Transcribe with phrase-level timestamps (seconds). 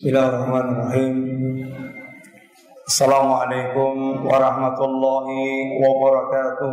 [0.00, 1.16] Bismillahirrahmanirrahim.
[2.88, 6.72] Assalamualaikum warahmatullahi wabarakatuh.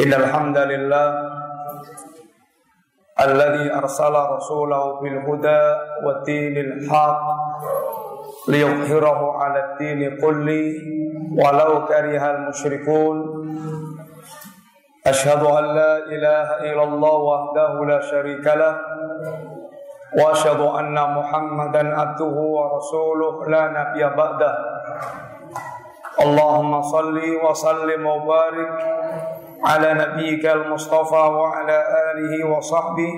[0.00, 1.08] Innal hamdalillah
[3.20, 5.60] alladhi arsala rasulahu bil huda
[6.00, 7.20] wa dinil haq
[8.48, 10.80] liyughhirahu 'ala ad-din kulli
[11.36, 13.20] walau karihal musyrikun.
[15.04, 18.74] Ashhadu an la ilaha illallah wahdahu la syarika lah
[20.19, 24.51] واشهد ان محمدا عبده ورسوله لا نبي بعده
[26.19, 28.71] اللهم صل وسلم وبارك
[29.65, 31.77] على نبيك المصطفى وعلى
[32.11, 33.11] اله وصحبه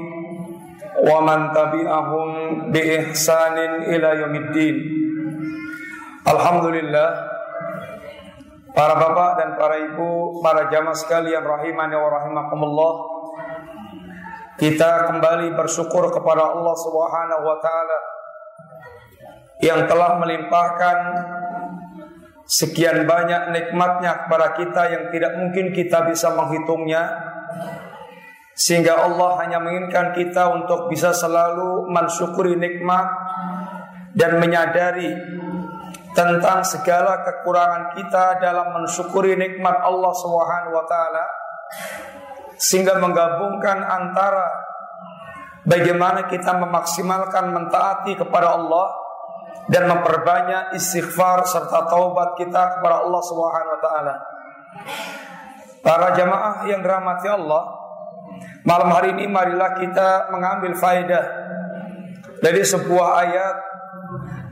[1.12, 2.28] ومن تبعهم
[2.72, 3.58] باحسان
[3.94, 4.76] الى يوم الدين
[6.28, 7.10] الحمد لله
[8.74, 12.92] Para bapak dan para ibu, para jamaah sekalian rahimani wa rahimakumullah.
[14.59, 17.99] kita kembali bersyukur kepada Allah Subhanahu wa taala
[19.63, 20.99] yang telah melimpahkan
[22.43, 27.07] sekian banyak nikmatnya kepada kita yang tidak mungkin kita bisa menghitungnya.
[28.59, 33.07] Sehingga Allah hanya menginginkan kita untuk bisa selalu mensyukuri nikmat
[34.19, 35.15] dan menyadari
[36.19, 41.25] tentang segala kekurangan kita dalam mensyukuri nikmat Allah Subhanahu wa taala
[42.59, 44.45] sehingga menggabungkan antara
[45.63, 48.99] bagaimana kita memaksimalkan mentaati kepada Allah
[49.71, 54.15] dan memperbanyak istighfar serta taubat kita kepada Allah Subhanahu wa taala.
[55.79, 57.63] Para jamaah yang dirahmati Allah,
[58.67, 61.25] malam hari ini marilah kita mengambil faedah
[62.43, 63.57] dari sebuah ayat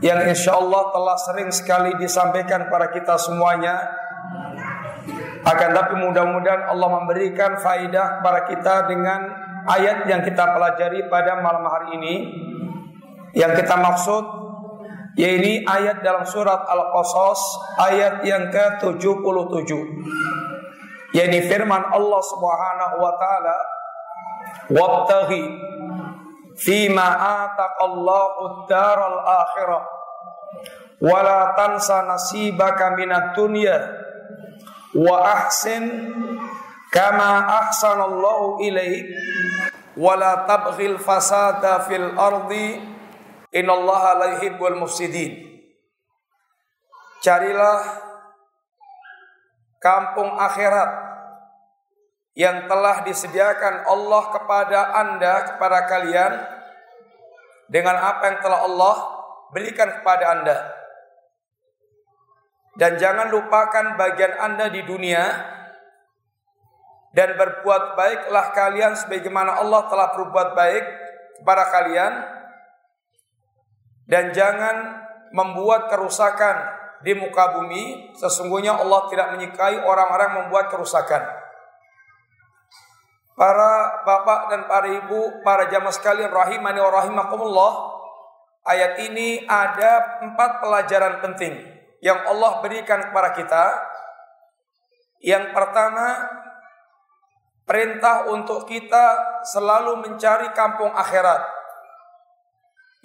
[0.05, 4.06] yang insya Allah telah sering sekali disampaikan pada kita semuanya
[5.47, 9.21] akan tapi mudah-mudahan Allah memberikan faidah kepada kita dengan
[9.71, 12.15] ayat yang kita pelajari pada malam hari ini.
[13.31, 14.25] Yang kita maksud
[15.15, 17.41] yaitu ayat dalam surat Al-Qasas
[17.79, 19.71] ayat yang ke-77.
[21.15, 23.57] Yaitu firman Allah Subhanahu wa taala,
[24.67, 25.47] "Wabtaghi
[26.59, 29.85] fima ataqallahu ad-daral akhirah
[31.07, 34.06] wa la tansa nasibaka minad dunya."
[34.97, 35.85] Wa ahsin
[36.89, 39.13] kama ahsanallahu ilaik
[40.01, 42.97] wa la tabghil fasada fil ardi.
[43.57, 45.49] Innallaha la yuhibbul mufsidin.
[47.25, 47.81] Carilah
[49.81, 50.91] kampung akhirat
[52.37, 56.33] yang telah disediakan Allah kepada Anda kepada kalian
[57.73, 58.97] dengan apa yang telah Allah
[59.57, 60.76] berikan kepada Anda
[62.77, 65.25] dan jangan lupakan bagian Anda di dunia.
[67.17, 70.85] Dan berbuat baiklah kalian sebagaimana Allah telah berbuat baik
[71.41, 72.13] kepada kalian.
[74.05, 75.01] Dan jangan
[75.33, 76.61] membuat kerusakan
[77.01, 78.13] di muka bumi.
[78.21, 81.25] Sesungguhnya Allah tidak menyukai orang-orang membuat kerusakan.
[83.33, 87.73] Para bapak dan para ibu para jamaah sekalian rahimani wa rahimakumullah.
[88.69, 93.65] Ayat ini ada empat pelajaran penting yang Allah berikan kepada kita.
[95.25, 96.29] Yang pertama,
[97.67, 101.43] perintah untuk kita selalu mencari kampung akhirat.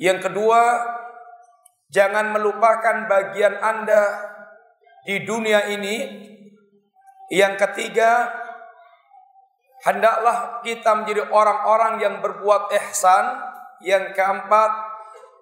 [0.01, 0.61] Yang kedua,
[1.89, 4.31] jangan melupakan bagian Anda
[5.07, 6.29] di dunia ini.
[7.31, 8.27] Yang ketiga,
[9.87, 13.49] hendaklah kita menjadi orang-orang yang berbuat ihsan.
[13.81, 14.90] Yang keempat,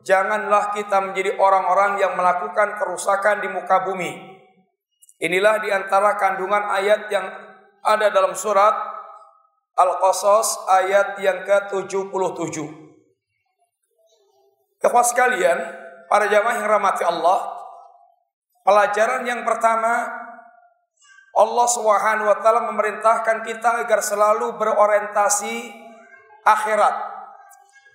[0.03, 4.39] janganlah kita menjadi orang-orang yang melakukan kerusakan di muka bumi.
[5.19, 7.27] Inilah di antara kandungan ayat yang
[7.83, 8.71] ada dalam surat
[9.79, 12.57] Al-Qasas ayat yang ke-77.
[14.79, 15.59] Kepas sekalian,
[16.07, 17.51] para jamaah yang rahmati Allah,
[18.63, 20.07] pelajaran yang pertama
[21.35, 21.67] Allah
[22.43, 25.71] taala memerintahkan kita agar selalu berorientasi
[26.43, 26.95] akhirat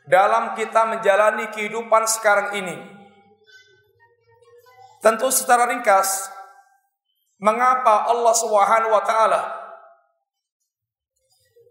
[0.05, 2.77] dalam kita menjalani kehidupan sekarang ini.
[5.01, 6.33] Tentu secara ringkas,
[7.41, 9.43] mengapa Allah Subhanahu wa taala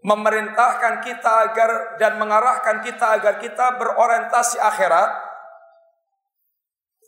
[0.04, 5.10] memerintahkan kita agar dan mengarahkan kita agar kita berorientasi akhirat?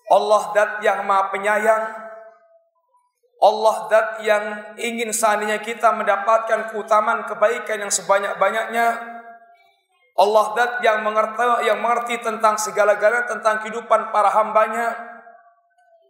[0.07, 1.85] Allah dat yang Maha Penyayang,
[3.43, 4.45] Allah dat yang
[4.79, 9.16] ingin seandainya kita mendapatkan keutamaan kebaikan yang sebanyak-banyaknya,
[10.17, 14.97] Allah dat yang mengerti yang mengerti tentang segala-galanya tentang kehidupan para hambanya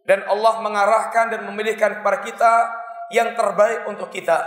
[0.06, 2.52] dan Allah mengarahkan dan memilihkan kepada kita
[3.10, 4.46] yang terbaik untuk kita.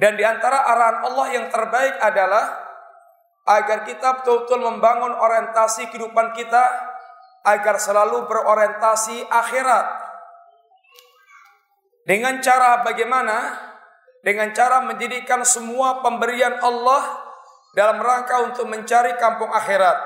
[0.00, 2.56] Dan di antara arahan Allah yang terbaik adalah
[3.44, 6.64] agar kita betul-betul membangun orientasi kehidupan kita
[7.44, 9.86] agar selalu berorientasi akhirat.
[12.08, 13.60] Dengan cara bagaimana?
[14.24, 17.29] Dengan cara menjadikan semua pemberian Allah
[17.74, 19.98] dalam rangka untuk mencari kampung akhirat.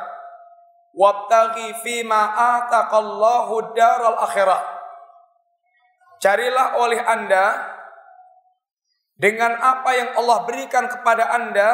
[0.94, 4.62] Wabtaghi fima ataqallahu daral akhirah.
[6.22, 7.74] Carilah oleh Anda
[9.18, 11.70] dengan apa yang Allah berikan kepada Anda,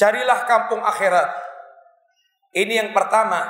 [0.00, 1.28] carilah kampung akhirat.
[2.56, 3.46] Ini yang pertama.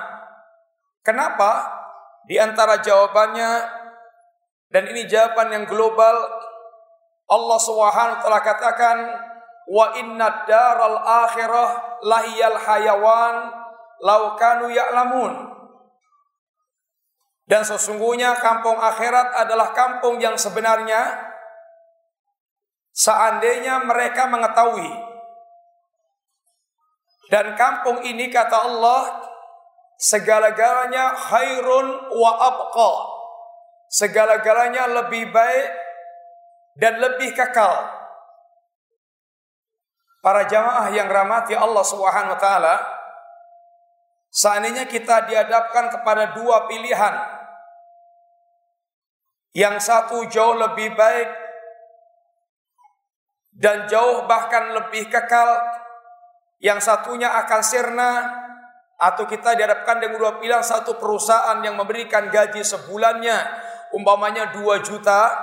[1.00, 1.80] Kenapa?
[2.28, 3.80] Di antara jawabannya
[4.70, 6.14] dan ini jawaban yang global
[7.30, 9.29] Allah Subhanahu katakan
[9.70, 13.36] wa inna daral akhirah lahiyal hayawan
[14.02, 15.50] lau kanu ya'lamun
[17.50, 21.18] dan sesungguhnya kampung akhirat adalah kampung yang sebenarnya
[22.94, 24.86] seandainya mereka mengetahui.
[27.26, 29.26] Dan kampung ini kata Allah
[29.98, 32.92] segala-galanya khairun wa abqa.
[33.90, 35.68] Segala-galanya lebih baik
[36.78, 37.99] dan lebih kekal.
[40.20, 42.76] Para jamaah yang rahmati Allah Subhanahu wa taala,
[44.28, 47.14] seandainya kita dihadapkan kepada dua pilihan
[49.56, 51.28] yang satu jauh lebih baik
[53.56, 55.80] dan jauh bahkan lebih kekal.
[56.60, 58.12] Yang satunya akan sirna
[59.00, 63.32] atau kita dihadapkan dengan dua pilihan satu perusahaan yang memberikan gaji sebulannya
[63.96, 65.34] umpamanya 2 juta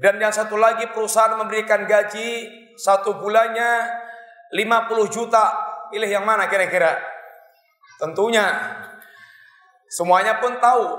[0.00, 3.86] dan yang satu lagi perusahaan memberikan gaji satu bulannya
[4.50, 5.44] 50 juta
[5.94, 6.98] pilih yang mana kira-kira
[8.02, 8.50] tentunya
[9.86, 10.98] semuanya pun tahu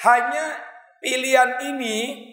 [0.00, 2.26] hanya Pilihan ini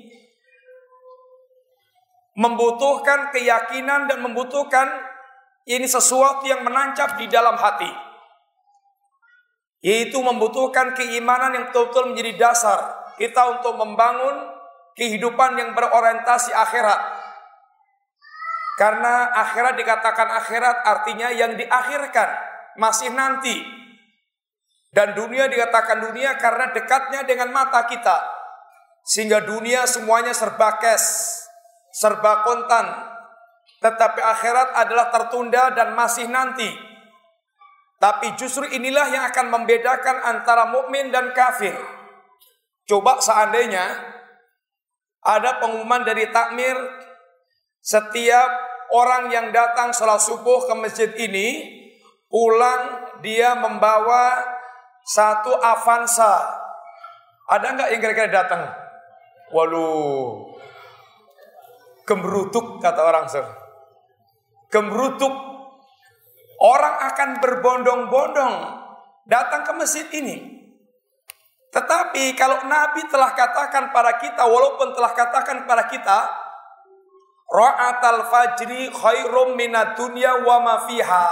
[2.33, 4.89] membutuhkan keyakinan dan membutuhkan
[5.69, 7.89] ini sesuatu yang menancap di dalam hati.
[9.85, 12.79] Yaitu membutuhkan keimanan yang betul-betul menjadi dasar
[13.21, 14.49] kita untuk membangun
[14.97, 17.14] kehidupan yang berorientasi akhirat.
[18.75, 22.29] Karena akhirat dikatakan akhirat artinya yang diakhirkan,
[22.75, 23.55] masih nanti.
[24.91, 28.15] Dan dunia dikatakan dunia karena dekatnya dengan mata kita.
[29.07, 31.39] Sehingga dunia semuanya serba cash,
[31.91, 33.15] serba kontan.
[33.79, 36.67] Tetapi akhirat adalah tertunda dan masih nanti.
[37.99, 41.75] Tapi justru inilah yang akan membedakan antara mukmin dan kafir.
[42.85, 44.15] Coba seandainya
[45.25, 46.75] ada pengumuman dari takmir
[47.81, 51.73] setiap orang yang datang sholat subuh ke masjid ini
[52.29, 54.43] pulang dia membawa
[55.05, 56.61] satu Avanza.
[57.45, 58.61] Ada nggak yang kira-kira datang?
[59.53, 59.85] Walu
[62.05, 63.45] Gemerutuk kata orang sir.
[64.69, 65.33] Gemerutuk.
[66.55, 68.53] Orang akan berbondong-bondong
[69.27, 70.55] datang ke masjid ini.
[71.73, 76.17] Tetapi kalau Nabi telah katakan pada kita, walaupun telah katakan pada kita,
[77.45, 81.29] Ra'atal fajri khairum minat dunya wa ma fiha.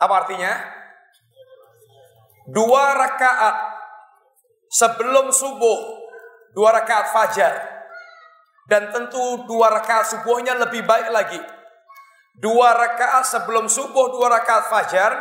[0.00, 0.52] Apa artinya?
[2.48, 3.56] Dua rakaat
[4.72, 6.00] sebelum subuh
[6.54, 7.54] dua rakaat fajar.
[8.70, 11.40] Dan tentu dua rakaat subuhnya lebih baik lagi.
[12.38, 15.12] Dua rakaat sebelum subuh, dua rakaat fajar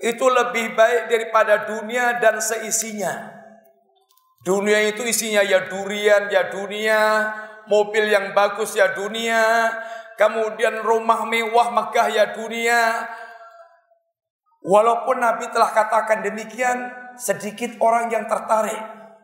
[0.00, 3.36] itu lebih baik daripada dunia dan seisinya.
[4.40, 7.02] Dunia itu isinya ya durian, ya dunia,
[7.66, 9.70] mobil yang bagus ya dunia,
[10.18, 13.06] kemudian rumah mewah megah ya dunia.
[14.66, 18.78] Walaupun Nabi telah katakan demikian, sedikit orang yang tertarik.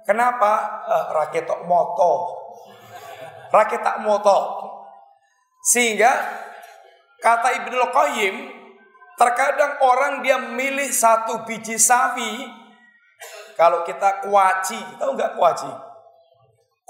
[0.07, 0.83] Kenapa?
[0.87, 2.13] Uh, raketok moto.
[3.51, 4.39] Raketak moto.
[5.63, 6.11] Sehingga
[7.19, 8.37] kata Ibnu Qayyim,
[9.19, 12.63] terkadang orang dia milih satu biji sawi
[13.55, 15.71] kalau kita kuaci, tahu nggak kuaci?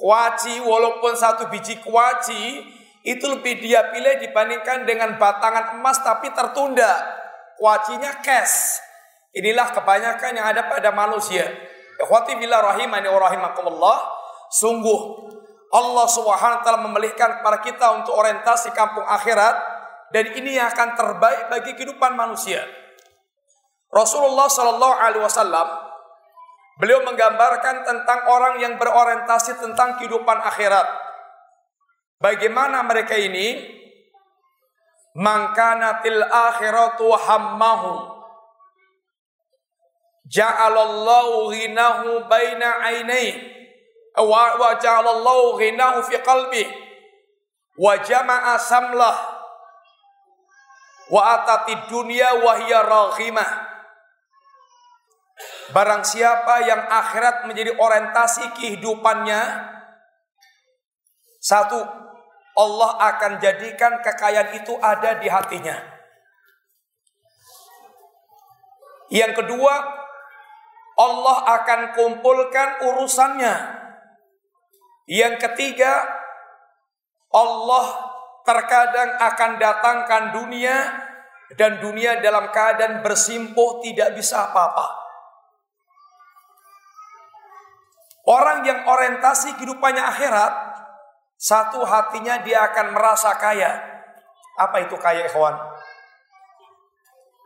[0.03, 2.59] Kuaci walaupun satu biji kuaci
[3.07, 6.91] itu lebih dia pilih dibandingkan dengan batangan emas tapi tertunda.
[7.55, 8.83] Kuacinya cash.
[9.31, 11.47] Inilah kebanyakan yang ada pada manusia.
[12.03, 13.99] Ikhwati bila rahimani wa rahimakumullah,
[14.51, 15.31] sungguh
[15.71, 19.55] Allah Subhanahu wa taala memilihkan kepada kita untuk orientasi kampung akhirat
[20.11, 22.67] dan ini yang akan terbaik bagi kehidupan manusia.
[23.87, 25.92] Rasulullah Shallallahu alaihi wasallam
[26.81, 30.87] beliau menggambarkan tentang orang yang berorientasi tentang kehidupan akhirat.
[32.23, 33.81] Bagaimana mereka ini?
[35.13, 38.13] Mangkanatil akhiratu hammahu
[40.33, 43.37] ja'alallahu ghinahu baina ainai
[44.17, 46.65] wa, wa ja'alallahu ghinahu fi qalbi
[47.77, 49.17] wa jama'a samlah
[51.13, 53.72] wa atati dunya wa hiya raghimah.
[55.71, 59.43] Barang siapa yang akhirat menjadi orientasi kehidupannya,
[61.39, 61.79] satu,
[62.59, 65.79] Allah akan jadikan kekayaan itu ada di hatinya.
[69.13, 69.75] Yang kedua,
[70.99, 73.55] Allah akan kumpulkan urusannya.
[75.07, 76.05] Yang ketiga,
[77.33, 77.87] Allah
[78.45, 80.77] terkadang akan datangkan dunia
[81.59, 85.02] dan dunia dalam keadaan bersimpuh tidak bisa apa-apa.
[88.23, 90.53] Orang yang orientasi kehidupannya akhirat,
[91.35, 93.83] satu hatinya dia akan merasa kaya.
[94.63, 95.59] Apa itu kaya ikhwan?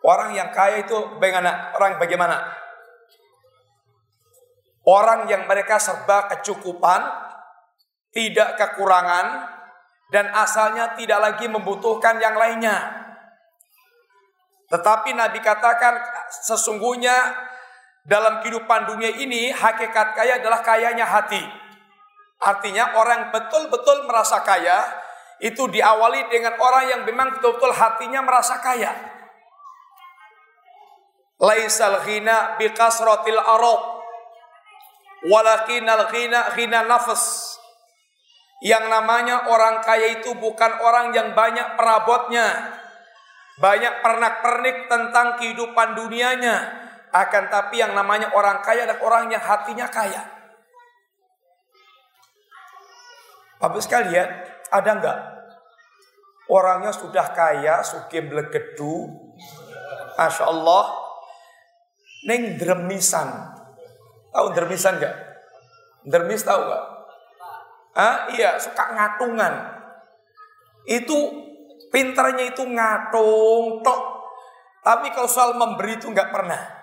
[0.05, 1.73] Orang yang kaya itu bagaimana?
[1.73, 2.37] Orang bagaimana?
[4.87, 7.03] Orang yang mereka serba kecukupan,
[8.15, 9.57] tidak kekurangan,
[10.15, 13.03] dan asalnya tidak lagi membutuhkan yang lainnya.
[14.71, 15.99] Tetapi Nabi katakan
[16.31, 17.15] sesungguhnya
[18.07, 21.43] dalam kehidupan dunia ini hakikat kaya adalah kayanya hati.
[22.39, 24.79] Artinya orang betul-betul merasa kaya
[25.43, 28.95] itu diawali dengan orang yang memang betul-betul hatinya merasa kaya.
[31.37, 34.01] Laisal ghina biqasratil arab
[35.29, 37.59] walakinal ghina ghina nafas.
[38.65, 42.73] Yang namanya orang kaya itu bukan orang yang banyak perabotnya,
[43.61, 46.86] banyak pernak-pernik tentang kehidupan dunianya,
[47.17, 50.21] akan tapi yang namanya orang kaya adalah orang yang hatinya kaya.
[53.57, 54.29] Bapak sekalian,
[54.69, 55.19] ada enggak
[56.51, 59.11] orangnya sudah kaya, suki blegedu,
[60.17, 60.85] Masya Allah,
[62.27, 63.29] neng dermisan.
[64.31, 65.17] Tahu dermisan enggak?
[66.07, 66.85] Dermis tahu enggak?
[67.97, 69.55] Ah, iya, suka ngatungan.
[70.87, 71.17] Itu
[71.91, 74.01] pintarnya itu ngatung tok.
[74.87, 76.76] Tapi kalau soal memberi itu enggak pernah.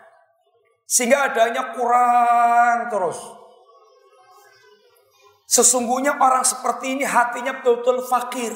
[0.93, 3.17] Sehingga adanya kurang terus.
[5.49, 8.53] Sesungguhnya orang seperti ini hatinya betul-betul fakir.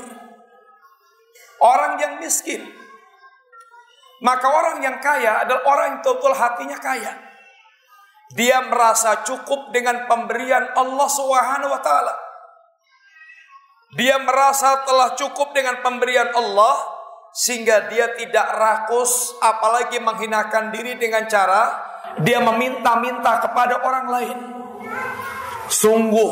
[1.58, 2.62] Orang yang miskin.
[4.22, 7.14] Maka orang yang kaya adalah orang yang betul-betul hatinya kaya.
[8.38, 12.14] Dia merasa cukup dengan pemberian Allah Subhanahu wa taala.
[13.98, 16.76] Dia merasa telah cukup dengan pemberian Allah
[17.34, 21.88] sehingga dia tidak rakus apalagi menghinakan diri dengan cara
[22.22, 24.38] dia meminta-minta kepada orang lain.
[25.68, 26.32] Sungguh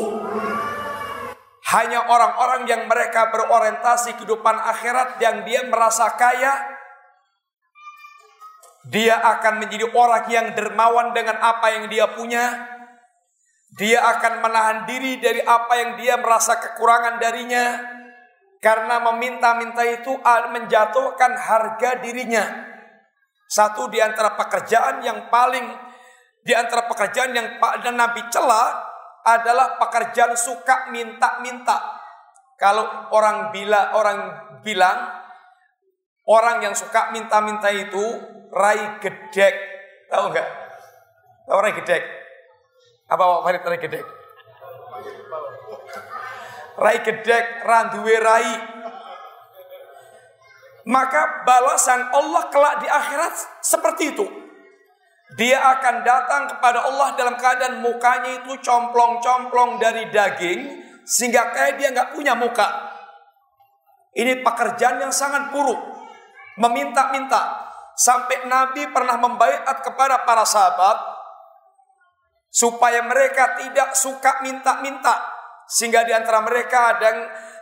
[1.66, 6.76] hanya orang-orang yang mereka berorientasi kehidupan akhirat yang dia merasa kaya
[8.86, 12.74] dia akan menjadi orang yang dermawan dengan apa yang dia punya.
[13.76, 17.82] Dia akan menahan diri dari apa yang dia merasa kekurangan darinya.
[18.62, 22.75] Karena meminta-minta itu menjatuhkan harga dirinya.
[23.46, 25.66] Satu di antara pekerjaan yang paling
[26.46, 28.86] di antara pekerjaan yang dan Nabi celah
[29.26, 31.98] adalah pekerjaan suka minta-minta.
[32.54, 34.18] Kalau orang bila orang
[34.62, 35.10] bilang
[36.26, 38.02] orang yang suka minta-minta itu
[38.54, 39.54] rai gedek,
[40.10, 40.48] tahu nggak?
[41.50, 42.02] Tahu rai gedek?
[43.06, 44.06] Apa Pak Farid rai gedek?
[46.76, 48.50] Rai gedek, randuwe rai,
[50.86, 54.26] maka balasan Allah kelak di akhirat seperti itu.
[55.34, 60.60] Dia akan datang kepada Allah dalam keadaan mukanya itu complong-complong dari daging
[61.02, 62.94] sehingga kayak dia nggak punya muka.
[64.14, 65.76] Ini pekerjaan yang sangat buruk.
[66.56, 67.66] Meminta-minta.
[67.98, 70.96] Sampai Nabi pernah membaiat kepada para sahabat
[72.48, 75.20] supaya mereka tidak suka minta-minta.
[75.66, 77.20] Sehingga di antara mereka ada yang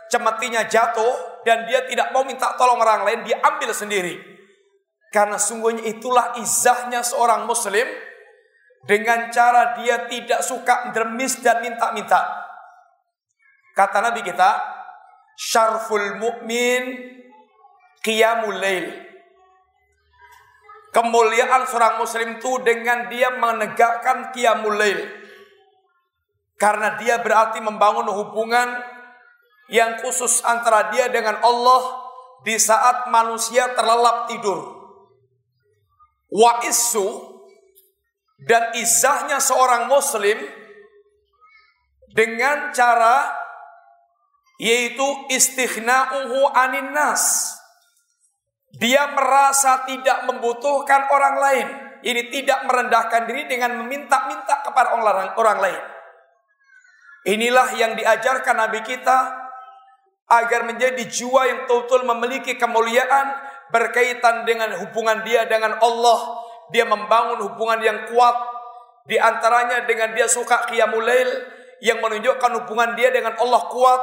[0.09, 4.17] cemetinya jatuh dan dia tidak mau minta tolong orang lain, dia ambil sendiri.
[5.13, 7.87] Karena sungguhnya itulah izahnya seorang muslim
[8.85, 12.45] dengan cara dia tidak suka dermis dan minta-minta.
[13.73, 14.51] Kata Nabi kita,
[15.35, 16.83] syarful mu'min
[18.05, 18.87] qiyamul lail.
[20.95, 25.03] Kemuliaan seorang muslim itu dengan dia menegakkan qiyamul lail.
[26.55, 28.94] Karena dia berarti membangun hubungan
[29.71, 32.05] yang khusus antara dia dengan Allah
[32.45, 34.59] di saat manusia terlelap tidur.
[36.29, 37.07] Wa isu
[38.45, 40.37] dan izahnya seorang muslim
[42.13, 43.33] dengan cara
[44.61, 45.03] yaitu
[45.33, 47.55] istighna'uhu anin nas.
[48.75, 51.67] Dia merasa tidak membutuhkan orang lain.
[52.05, 55.81] Ini tidak merendahkan diri dengan meminta-minta kepada orang, orang lain.
[57.25, 59.44] Inilah yang diajarkan Nabi kita
[60.25, 63.37] agar menjadi jiwa yang total memiliki kemuliaan
[63.69, 66.41] berkaitan dengan hubungan dia dengan Allah.
[66.73, 68.35] Dia membangun hubungan yang kuat.
[69.05, 71.29] Di antaranya dengan dia suka qiyamul lail
[71.85, 74.01] yang menunjukkan hubungan dia dengan Allah kuat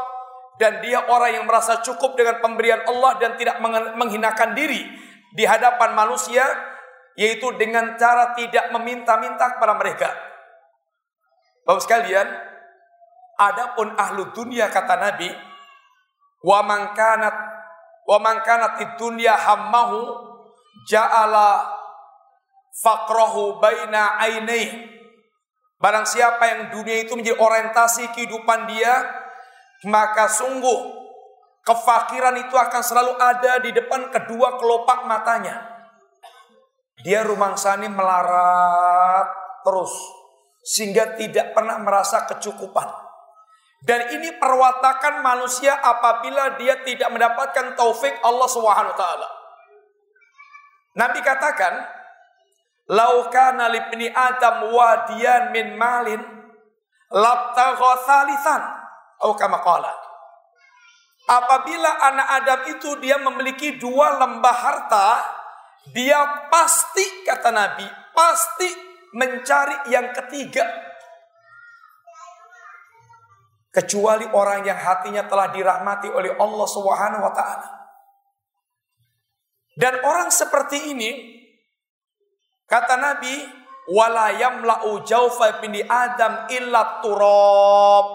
[0.63, 3.59] dan dia orang yang merasa cukup dengan pemberian Allah dan tidak
[3.99, 4.87] menghinakan diri
[5.35, 6.45] di hadapan manusia
[7.19, 10.09] yaitu dengan cara tidak meminta-minta kepada mereka.
[11.67, 12.27] Bapak sekalian,
[13.39, 15.29] adapun ahlu dunia kata Nabi,
[16.43, 17.35] wa man kanat
[18.07, 20.19] wa man kanat dunya hammahu
[20.91, 21.71] ja'ala
[22.75, 24.93] faqrahu baina ainihi
[25.83, 29.03] Barang siapa yang dunia itu menjadi orientasi kehidupan dia,
[29.91, 30.95] maka sungguh
[31.67, 35.59] kefakiran itu akan selalu ada di depan kedua kelopak matanya.
[37.03, 39.27] Dia rumangsani melarat
[39.67, 39.91] terus
[40.63, 43.02] sehingga tidak pernah merasa kecukupan.
[43.83, 49.29] Dan ini perwatakan manusia apabila dia tidak mendapatkan taufik Allah Subhanahu wa taala.
[51.03, 51.83] Nabi katakan,
[52.91, 56.23] Laukana libni Adam wadiyan min malin
[57.11, 58.63] labtagha thalithan
[59.23, 59.91] atau kama qala.
[61.31, 65.09] Apabila anak Adam itu dia memiliki dua lembah harta,
[65.95, 68.69] dia pasti kata Nabi, pasti
[69.15, 70.67] mencari yang ketiga.
[73.73, 77.69] Kecuali orang yang hatinya telah dirahmati oleh Allah Subhanahu wa taala.
[79.73, 81.11] Dan orang seperti ini
[82.73, 83.37] Kata Nabi,
[83.93, 88.07] wala yamla'u jaufa bini Adam illa turab.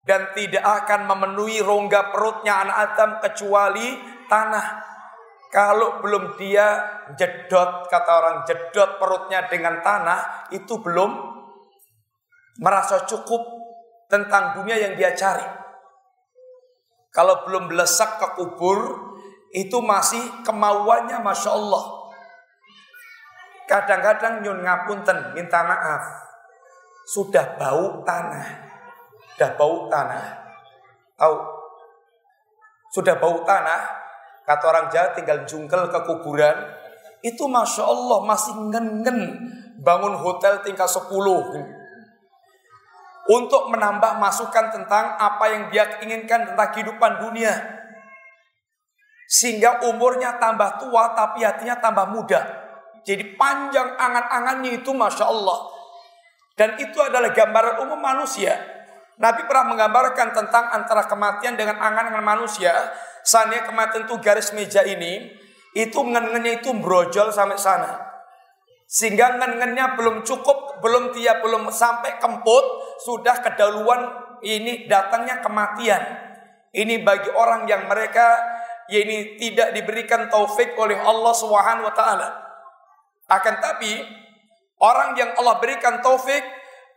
[0.00, 4.00] Dan tidak akan memenuhi rongga perutnya anak Adam kecuali
[4.32, 4.88] tanah.
[5.52, 6.80] Kalau belum dia
[7.20, 11.10] jedot, kata orang jedot perutnya dengan tanah, itu belum
[12.64, 13.59] merasa cukup
[14.10, 15.46] tentang dunia yang dia cari.
[17.14, 19.10] Kalau belum belesak ke kubur,
[19.54, 21.84] itu masih kemauannya Masya Allah.
[23.70, 26.02] Kadang-kadang nyun ngapunten minta maaf.
[27.06, 28.46] Sudah bau tanah.
[29.34, 30.26] Sudah bau tanah.
[31.14, 31.36] Tahu?
[32.94, 34.02] Sudah bau tanah.
[34.46, 36.54] Kata orang Jawa tinggal jungkel ke kuburan.
[37.22, 39.18] Itu Masya Allah masih ngen-ngen
[39.82, 41.79] bangun hotel tingkat 10.
[43.30, 47.54] Untuk menambah masukan tentang apa yang dia inginkan tentang kehidupan dunia.
[49.30, 52.42] Sehingga umurnya tambah tua tapi hatinya tambah muda.
[53.06, 55.58] Jadi panjang angan-angannya itu Masya Allah.
[56.58, 58.58] Dan itu adalah gambaran umum manusia.
[59.20, 62.72] Nabi pernah menggambarkan tentang antara kematian dengan angan-angan manusia.
[63.22, 65.28] Seandainya kematian itu garis meja ini,
[65.76, 68.00] itu ngen-ngennya itu brojol sampai sana.
[68.90, 72.64] Sehingga ngen-ngennya belum cukup, belum dia belum sampai kemput,
[73.00, 74.02] sudah kedahuluan
[74.44, 76.02] ini datangnya kematian.
[76.70, 78.38] Ini bagi orang yang mereka
[78.90, 82.28] ini tidak diberikan taufik oleh Allah Subhanahu wa taala.
[83.30, 84.02] Akan tapi
[84.82, 86.42] orang yang Allah berikan taufik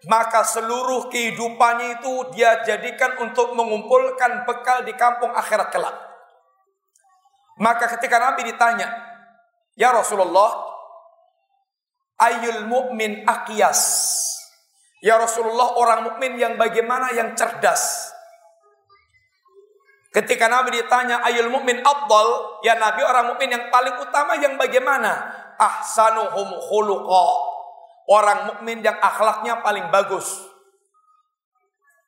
[0.04, 5.96] maka seluruh kehidupannya itu dia jadikan untuk mengumpulkan bekal di kampung akhirat kelak.
[7.62, 8.90] Maka ketika Nabi ditanya,
[9.78, 10.60] "Ya Rasulullah,
[12.20, 14.33] ayul mu'min akiyas?"
[15.04, 18.16] Ya Rasulullah, orang mukmin yang bagaimana yang cerdas?
[20.16, 25.44] Ketika Nabi ditanya ayul mukmin abdal, ya Nabi orang mukmin yang paling utama yang bagaimana?
[25.58, 27.28] ahsanuhum khuluqa.
[28.04, 30.28] Orang mukmin yang akhlaknya paling bagus.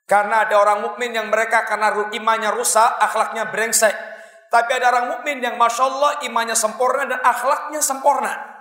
[0.06, 3.96] Karena ada orang mukmin yang mereka karena imannya rusak, akhlaknya brengsek.
[4.52, 8.55] Tapi ada orang mukmin yang masya Allah imannya sempurna dan akhlaknya sempurna.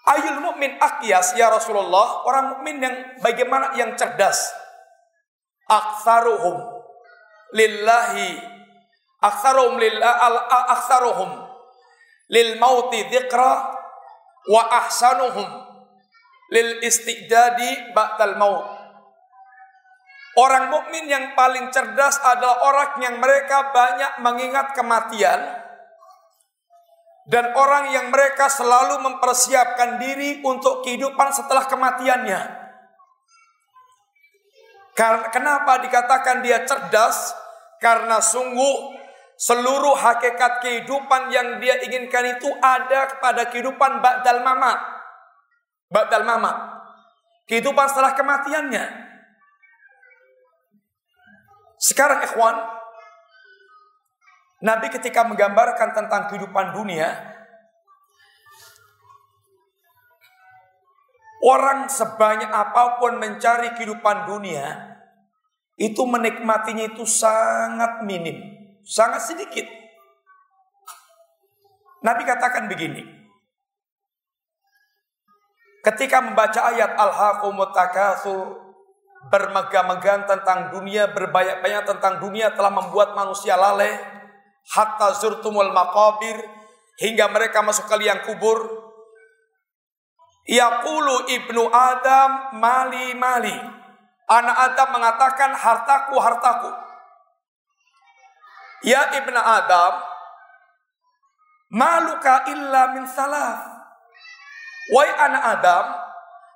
[0.00, 4.48] Ayul mukmin akyas ya Rasulullah, orang mukmin yang bagaimana yang cerdas.
[5.68, 6.56] Aktsaruhum
[7.54, 8.42] lillahi
[9.20, 10.14] aktsaruhum lillah
[10.72, 11.30] aktsaruhum
[12.30, 13.52] lil mauti dzikra
[14.50, 15.46] wa ahsanuhum
[16.50, 18.66] lil istidadi ba'dal maut.
[20.38, 25.59] Orang mukmin yang paling cerdas adalah orang yang mereka banyak mengingat kematian
[27.28, 32.40] dan orang yang mereka selalu mempersiapkan diri untuk kehidupan setelah kematiannya.
[34.94, 37.32] Karena kenapa dikatakan dia cerdas?
[37.80, 39.00] Karena sungguh
[39.40, 44.76] Seluruh hakikat kehidupan yang dia inginkan itu ada kepada kehidupan ba'dal mamat.
[45.88, 46.56] Ba'dal mamat.
[47.48, 48.84] Kehidupan setelah kematiannya.
[51.80, 52.52] Sekarang ikhwan,
[54.60, 57.08] Nabi ketika menggambarkan tentang kehidupan dunia,
[61.40, 64.96] orang sebanyak apa pun mencari kehidupan dunia,
[65.80, 69.66] itu menikmatinya itu sangat minim sangat sedikit.
[72.00, 73.04] Nabi katakan begini.
[75.80, 78.76] Ketika membaca ayat Al-Hakumut Takatsur
[79.32, 84.19] bermegah-megahan tentang dunia, berbanyak-banyak tentang dunia telah membuat manusia lalai
[84.70, 86.38] hatta zurtumul maqabir
[87.02, 88.58] hingga mereka masuk ke liang kubur.
[90.46, 93.54] Yaqulu ibnu Adam mali mali.
[94.30, 96.70] Anak Adam mengatakan hartaku hartaku.
[98.86, 99.92] Ya ibnu Adam,
[101.74, 103.58] maluka illa min salaf.
[104.90, 105.84] Wahai anak Adam,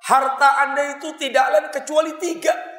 [0.03, 2.74] harta anda itu tidak lain kecuali tiga.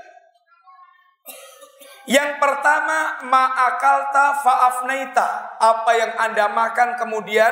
[2.07, 5.59] Yang pertama, ma'akalta fa'afnaita.
[5.59, 7.51] Apa yang anda makan kemudian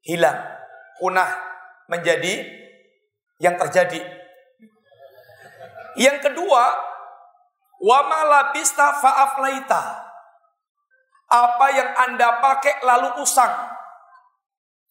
[0.00, 0.40] hilang.
[0.96, 1.28] Punah
[1.92, 2.48] menjadi
[3.44, 4.00] yang terjadi.
[6.00, 6.64] Yang kedua,
[7.84, 9.82] wa malabista fa'aflaita.
[11.28, 13.52] Apa yang anda pakai lalu usang.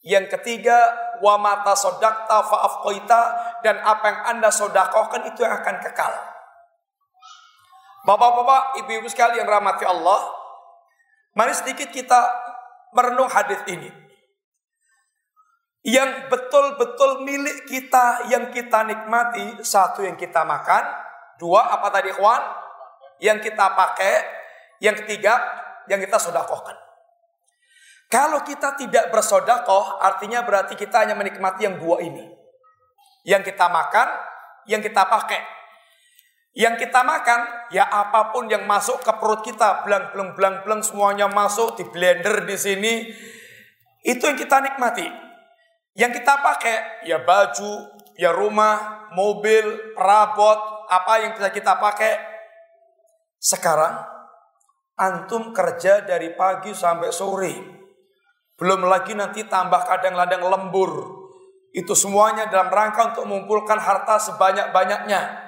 [0.05, 0.77] Yang ketiga,
[1.25, 3.21] wa mata sodakta fa'afkoita.
[3.65, 6.36] Dan apa yang anda sodakohkan itu yang akan kekal.
[8.05, 10.21] Bapak-bapak, ibu-ibu sekalian rahmati Allah,
[11.33, 12.19] mari sedikit kita
[12.93, 13.89] merenung hadis ini.
[15.87, 20.83] Yang betul-betul milik kita, yang kita nikmati, satu yang kita makan,
[21.39, 22.43] dua apa tadi kawan?
[23.23, 24.15] Yang kita pakai,
[24.83, 26.75] yang ketiga yang kita sodakohkan.
[28.07, 32.23] Kalau kita tidak bersodakoh, artinya berarti kita hanya menikmati yang dua ini.
[33.27, 34.07] Yang kita makan,
[34.67, 35.56] yang kita pakai.
[36.57, 40.81] Yang kita makan, ya apa pun yang masuk ke perut kita, belang belang belang belang
[40.81, 42.93] semuanya masuk di blender di sini,
[44.01, 45.05] itu yang kita nikmati.
[45.93, 52.25] Yang kita pakai, ya baju, ya rumah, mobil, perabot, apa yang bisa kita pakai.
[53.37, 54.01] Sekarang,
[54.97, 57.53] antum kerja dari pagi sampai sore.
[58.57, 61.21] Belum lagi nanti tambah kadang-kadang lembur.
[61.69, 65.46] Itu semuanya dalam rangka untuk mengumpulkan harta sebanyak-banyaknya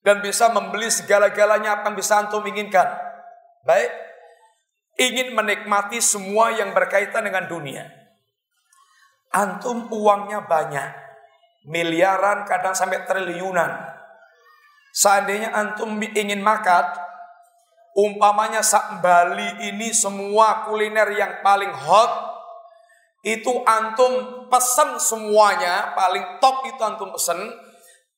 [0.00, 2.88] dan bisa membeli segala-galanya apa yang bisa antum inginkan.
[3.64, 3.92] Baik,
[4.96, 7.84] ingin menikmati semua yang berkaitan dengan dunia.
[9.30, 10.90] Antum uangnya banyak,
[11.68, 13.70] miliaran kadang sampai triliunan.
[14.90, 16.90] Seandainya antum ingin makan,
[17.94, 22.12] umpamanya sak Bali ini semua kuliner yang paling hot,
[23.22, 27.38] itu antum pesen semuanya, paling top itu antum pesen,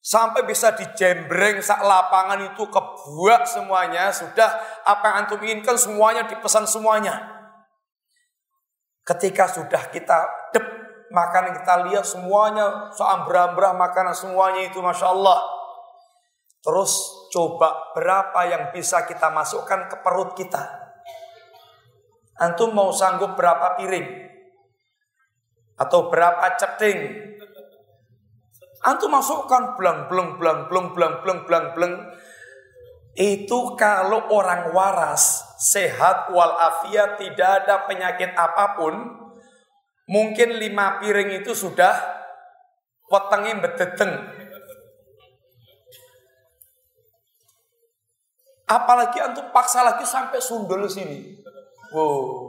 [0.03, 4.11] Sampai bisa dijembreng sak lapangan itu kebuak semuanya.
[4.11, 4.51] Sudah
[4.83, 7.23] apa yang antum inginkan semuanya dipesan semuanya.
[9.07, 10.67] Ketika sudah kita dep
[11.15, 15.39] makanan kita lihat semuanya seambra-ambra makanan semuanya itu Masya Allah.
[16.67, 16.93] Terus
[17.31, 20.83] coba berapa yang bisa kita masukkan ke perut kita.
[22.43, 24.07] Antum mau sanggup berapa piring?
[25.79, 27.32] Atau berapa ceting?
[28.83, 31.95] Antum masukkan belang belang belang belang belang belang belang belang.
[33.15, 38.95] Itu kalau orang waras, sehat walafiat, tidak ada penyakit apa pun,
[40.09, 41.93] mungkin lima piring itu sudah
[43.07, 44.13] potongnya bedeteng.
[48.65, 51.37] Apalagi antum paksa lagi sampai sundul sini.
[51.93, 52.49] Wow,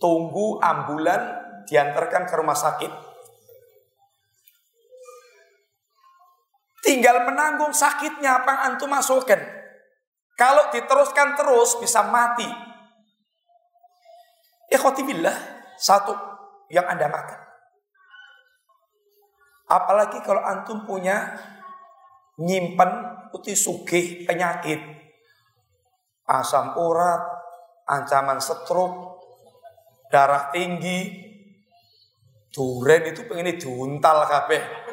[0.00, 1.20] tunggu ambulan
[1.68, 3.07] diantarkan ke rumah sakit.
[6.84, 9.38] Tinggal menanggung sakitnya apa antum masukkan.
[10.38, 12.46] Kalau diteruskan terus bisa mati.
[14.70, 15.36] Ikhwatibillah,
[15.80, 16.14] satu
[16.70, 17.40] yang Anda makan.
[19.68, 21.34] Apalagi kalau antum punya
[22.38, 22.88] nyimpen
[23.34, 24.78] putih sugih penyakit.
[26.28, 27.20] Asam urat,
[27.88, 29.24] ancaman stroke,
[30.12, 31.28] darah tinggi,
[32.52, 34.87] duren itu pengen diuntal kabeh.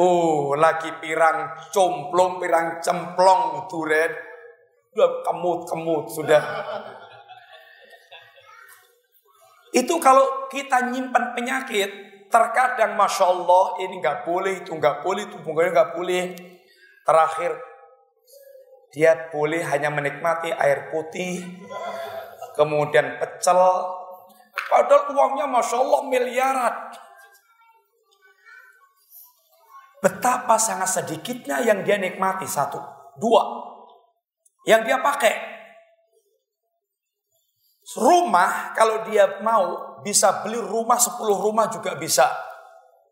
[0.00, 4.08] Oh, lagi pirang complong, pirang cemplong duren.
[4.96, 6.40] Udah kemut-kemut sudah.
[9.76, 11.90] Itu kalau kita nyimpan penyakit,
[12.32, 16.32] terkadang masya Allah ini nggak boleh, itu nggak boleh, itu nggak boleh.
[17.04, 17.52] Terakhir
[18.96, 21.44] dia boleh hanya menikmati air putih,
[22.56, 23.60] kemudian pecel.
[24.64, 27.09] Padahal uangnya masya Allah miliaran.
[30.00, 32.80] Betapa sangat sedikitnya yang dia nikmati satu,
[33.20, 33.44] dua,
[34.64, 35.60] yang dia pakai.
[37.90, 42.30] Rumah kalau dia mau bisa beli rumah 10 rumah juga bisa.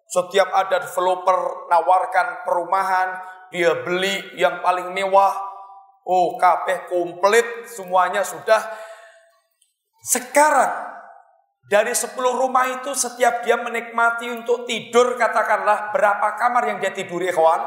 [0.08, 3.08] Setiap ada developer nawarkan perumahan,
[3.52, 5.34] dia beli yang paling mewah.
[6.08, 8.64] Oh, kabeh komplit semuanya sudah.
[10.00, 10.87] Sekarang
[11.68, 17.28] Dari 10 rumah itu setiap dia menikmati untuk tidur katakanlah berapa kamar yang dia tiduri
[17.28, 17.60] kawan?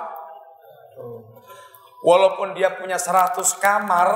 [2.01, 4.09] Walaupun dia punya 100 kamar,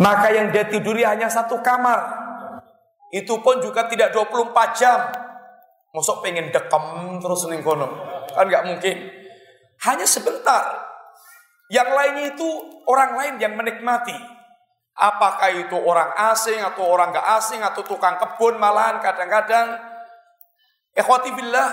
[0.00, 2.00] maka yang dia tiduri hanya satu kamar.
[3.12, 5.04] Itu pun juga tidak 24 jam.
[5.92, 7.60] Masuk pengen dekem terus ning.
[7.60, 8.96] Kan nggak mungkin.
[9.84, 10.80] Hanya sebentar.
[11.68, 12.48] Yang lainnya itu
[12.88, 14.35] orang lain yang menikmati.
[14.96, 19.76] Apakah itu orang asing atau orang gak asing atau tukang kebun malahan kadang-kadang.
[20.96, 21.68] Ikhwati billah,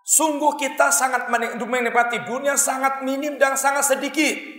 [0.00, 4.56] sungguh kita sangat menikmati dunia sangat minim dan sangat sedikit.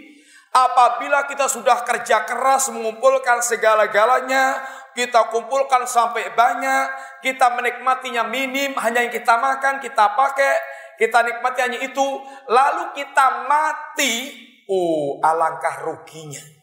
[0.54, 4.62] Apabila kita sudah kerja keras mengumpulkan segala-galanya,
[4.94, 6.86] kita kumpulkan sampai banyak,
[7.26, 10.54] kita menikmatinya minim, hanya yang kita makan, kita pakai,
[10.98, 12.08] kita nikmati hanya itu,
[12.50, 14.34] lalu kita mati,
[14.70, 16.57] oh alangkah ruginya.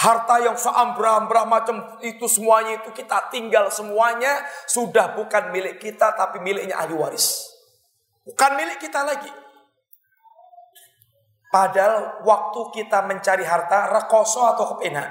[0.00, 6.40] Harta yang seambrah-ambrah macam itu semuanya itu kita tinggal semuanya sudah bukan milik kita tapi
[6.40, 7.52] miliknya ahli waris.
[8.24, 9.28] Bukan milik kita lagi.
[11.52, 15.04] Padahal waktu kita mencari harta rekoso atau kepena.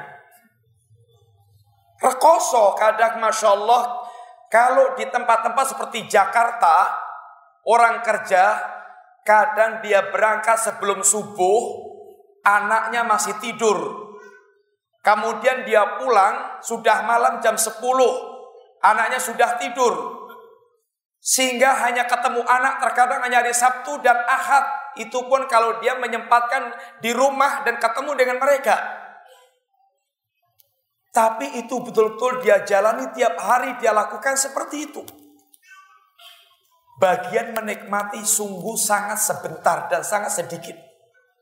[2.02, 4.10] Rekoso kadang Masya Allah
[4.50, 6.98] kalau di tempat-tempat seperti Jakarta
[7.70, 8.58] orang kerja
[9.22, 11.78] kadang dia berangkat sebelum subuh
[12.42, 14.09] anaknya masih tidur
[15.00, 17.80] Kemudian dia pulang sudah malam jam 10.
[18.84, 19.94] Anaknya sudah tidur.
[21.20, 24.96] Sehingga hanya ketemu anak terkadang hanya hari Sabtu dan Ahad.
[25.00, 26.72] Itu pun kalau dia menyempatkan
[27.04, 28.76] di rumah dan ketemu dengan mereka.
[31.10, 35.02] Tapi itu betul-betul dia jalani tiap hari dia lakukan seperti itu.
[37.00, 40.76] Bagian menikmati sungguh sangat sebentar dan sangat sedikit.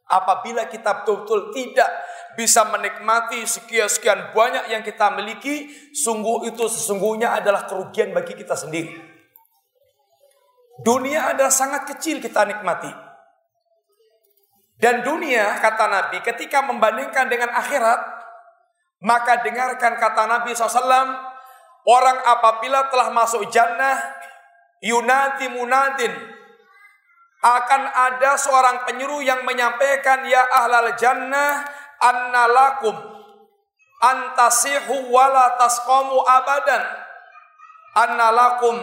[0.07, 1.89] Apabila kita betul-betul tidak
[2.37, 8.93] bisa menikmati sekian-sekian banyak yang kita miliki, sungguh itu sesungguhnya adalah kerugian bagi kita sendiri.
[10.77, 12.93] Dunia adalah sangat kecil kita nikmati.
[14.77, 17.97] Dan dunia, kata Nabi, ketika membandingkan dengan akhirat,
[19.01, 21.09] maka dengarkan kata Nabi SAW,
[21.89, 23.97] orang apabila telah masuk jannah,
[24.85, 26.13] yunati munadin,
[27.41, 31.65] akan ada seorang penyuruh yang menyampaikan ya ahlal jannah
[32.07, 32.95] annalakum
[33.99, 36.83] antasihu wala tasqamu abadan.
[37.97, 38.77] Annalakum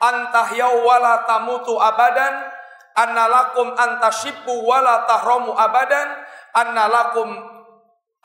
[0.00, 2.50] antahyau wala tamutu abadan.
[2.98, 6.08] Annalakum antashibu wala tahramu abadan.
[6.56, 7.28] Annalakum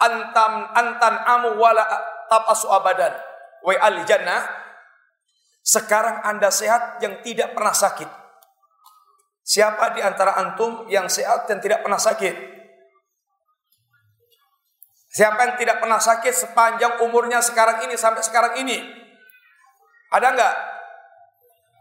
[0.01, 1.85] antam antan amu wala
[2.31, 3.13] tabasu abadan.
[3.61, 4.63] Wa al jannah
[5.63, 8.09] sekarang anda sehat yang tidak pernah sakit.
[9.43, 12.52] Siapa di antara antum yang sehat dan tidak pernah sakit?
[15.13, 18.81] Siapa yang tidak pernah sakit sepanjang umurnya sekarang ini sampai sekarang ini?
[20.09, 20.55] Ada enggak?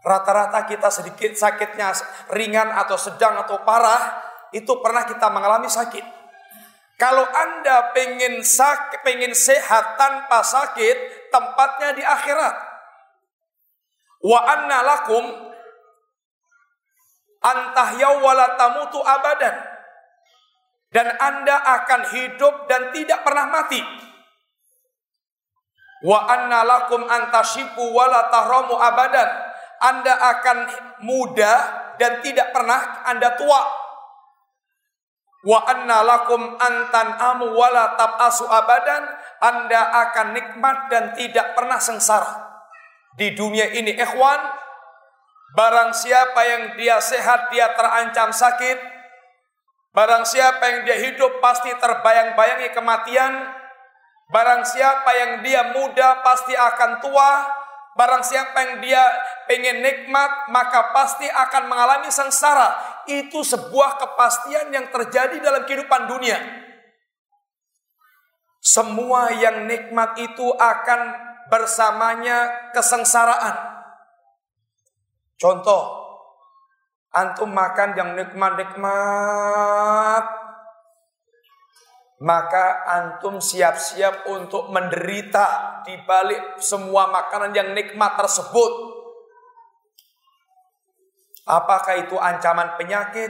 [0.05, 1.97] Rata-rata kita sedikit sakitnya
[2.29, 4.21] ringan atau sedang atau parah
[4.53, 6.05] itu pernah kita mengalami sakit.
[7.01, 12.55] Kalau anda pengen sakit, pengen sehat tanpa sakit, tempatnya di akhirat.
[14.21, 15.25] Wa anna lakum
[17.41, 19.72] antahyau wala tamutu abadan.
[20.93, 23.81] Dan Anda akan hidup dan tidak pernah mati.
[26.05, 29.29] Wa anna lakum antashibu wala tahramu abadan.
[29.81, 30.57] Anda akan
[31.01, 31.53] muda
[31.97, 33.61] dan tidak pernah Anda tua.
[35.43, 39.03] Wa anna lakum antan amu wala tabasu abadan.
[39.41, 42.53] Anda akan nikmat dan tidak pernah sengsara.
[43.17, 44.63] Di dunia ini ikhwan,
[45.53, 48.92] Barang siapa yang dia sehat, dia terancam sakit.
[49.93, 53.33] Barang siapa yang dia hidup, pasti terbayang-bayangi kematian.
[54.33, 57.31] Barang siapa yang dia muda, pasti akan tua.
[57.93, 59.05] Barang siapa yang dia
[59.45, 62.73] pengen nikmat, maka pasti akan mengalami sengsara.
[63.05, 66.41] Itu sebuah kepastian yang terjadi dalam kehidupan dunia.
[68.57, 71.01] Semua yang nikmat itu akan
[71.53, 73.77] bersamanya kesengsaraan.
[75.37, 76.02] Contoh,
[77.13, 80.25] antum makan yang nikmat-nikmat,
[82.25, 88.97] maka antum siap-siap untuk menderita di balik semua makanan yang nikmat tersebut.
[91.43, 93.29] Apakah itu ancaman penyakit?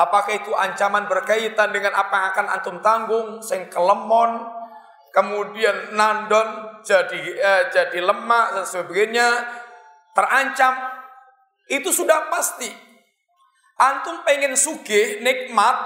[0.00, 3.28] Apakah itu ancaman berkaitan dengan apa yang akan antum tanggung?
[3.44, 4.48] Sing kelemon,
[5.12, 9.28] kemudian nandon jadi eh, jadi lemak dan sebagainya
[10.16, 10.72] terancam
[11.70, 12.68] itu sudah pasti.
[13.80, 15.78] Antum pengen sugih, nikmat,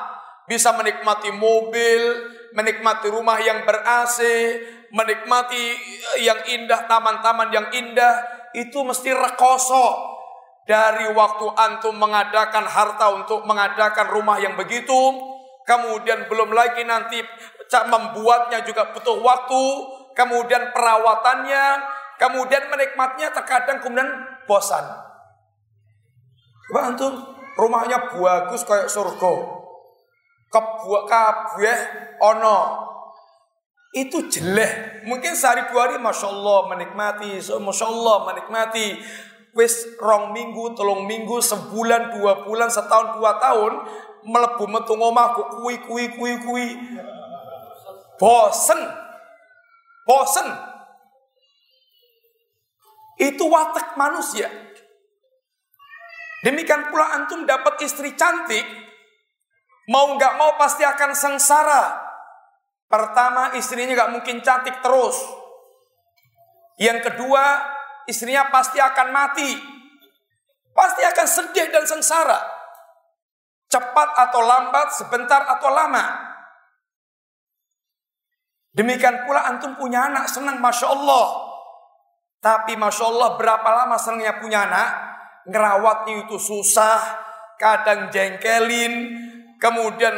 [0.51, 2.03] bisa menikmati mobil,
[2.57, 4.19] menikmati rumah yang ber-AC,
[4.91, 5.79] menikmati
[6.25, 8.25] yang indah, taman-taman yang indah,
[8.57, 10.17] itu mesti rekoso.
[10.65, 14.97] Dari waktu antum mengadakan harta untuk mengadakan rumah yang begitu,
[15.69, 17.21] kemudian belum lagi nanti
[17.69, 19.63] membuatnya juga butuh waktu,
[20.17, 21.65] kemudian perawatannya,
[22.17, 24.09] kemudian menikmatnya terkadang kemudian
[24.49, 25.14] bosan.
[26.69, 27.13] Coba antum
[27.61, 29.33] rumahnya bagus kayak surga.
[30.49, 31.79] Kebuak kabeh
[32.23, 32.59] ono
[33.95, 35.07] itu jelek.
[35.07, 38.87] Mungkin sehari dua hari Masya Allah menikmati, so, Masya Allah menikmati.
[39.55, 43.87] Wis rong minggu, tolong minggu, sebulan, dua bulan, setahun, dua tahun,
[44.27, 46.67] melebu metu ngomahku, kui, kui, kui, kui.
[48.19, 48.83] Bosen.
[50.03, 50.49] Bosen.
[53.15, 54.51] Itu watak manusia.
[56.45, 58.69] Demikian pula antum dapat istri cantik,
[59.89, 62.05] mau nggak mau pasti akan sengsara
[62.95, 65.19] Pertama istrinya gak mungkin cantik terus.
[66.79, 67.59] Yang kedua
[68.07, 69.51] istrinya pasti akan mati.
[70.71, 72.39] Pasti akan sedih dan sengsara.
[73.67, 76.05] Cepat atau lambat, sebentar atau lama.
[78.75, 81.27] Demikian pula antum punya anak senang Masya Allah.
[82.39, 84.91] Tapi Masya Allah berapa lama senangnya punya anak?
[85.45, 87.01] Ngerawatnya itu susah,
[87.61, 89.13] kadang jengkelin,
[89.61, 90.15] kemudian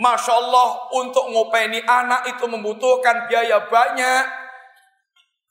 [0.00, 4.24] Masya Allah untuk ngopeni anak itu membutuhkan biaya banyak.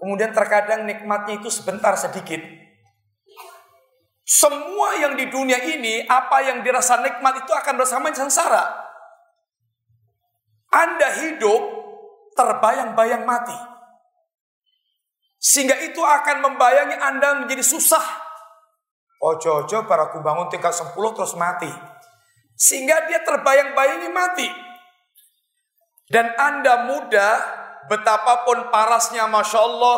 [0.02, 2.42] Kemudian terkadang nikmatnya itu sebentar sedikit.
[4.26, 8.64] Semua yang di dunia ini, apa yang dirasa nikmat itu akan bersama sengsara.
[10.72, 11.62] Anda hidup
[12.34, 13.54] terbayang-bayang mati.
[15.42, 18.31] Sehingga itu akan membayangi Anda menjadi susah.
[19.22, 21.70] Ojo-ojo para bangun tingkat 10 terus mati.
[22.58, 24.50] Sehingga dia terbayang-bayangi mati.
[26.10, 27.30] Dan Anda muda,
[27.86, 29.98] betapapun parasnya Masya Allah,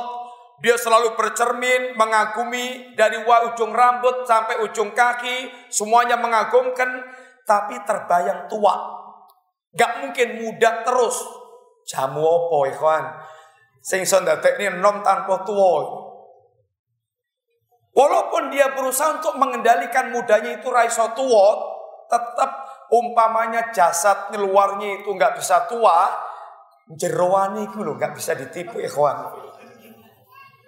[0.60, 7.04] dia selalu bercermin, mengagumi dari ujung rambut sampai ujung kaki, semuanya mengagumkan,
[7.48, 8.76] tapi terbayang tua.
[9.74, 11.20] Gak mungkin muda terus.
[11.84, 13.04] Jamu apa ikhwan?
[13.84, 16.03] Sing sondatek ini nom tanpa tua.
[17.94, 21.48] Walaupun dia berusaha untuk mengendalikan mudanya itu raiso tua,
[22.10, 22.52] tetap
[22.90, 26.10] umpamanya jasad luarnya itu nggak bisa tua,
[26.90, 29.30] jeroani itu loh nggak bisa ditipu ikhwan.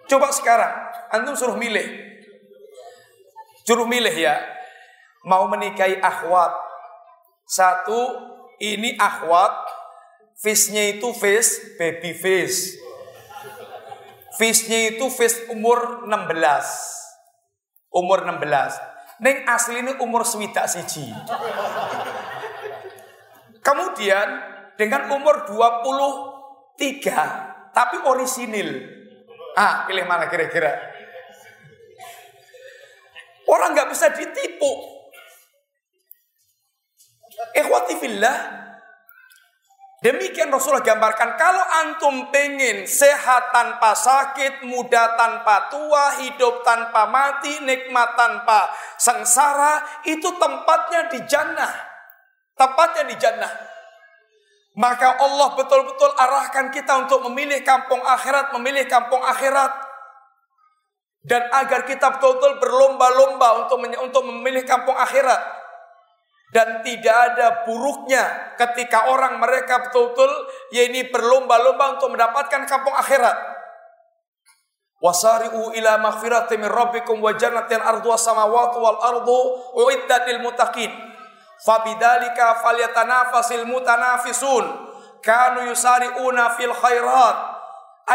[0.06, 0.74] Coba sekarang,
[1.10, 1.86] antum suruh milih.
[3.66, 4.38] Suruh milih ya.
[5.26, 6.54] Mau menikahi akhwat.
[7.50, 8.14] Satu,
[8.62, 9.74] ini akhwat.
[10.38, 12.78] Face-nya itu face, baby face.
[14.38, 17.05] Face-nya itu face umur 16.
[17.96, 19.24] Umur 16.
[19.24, 21.16] Neng asli ini umur swidak siji.
[23.64, 24.28] Kemudian
[24.76, 28.84] dengan umur 23 tapi orisinil.
[29.56, 30.76] Ah, pilih mana kira-kira?
[33.48, 34.92] Orang nggak bisa ditipu.
[37.56, 38.38] Ikhwati fillah,
[40.06, 47.58] Demikian Rasulullah gambarkan kalau antum pengen sehat tanpa sakit, muda tanpa tua, hidup tanpa mati,
[47.66, 48.70] nikmat tanpa
[49.02, 51.74] sengsara, itu tempatnya di jannah.
[52.54, 53.50] Tempatnya di jannah.
[54.78, 59.74] Maka Allah betul-betul arahkan kita untuk memilih kampung akhirat, memilih kampung akhirat.
[61.26, 65.65] Dan agar kita betul-betul berlomba-lomba untuk untuk memilih kampung akhirat
[66.56, 70.32] dan tidak ada buruknya ketika orang mereka betul-betul
[70.72, 73.36] ya ini berlomba-lomba untuk mendapatkan kampung akhirat.
[75.04, 79.40] Wasari'u ila maghfirati min rabbikum wa jannatin arduha samawati wal ardu
[79.84, 80.88] uiddat lil muttaqin.
[81.60, 84.96] Fabidzalika falyatanafasil mutanafisun.
[85.20, 87.38] Kanu yusari'una fil khairat.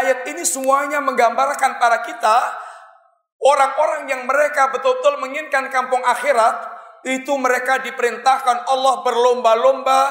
[0.01, 2.57] Ayat ini semuanya menggambarkan para kita
[3.37, 6.70] orang-orang yang mereka betul-betul menginginkan kampung akhirat
[7.01, 10.01] itu mereka diperintahkan Allah berlomba-lomba,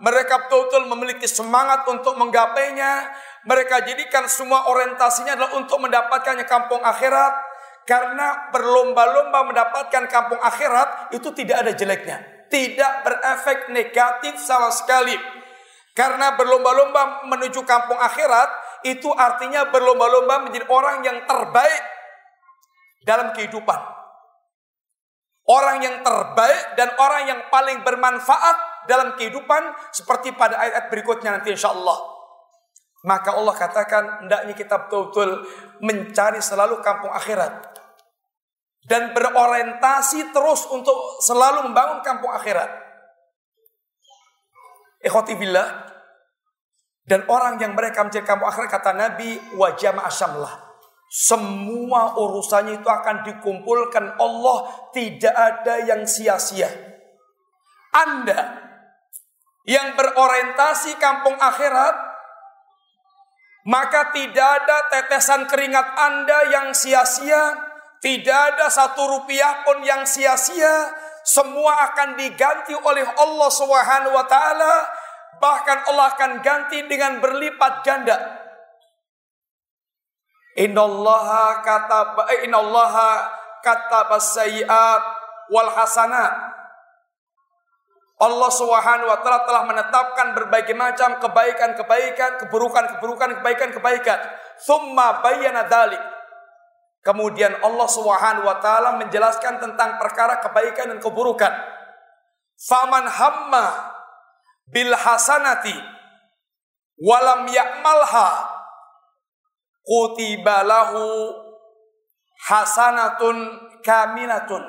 [0.00, 3.12] mereka betul-betul memiliki semangat untuk menggapainya,
[3.44, 7.34] mereka jadikan semua orientasinya adalah untuk mendapatkannya kampung akhirat,
[7.88, 12.16] karena berlomba-lomba mendapatkan kampung akhirat itu tidak ada jeleknya,
[12.52, 15.16] tidak berefek negatif sama sekali.
[15.96, 18.48] Karena berlomba-lomba menuju kampung akhirat
[18.86, 21.82] itu artinya berlomba-lomba menjadi orang yang terbaik
[23.02, 23.97] dalam kehidupan.
[25.48, 31.56] Orang yang terbaik dan orang yang paling bermanfaat dalam kehidupan seperti pada ayat-ayat berikutnya nanti
[31.56, 31.96] insya Allah.
[33.08, 35.48] Maka Allah katakan hendaknya kita betul-betul
[35.80, 37.64] mencari selalu kampung akhirat.
[38.84, 42.68] Dan berorientasi terus untuk selalu membangun kampung akhirat.
[45.00, 45.88] Ikhwati billah.
[47.08, 50.67] Dan orang yang mereka mencari kampung akhirat kata Nabi wajah asyamlah.
[51.08, 54.58] Semua urusannya itu akan dikumpulkan Allah
[54.92, 56.68] tidak ada yang sia-sia.
[57.96, 58.68] Anda
[59.64, 62.08] yang berorientasi kampung akhirat
[63.68, 67.52] maka tidak ada tetesan keringat Anda yang sia-sia,
[68.00, 70.88] tidak ada satu rupiah pun yang sia-sia,
[71.20, 74.88] semua akan diganti oleh Allah Subhanahu wa taala,
[75.36, 78.16] bahkan Allah akan ganti dengan berlipat ganda.
[80.58, 83.30] Innallaha kata eh, innallaha
[83.62, 85.02] kata sayyiat
[85.54, 86.34] wal hasanat.
[88.18, 94.18] Allah Subhanahu wa taala telah menetapkan berbagai macam kebaikan-kebaikan, keburukan-keburukan, kebaikan-kebaikan.
[94.58, 96.02] Tsumma bayyana dzalik.
[97.06, 101.54] Kemudian Allah Subhanahu wa taala menjelaskan tentang perkara kebaikan dan keburukan.
[102.58, 103.94] Faman hamma
[104.66, 105.78] bil hasanati
[106.98, 108.28] walam ya'malha
[109.88, 111.32] kutiba lahu
[112.44, 114.60] hasanatun kamilatun.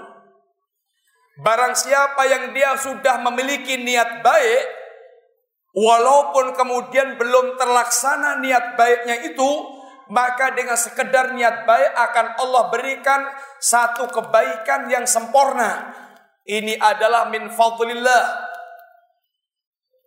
[1.44, 4.64] Barang siapa yang dia sudah memiliki niat baik,
[5.76, 9.50] walaupun kemudian belum terlaksana niat baiknya itu,
[10.12, 13.22] maka dengan sekedar niat baik akan Allah berikan
[13.60, 15.96] satu kebaikan yang sempurna.
[16.44, 18.26] Ini adalah min fadlillah.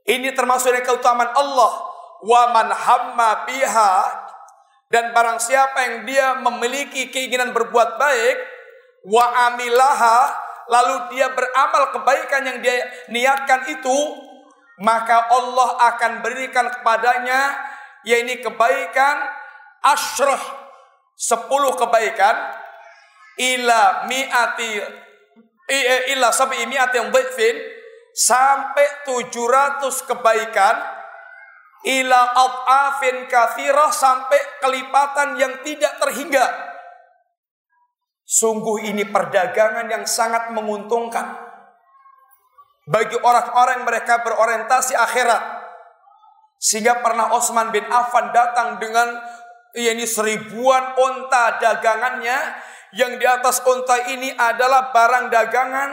[0.03, 1.73] Ini termasuk dari keutamaan Allah.
[2.23, 3.95] Wa man hamma biha
[4.93, 8.37] dan barang siapa yang dia memiliki keinginan berbuat baik,
[9.09, 10.37] wa amilaha,
[10.69, 12.77] lalu dia beramal kebaikan yang dia
[13.09, 13.99] niatkan itu,
[14.85, 17.57] maka Allah akan berikan kepadanya
[18.05, 19.17] yaitu kebaikan
[19.81, 20.43] asyrah
[21.17, 22.35] sepuluh kebaikan
[23.39, 24.71] ila mi'ati
[26.13, 27.15] ila sabi mi'ati yang
[28.13, 30.77] sampai 700 kebaikan
[31.83, 32.21] ila
[32.67, 36.47] afin kathirah sampai kelipatan yang tidak terhingga.
[38.23, 41.37] Sungguh ini perdagangan yang sangat menguntungkan
[42.87, 45.63] bagi orang-orang yang mereka berorientasi akhirat.
[46.63, 49.19] Sehingga pernah Osman bin Affan datang dengan
[49.75, 52.39] ini seribuan onta dagangannya
[52.95, 55.91] yang di atas onta ini adalah barang dagangan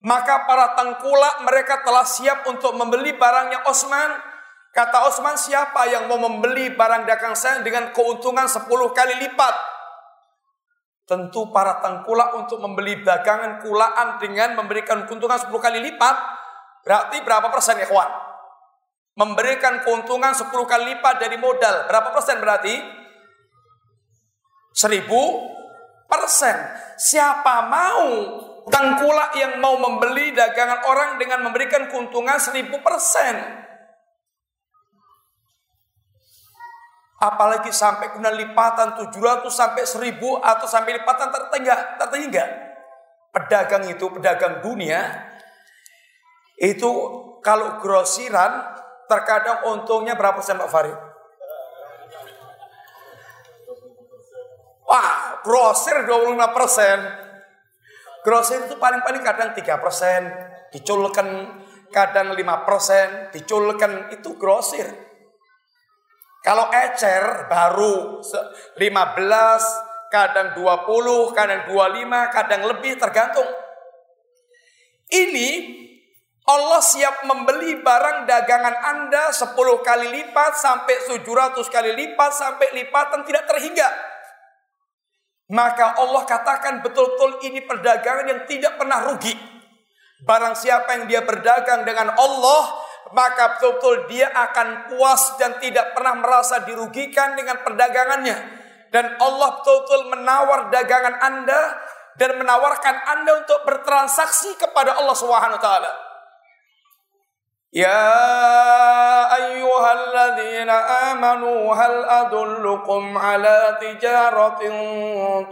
[0.00, 4.29] maka para tengkulak mereka telah siap untuk membeli barangnya Osman
[4.70, 9.54] Kata Osman, siapa yang mau membeli barang dagang saya dengan keuntungan 10 kali lipat?
[11.10, 16.16] Tentu para tengkulak untuk membeli dagangan kulaan dengan memberikan keuntungan 10 kali lipat.
[16.86, 18.10] Berarti berapa persen ya kawan?
[19.18, 21.90] Memberikan keuntungan 10 kali lipat dari modal.
[21.90, 22.78] Berapa persen berarti?
[24.70, 26.56] 1000 persen.
[26.94, 28.06] Siapa mau
[28.70, 33.66] tengkulak yang mau membeli dagangan orang dengan memberikan keuntungan 1000 persen?
[37.20, 42.48] Apalagi sampai kemudian lipatan 700 sampai 1000 atau sampai lipatan tertinggal, tertinggal.
[43.28, 45.28] Pedagang itu, pedagang dunia,
[46.56, 46.90] itu
[47.44, 48.72] kalau grosiran
[49.04, 50.98] terkadang untungnya berapa persen Pak Farid?
[54.88, 56.98] Wah, grosir 25 persen.
[58.24, 60.20] Grosir itu paling-paling kadang 3 persen,
[60.72, 61.28] diculkan
[61.92, 65.09] kadang 5 persen, diculkan itu grosir.
[66.40, 68.80] Kalau ecer baru 15,
[70.08, 73.48] kadang 20, kadang 25, kadang lebih tergantung.
[75.10, 75.48] Ini
[76.48, 79.54] Allah siap membeli barang dagangan Anda 10
[79.86, 83.88] kali lipat sampai 700 kali lipat sampai lipatan tidak terhingga.
[85.50, 89.34] Maka Allah katakan betul-betul ini perdagangan yang tidak pernah rugi.
[90.22, 92.62] Barang siapa yang dia berdagang dengan Allah,
[93.10, 98.36] maka betul-betul dia akan puas dan tidak pernah merasa dirugikan dengan perdagangannya.
[98.90, 101.60] Dan Allah betul-betul menawar dagangan Anda
[102.18, 105.92] dan menawarkan Anda untuk bertransaksi kepada Allah Subhanahu wa taala.
[107.70, 108.02] Ya
[109.30, 110.74] ayyuhalladzina
[111.14, 114.74] amanu hal adullukum ala tijaratin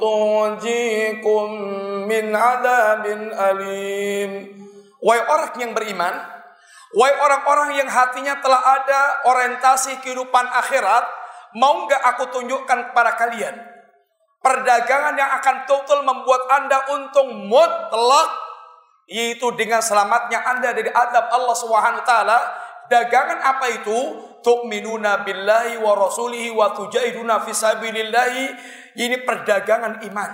[0.02, 1.46] tunjikum
[2.10, 4.30] min adabin alim.
[4.98, 6.14] Wahai orang yang beriman,
[6.96, 11.04] Wahai orang-orang yang hatinya telah ada orientasi kehidupan akhirat,
[11.60, 13.78] mau nggak aku tunjukkan kepada kalian
[14.48, 18.30] perdagangan yang akan total membuat anda untung mutlak,
[19.10, 22.38] yaitu dengan selamatnya anda dari adab Allah Subhanahu Taala.
[22.88, 24.24] Dagangan apa itu?
[24.40, 26.56] Tu'minuna billahi wa rasulihi
[27.44, 28.46] fisabilillahi.
[28.96, 30.30] Ini perdagangan iman.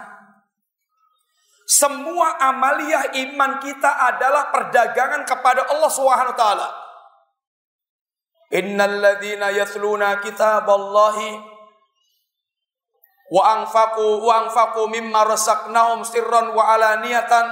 [1.65, 6.69] Semua amaliyah iman kita adalah perdagangan kepada Allah Subhanahu wa taala.
[8.53, 11.41] Innal ladzina yatluna kitaballahi
[13.33, 17.49] wa anfaqu wa anfaqu mimma razaqnahum sirran wa alaniyatan.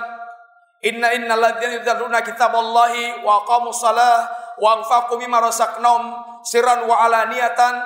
[0.85, 4.29] Inna innal ladzina yatluna kitaballahi wa aqamus salah
[4.61, 6.13] wa anfaqu mimma razaqnahum
[6.45, 7.81] sirran wa alaniyatan.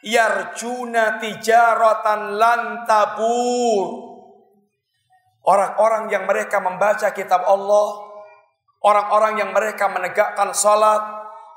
[0.00, 4.07] Yarjuna tijaratan lan tabur
[5.48, 8.04] Orang-orang yang mereka membaca kitab Allah,
[8.84, 11.00] orang-orang yang mereka menegakkan salat,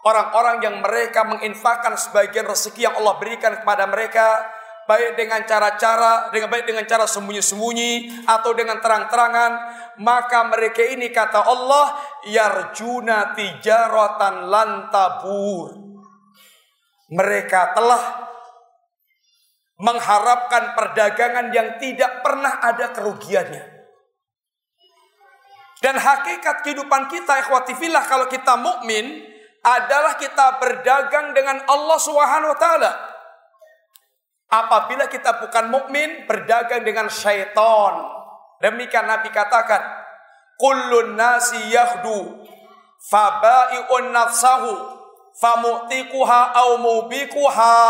[0.07, 4.47] orang-orang yang mereka menginfakkan sebagian rezeki yang Allah berikan kepada mereka,
[4.87, 9.51] baik dengan cara-cara, dengan baik dengan cara sembunyi-sembunyi atau dengan terang-terangan,
[9.99, 11.99] maka mereka ini kata Allah
[12.31, 15.75] yarjuna tijaratan lantabur.
[17.11, 18.03] Mereka telah
[19.83, 23.80] mengharapkan perdagangan yang tidak pernah ada kerugiannya.
[25.81, 27.73] Dan hakikat kehidupan kita ikhwati
[28.05, 29.25] kalau kita mukmin
[29.65, 32.91] adalah kita berdagang dengan Allah Subhanahu wa taala.
[34.51, 37.97] Apabila kita bukan mukmin berdagang dengan syaitan.
[38.61, 39.81] Demikian Nabi katakan,
[40.61, 42.45] kullun nasi yahdu
[43.09, 45.01] fabai'un nafsahu
[45.41, 47.81] famu'tikuha au mubikuha.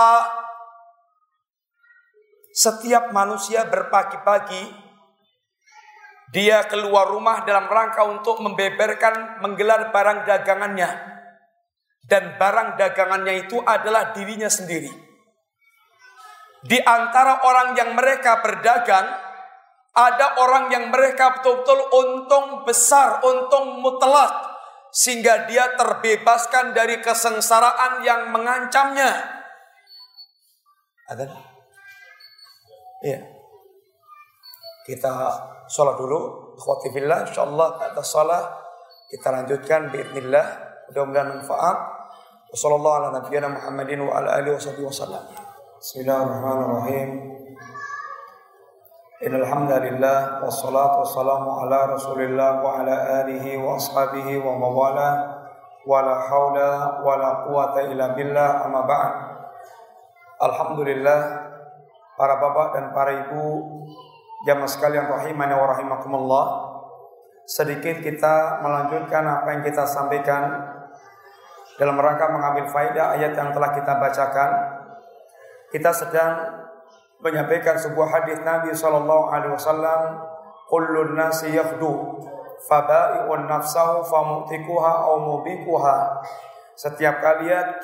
[2.55, 4.90] Setiap manusia berpagi-pagi
[6.31, 10.89] dia keluar rumah dalam rangka untuk membeberkan, menggelar barang dagangannya.
[12.07, 14.91] Dan barang dagangannya itu adalah dirinya sendiri.
[16.63, 19.07] Di antara orang yang mereka berdagang,
[19.91, 24.55] ada orang yang mereka betul-betul untung besar, untung mutlak.
[24.91, 29.11] Sehingga dia terbebaskan dari kesengsaraan yang mengancamnya.
[31.11, 31.27] Ada?
[33.03, 33.19] Iya.
[34.87, 35.11] Kita
[35.71, 36.51] sholat dulu.
[36.59, 38.43] Akhwati fillah, insyaallah atas sholat
[39.07, 40.45] kita lanjutkan biidznillah.
[40.91, 41.77] Mudah-mudahan manfaat.
[42.51, 45.23] Wassallallahu ala nabiyyina Muhammadin wa ala alihi wasallam.
[45.79, 47.09] Bismillahirrahmanirrahim.
[49.23, 55.09] Innal hamdalillah wassalatu wassalamu ala Rasulillah wa ala alihi wa ashabihi wa mawala
[55.87, 59.13] wa la haula wa la quwata illa billah amma ba'd.
[60.41, 61.19] Alhamdulillah
[62.17, 63.45] para bapak dan para ibu
[64.41, 66.45] Jamaah sekalian rahimani wa rahimakumullah.
[67.45, 70.49] Sedikit kita melanjutkan apa yang kita sampaikan
[71.77, 74.51] dalam rangka mengambil faedah ayat yang telah kita bacakan.
[75.69, 76.33] Kita sedang
[77.21, 80.25] menyampaikan sebuah hadis Nabi sallallahu alaihi wasallam,
[80.65, 82.17] "Kullun nasi yakhdu
[82.65, 86.17] faba'i'un nafsahu famutikuha aw mubikuha."
[86.73, 87.77] Setiap kalian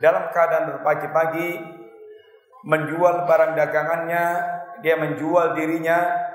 [0.00, 1.60] dalam keadaan berpagi-pagi
[2.64, 4.24] menjual barang dagangannya
[4.84, 6.28] dia menjual dirinya.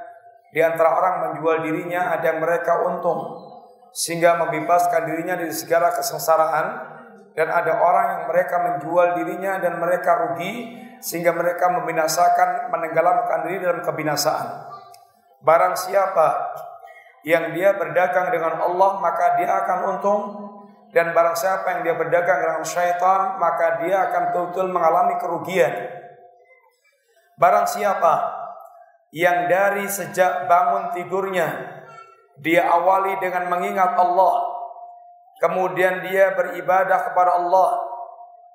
[0.50, 3.38] Di antara orang menjual dirinya ada yang mereka untung.
[3.93, 6.97] Sehingga membebaskan dirinya dari segala kesengsaraan.
[7.38, 10.82] Dan ada orang yang mereka menjual dirinya dan mereka rugi.
[10.97, 14.66] Sehingga mereka membinasakan menenggelamkan diri dalam kebinasaan.
[15.45, 16.58] Barang siapa
[17.24, 20.22] yang dia berdagang dengan Allah maka dia akan untung.
[20.89, 26.02] Dan barang siapa yang dia berdagang dengan syaitan maka dia akan betul-betul mengalami kerugian.
[27.38, 28.39] Barang siapa
[29.10, 31.80] yang dari sejak bangun tidurnya
[32.39, 34.47] dia awali dengan mengingat Allah.
[35.39, 37.70] Kemudian dia beribadah kepada Allah.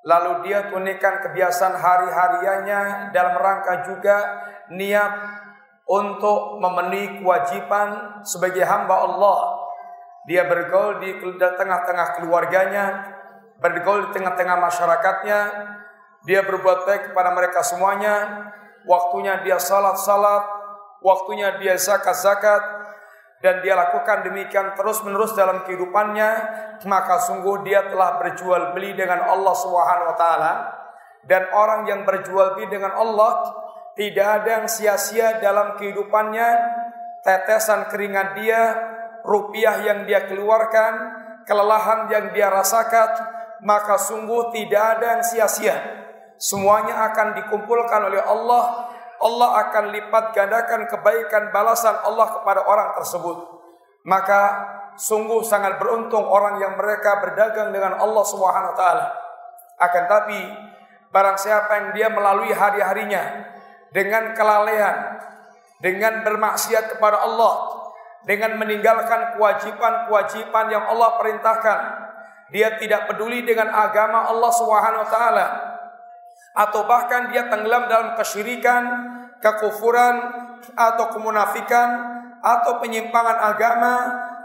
[0.05, 4.17] Lalu dia tunaikan kebiasaan hari-hariannya dalam rangka juga
[4.69, 5.13] niat
[5.89, 9.37] untuk memenuhi kewajiban sebagai hamba Allah.
[10.29, 12.85] Dia bergaul di tengah-tengah keluarganya
[13.59, 15.39] bergaul di tengah-tengah masyarakatnya.
[16.25, 18.49] Dia berbuat baik kepada mereka semuanya
[18.85, 20.43] waktunya dia salat-salat,
[21.01, 22.61] waktunya dia zakat-zakat,
[23.43, 26.29] dan dia lakukan demikian terus-menerus dalam kehidupannya,
[26.89, 29.53] maka sungguh dia telah berjual beli dengan Allah
[30.17, 30.53] taala.
[31.25, 33.49] Dan orang yang berjual beli dengan Allah
[33.97, 36.49] tidak ada yang sia-sia dalam kehidupannya,
[37.25, 38.61] tetesan keringat dia,
[39.25, 40.93] rupiah yang dia keluarkan,
[41.45, 43.09] kelelahan yang dia rasakan,
[43.65, 46.04] maka sungguh tidak ada yang sia-sia
[46.39, 48.93] semuanya akan dikumpulkan oleh Allah.
[49.15, 53.37] Allah akan lipat gandakan kebaikan balasan Allah kepada orang tersebut.
[54.05, 54.41] Maka
[54.99, 59.05] sungguh sangat beruntung orang yang mereka berdagang dengan Allah Subhanahu wa taala.
[59.81, 60.39] Akan tapi
[61.09, 63.23] barang siapa yang dia melalui hari-harinya
[63.89, 65.19] dengan kelalaian,
[65.79, 67.53] dengan bermaksiat kepada Allah,
[68.27, 71.79] dengan meninggalkan kewajiban-kewajiban yang Allah perintahkan,
[72.51, 75.74] dia tidak peduli dengan agama Allah Subhanahu wa taala
[76.55, 78.83] atau bahkan dia tenggelam dalam kesyirikan,
[79.43, 80.15] kekufuran
[80.73, 81.89] atau kemunafikan
[82.39, 83.93] atau penyimpangan agama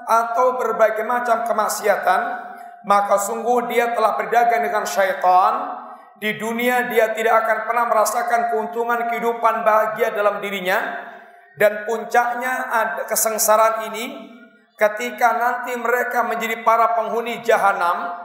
[0.05, 2.51] atau berbagai macam kemaksiatan
[2.85, 5.79] maka sungguh dia telah berdagang dengan syaitan.
[6.21, 11.09] Di dunia dia tidak akan pernah merasakan keuntungan kehidupan bahagia dalam dirinya.
[11.57, 14.33] Dan puncaknya ada kesengsaraan ini
[14.81, 18.17] ketika nanti mereka menjadi para penghuni jahanam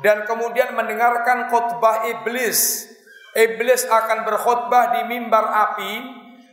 [0.00, 2.88] dan kemudian mendengarkan khutbah iblis.
[3.34, 5.92] Iblis akan berkhutbah di mimbar api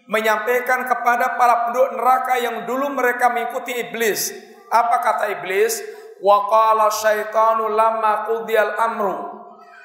[0.09, 4.33] menyampaikan kepada para penduduk neraka yang dulu mereka mengikuti iblis.
[4.73, 5.77] Apa kata iblis?
[6.19, 9.13] Wa qala syaitanu lamma qudiyal amru.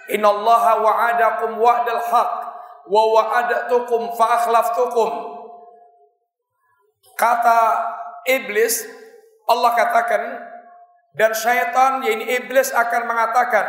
[0.08, 2.32] Innallaha wa'adakum wa'dal haq
[2.88, 5.10] wa wa'adatukum fa akhlaftukum.
[7.16, 7.60] Kata
[8.24, 8.88] iblis,
[9.44, 10.22] Allah katakan
[11.16, 13.66] dan syaitan yaitu iblis akan mengatakan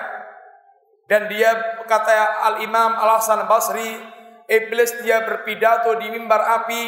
[1.08, 3.98] dan dia kata Al-Imam Al-Hasan Basri
[4.48, 6.84] iblis dia berpidato di mimbar api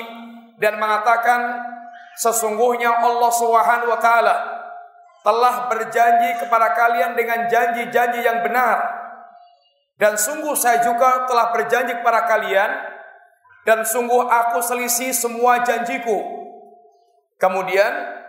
[0.60, 1.64] dan mengatakan
[2.20, 4.36] sesungguhnya Allah Subhanahu wa taala
[5.24, 8.78] telah berjanji kepada kalian dengan janji-janji yang benar
[10.00, 12.72] dan sungguh saya juga telah berjanji kepada kalian
[13.68, 16.24] dan sungguh aku selisih semua janjiku
[17.36, 18.20] kemudian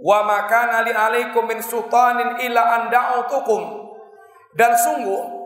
[0.00, 3.92] Wa makana li alaikum min sultanin illa an da'utukum.
[4.56, 5.39] Dan sungguh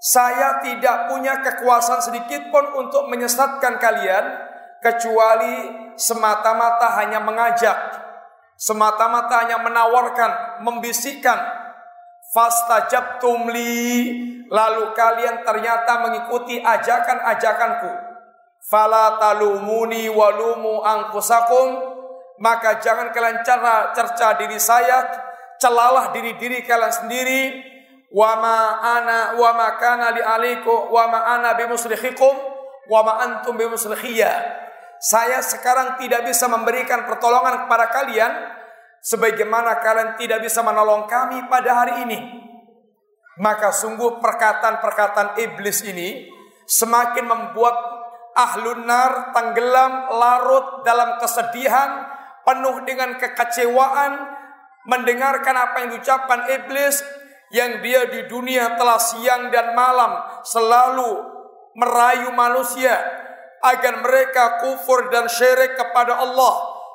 [0.00, 4.24] saya tidak punya kekuasaan sedikit pun untuk menyesatkan kalian
[4.80, 5.68] kecuali
[6.00, 7.76] semata-mata hanya mengajak,
[8.56, 11.60] semata-mata hanya menawarkan, membisikkan.
[12.30, 17.90] Fastajabtum li lalu kalian ternyata mengikuti ajakan-ajakanku.
[18.70, 21.98] Fala talumuni walumu angkusakum
[22.40, 25.04] maka jangan kalian cara cerca diri saya,
[25.60, 27.42] celalah diri-diri kalian sendiri.
[28.10, 32.34] Wa ma ana wa ma kana li aliku wa ma ana bimusrikhikum
[32.90, 34.32] wa ma antum bimusrikhiyya.
[35.00, 38.32] Saya sekarang tidak bisa memberikan pertolongan kepada kalian
[39.00, 42.18] sebagaimana kalian tidak bisa menolong kami pada hari ini.
[43.40, 46.28] Maka sungguh perkataan-perkataan iblis ini
[46.68, 47.72] semakin membuat
[48.36, 52.04] ahlun nar tenggelam larut dalam kesedihan
[52.44, 54.12] penuh dengan kekecewaan
[54.84, 57.00] mendengarkan apa yang diucapkan iblis
[57.50, 61.18] yang dia di dunia telah siang dan malam selalu
[61.74, 62.94] merayu manusia
[63.60, 66.54] agar mereka kufur dan syirik kepada Allah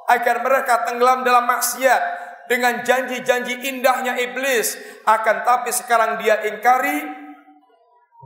[0.09, 2.01] agar mereka tenggelam dalam maksiat
[2.49, 7.03] dengan janji-janji indahnya iblis akan tapi sekarang dia ingkari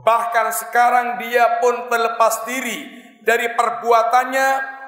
[0.06, 2.78] bahkan sekarang dia pun terlepas diri
[3.20, 4.80] dari perbuatannya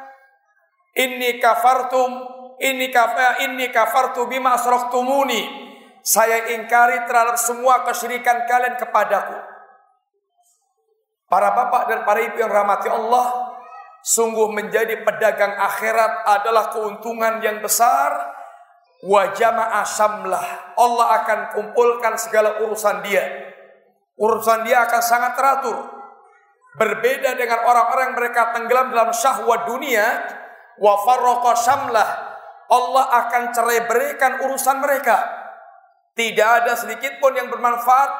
[0.92, 2.20] Inni kafartum
[2.60, 5.71] inni kafa inni kafartu bima asraktumuni.
[6.02, 9.38] Saya ingkari terhadap semua kesyirikan kalian kepadaku.
[11.30, 13.56] Para bapak dan para ibu yang rahmati Allah,
[14.02, 18.34] sungguh menjadi pedagang akhirat adalah keuntungan yang besar.
[19.02, 20.74] Wajama asamlah.
[20.78, 23.22] Allah akan kumpulkan segala urusan dia.
[24.18, 25.78] Urusan dia akan sangat teratur.
[26.78, 30.06] Berbeda dengan orang-orang mereka tenggelam dalam syahwat dunia,
[30.78, 30.94] wa
[32.72, 35.41] Allah akan cerai berikan urusan mereka.
[36.12, 38.10] Tidak ada sedikit pun yang bermanfaat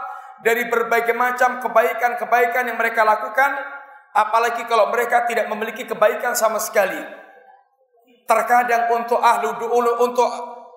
[0.40, 3.52] dari berbagai macam kebaikan-kebaikan yang mereka lakukan,
[4.16, 6.98] apalagi kalau mereka tidak memiliki kebaikan sama sekali.
[8.26, 10.30] Terkadang untuk ahlu du'ulu, untuk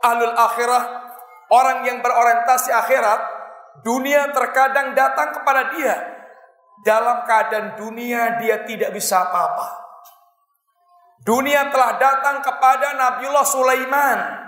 [0.03, 0.84] ahlul akhirah,
[1.49, 3.20] orang yang berorientasi akhirat,
[3.82, 5.95] dunia terkadang datang kepada dia.
[6.86, 9.68] Dalam keadaan dunia dia tidak bisa apa-apa.
[11.26, 14.45] Dunia telah datang kepada Nabiullah Sulaiman.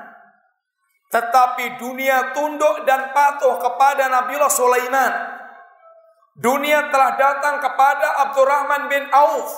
[1.08, 5.14] Tetapi dunia tunduk dan patuh kepada Nabiullah Sulaiman.
[6.38, 9.50] Dunia telah datang kepada Abdurrahman bin Auf.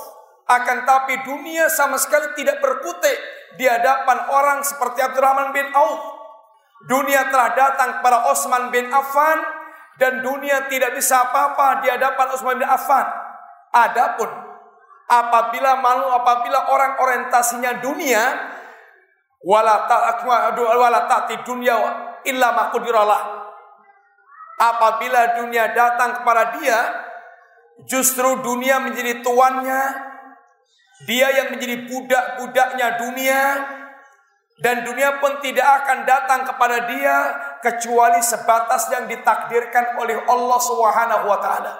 [0.49, 3.17] Akan tapi dunia sama sekali tidak berkutik
[3.57, 6.01] di hadapan orang seperti Abdurrahman bin Auf.
[6.87, 9.43] Dunia telah datang kepada Osman bin Affan
[9.99, 13.03] dan dunia tidak bisa apa-apa di hadapan Osman bin Affan.
[13.69, 14.29] Adapun
[15.09, 18.21] apabila malu apabila orang orientasinya dunia
[19.43, 19.87] wala
[21.07, 21.75] ta'ati dunia
[22.27, 23.21] illa maqdiralah
[24.59, 26.79] apabila dunia datang kepada dia
[27.87, 29.83] justru dunia menjadi tuannya
[31.07, 33.41] dia yang menjadi budak-budaknya dunia
[34.59, 37.15] dan dunia pun tidak akan datang kepada dia
[37.63, 41.73] kecuali sebatas yang ditakdirkan oleh Allah Subhanahu wa taala.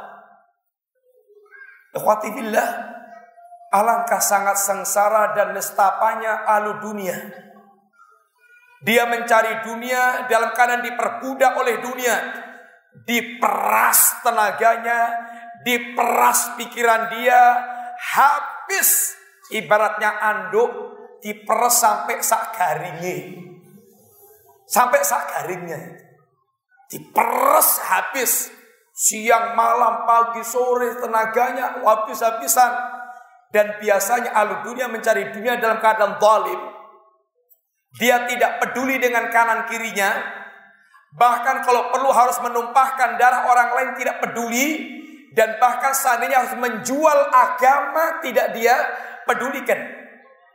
[3.70, 7.14] Alangkah sangat sengsara dan nestapanya alu dunia.
[8.80, 12.16] Dia mencari dunia dalam keadaan diperbudak oleh dunia.
[13.04, 15.20] Diperas tenaganya,
[15.68, 17.42] diperas pikiran dia,
[18.00, 19.20] habis
[19.52, 20.72] ibaratnya anduk
[21.20, 22.56] diperas sampai sak.
[24.70, 25.80] Sampai sak garingnya.
[26.88, 28.34] Diperes habis.
[29.00, 32.72] Siang, malam, pagi, sore, tenaganya habis-habisan.
[33.50, 36.79] Dan biasanya alu dunia mencari dunia dalam keadaan zalim.
[37.98, 40.14] Dia tidak peduli dengan kanan kirinya.
[41.10, 44.98] Bahkan kalau perlu harus menumpahkan darah orang lain tidak peduli.
[45.34, 48.76] Dan bahkan seandainya harus menjual agama tidak dia
[49.26, 49.78] pedulikan.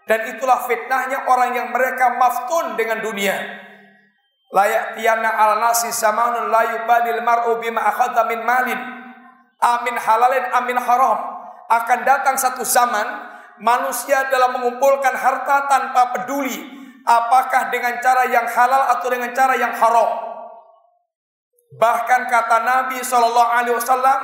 [0.05, 3.35] Dan itulah fitnahnya orang yang mereka maftun dengan dunia.
[4.55, 8.79] Layak tiana al nasi samanun la yubalil mar'u bima akhadha min malin.
[9.63, 11.19] Amin halalin amin haram.
[11.71, 13.07] Akan datang satu zaman
[13.63, 19.77] manusia dalam mengumpulkan harta tanpa peduli apakah dengan cara yang halal atau dengan cara yang
[19.77, 20.11] haram.
[21.77, 24.21] Bahkan kata Nabi Shallallahu Alaihi Wasallam,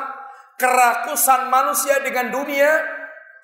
[0.57, 2.73] kerakusan manusia dengan dunia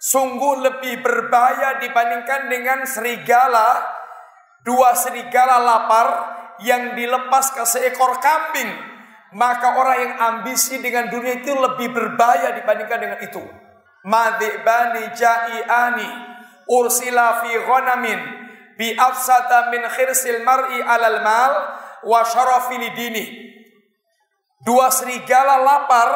[0.01, 3.95] sungguh lebih berbahaya dibandingkan dengan serigala.
[4.67, 6.09] Dua serigala lapar
[6.59, 8.67] yang dilepas ke seekor kambing,
[9.39, 13.43] maka orang yang ambisi dengan dunia itu lebih berbahaya dibandingkan dengan itu.
[14.07, 16.11] Madibani ja'iani
[16.67, 18.46] ursila fi ghanamin
[18.77, 21.53] bi afsata min khirsil mar'i alal mal
[22.05, 23.45] wa syarafil dini.
[24.65, 26.09] Dua serigala lapar,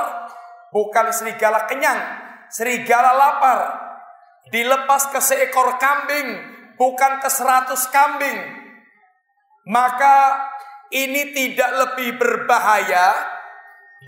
[0.73, 2.01] bukan serigala kenyang,
[2.49, 3.59] serigala lapar
[4.49, 6.29] dilepas ke seekor kambing,
[6.81, 8.39] bukan ke seratus kambing,
[9.69, 10.49] maka
[10.91, 13.15] ini tidak lebih berbahaya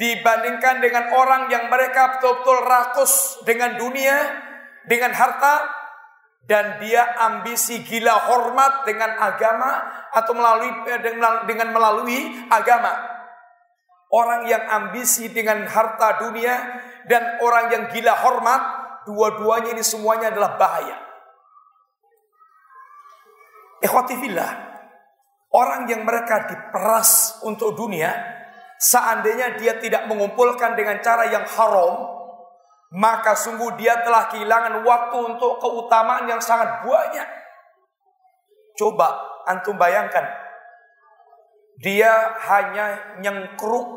[0.01, 4.17] dibandingkan dengan orang yang mereka betul-betul rakus dengan dunia,
[4.89, 5.82] dengan harta,
[6.43, 9.71] dan dia ambisi gila hormat dengan agama
[10.11, 10.71] atau melalui
[11.47, 12.93] dengan melalui agama.
[14.13, 16.53] Orang yang ambisi dengan harta dunia
[17.09, 18.63] dan orang yang gila hormat,
[19.09, 20.99] dua-duanya ini semuanya adalah bahaya.
[23.81, 24.71] Ikhwatifillah.
[25.53, 28.09] Orang yang mereka diperas untuk dunia,
[28.81, 32.22] seandainya dia tidak mengumpulkan dengan cara yang haram,
[32.93, 37.29] maka sungguh dia telah kehilangan waktu untuk keutamaan yang sangat banyak.
[38.77, 39.17] Coba
[39.49, 40.29] antum bayangkan,
[41.81, 43.89] dia hanya nyengkruk,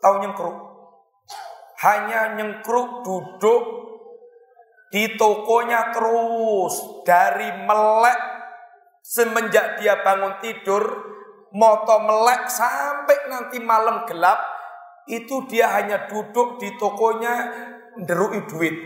[0.00, 0.56] tahu nyengkruk?
[1.80, 3.62] Hanya nyengkruk duduk
[4.92, 8.36] di tokonya terus dari melek
[9.06, 10.82] Semenjak dia bangun tidur,
[11.54, 14.34] moto melek sampai nanti malam gelap,
[15.06, 17.34] itu dia hanya duduk di tokonya
[18.00, 18.76] nderui duit.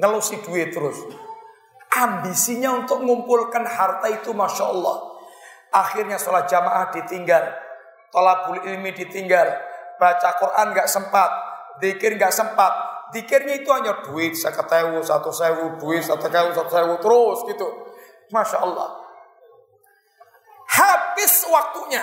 [0.00, 0.98] Ngelusi duit terus.
[1.92, 4.96] Ambisinya untuk mengumpulkan harta itu Masya Allah.
[5.72, 7.44] Akhirnya sholat jamaah ditinggal.
[8.08, 9.48] Tolabul ilmi ditinggal.
[10.00, 11.30] Baca Quran gak sempat.
[11.80, 12.72] Dikir gak sempat.
[13.12, 14.32] Dikirnya itu hanya duit.
[14.32, 16.94] Seketewu, satu sewu, duit, satu sewu, satu sewu.
[16.96, 17.68] Terus gitu.
[18.32, 18.88] Masya Allah.
[20.72, 22.00] Habis waktunya.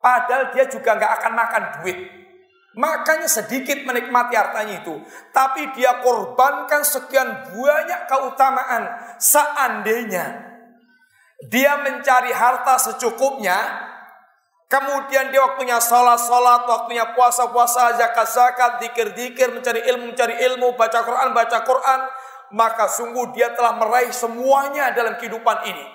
[0.00, 1.98] Padahal dia juga nggak akan makan duit.
[2.78, 5.02] Makanya sedikit menikmati hartanya itu.
[5.34, 8.82] Tapi dia korbankan sekian banyak keutamaan.
[9.18, 10.26] Seandainya
[11.50, 13.88] dia mencari harta secukupnya.
[14.70, 21.58] Kemudian dia waktunya sholat-sholat, waktunya puasa-puasa, zakat-zakat, dikir-dikir, mencari ilmu, mencari ilmu, baca Quran, baca
[21.66, 22.00] Quran
[22.50, 25.86] maka sungguh dia telah meraih semuanya dalam kehidupan ini.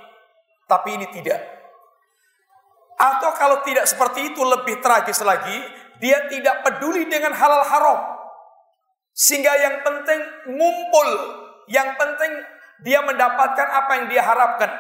[0.65, 1.39] Tapi ini tidak.
[2.95, 5.59] Atau kalau tidak seperti itu lebih tragis lagi,
[6.00, 8.00] dia tidak peduli dengan halal haram.
[9.16, 10.22] Sehingga yang penting
[10.52, 11.10] ngumpul,
[11.72, 12.32] yang penting
[12.84, 14.72] dia mendapatkan apa yang dia harapkan.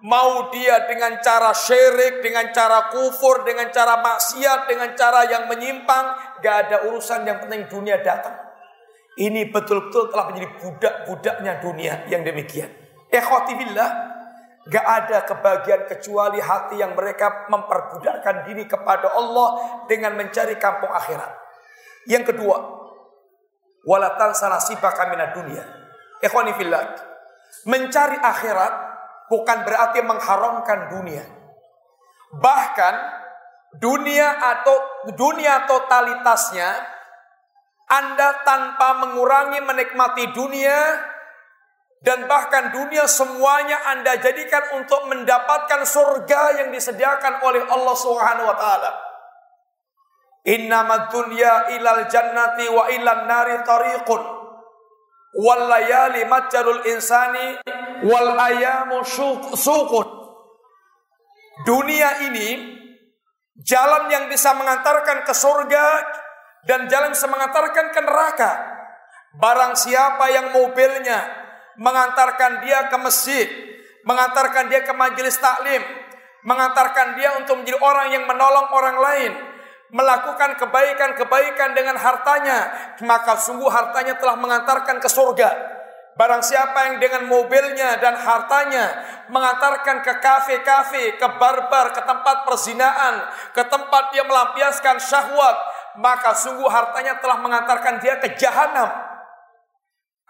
[0.00, 6.40] Mau dia dengan cara syirik, dengan cara kufur, dengan cara maksiat, dengan cara yang menyimpang,
[6.40, 8.32] gak ada urusan yang penting dunia datang.
[9.20, 12.72] Ini betul-betul telah menjadi budak-budaknya dunia yang demikian.
[13.12, 14.09] Ekhotibillah,
[14.70, 21.34] gak ada kebahagiaan kecuali hati yang mereka memperbudakkan diri kepada Allah dengan mencari kampung akhirat.
[22.06, 22.56] Yang kedua,
[23.82, 25.66] walatan salasibaka minat dunia.
[26.22, 26.82] Ikhwanifillah,
[27.66, 28.72] mencari akhirat
[29.26, 31.26] bukan berarti mengharamkan dunia.
[32.38, 32.94] Bahkan
[33.82, 34.76] dunia atau
[35.18, 36.70] dunia totalitasnya
[37.90, 40.78] anda tanpa mengurangi menikmati dunia
[42.00, 48.56] dan bahkan dunia semuanya Anda jadikan untuk mendapatkan surga yang disediakan oleh Allah Subhanahu wa
[48.56, 48.90] taala.
[50.48, 54.22] Innamad dunya ilal jannati wa ilan nari tariqun.
[55.30, 57.60] Wal layali matjarul insani
[58.08, 59.04] wal ayamu
[59.52, 60.08] suqut.
[61.68, 62.80] Dunia ini
[63.60, 65.86] jalan yang bisa mengantarkan ke surga
[66.64, 68.50] dan jalan semengantarkan ke neraka.
[69.36, 71.39] Barang siapa yang mobilnya
[71.78, 73.46] mengantarkan dia ke masjid,
[74.02, 75.82] mengantarkan dia ke majelis taklim,
[76.42, 79.32] mengantarkan dia untuk menjadi orang yang menolong orang lain,
[79.92, 82.58] melakukan kebaikan-kebaikan dengan hartanya,
[83.04, 85.78] maka sungguh hartanya telah mengantarkan ke surga.
[86.18, 88.92] Barang siapa yang dengan mobilnya dan hartanya
[89.32, 93.24] mengantarkan ke kafe-kafe, ke barbar, ke tempat perzinaan,
[93.56, 95.56] ke tempat dia melampiaskan syahwat,
[95.96, 99.09] maka sungguh hartanya telah mengantarkan dia ke jahanam.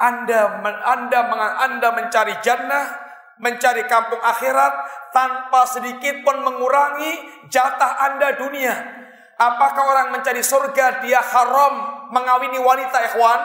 [0.01, 1.21] Anda Anda
[1.61, 2.89] Anda mencari jannah,
[3.37, 4.75] mencari kampung akhirat
[5.13, 8.75] tanpa sedikit pun mengurangi jatah Anda dunia.
[9.41, 13.41] Apakah orang mencari surga dia haram mengawini wanita ikhwan?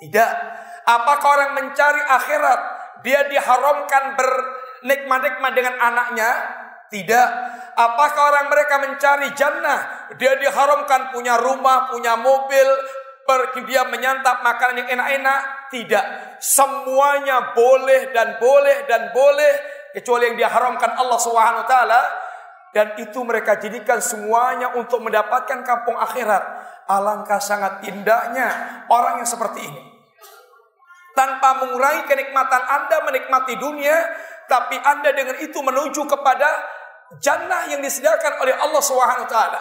[0.00, 0.32] Tidak.
[0.88, 2.60] Apakah orang mencari akhirat
[3.04, 6.30] dia diharamkan bernikmat-nikmat dengan anaknya?
[6.88, 7.28] Tidak.
[7.72, 12.68] Apakah orang mereka mencari jannah dia diharamkan punya rumah, punya mobil,
[13.66, 15.40] dia menyantap makanan yang enak-enak?
[15.70, 16.04] Tidak.
[16.42, 19.52] Semuanya boleh dan boleh dan boleh
[19.92, 22.02] kecuali yang diharamkan Allah Subhanahu taala
[22.72, 26.42] dan itu mereka jadikan semuanya untuk mendapatkan kampung akhirat.
[26.88, 28.48] Alangkah sangat indahnya
[28.88, 29.82] orang yang seperti ini.
[31.12, 33.96] Tanpa mengurangi kenikmatan Anda menikmati dunia,
[34.48, 36.48] tapi Anda dengan itu menuju kepada
[37.20, 39.60] jannah yang disediakan oleh Allah Subhanahu taala.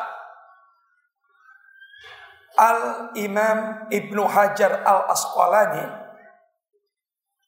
[2.59, 6.01] Al-Imam Ibnu Hajar Al-Asqalani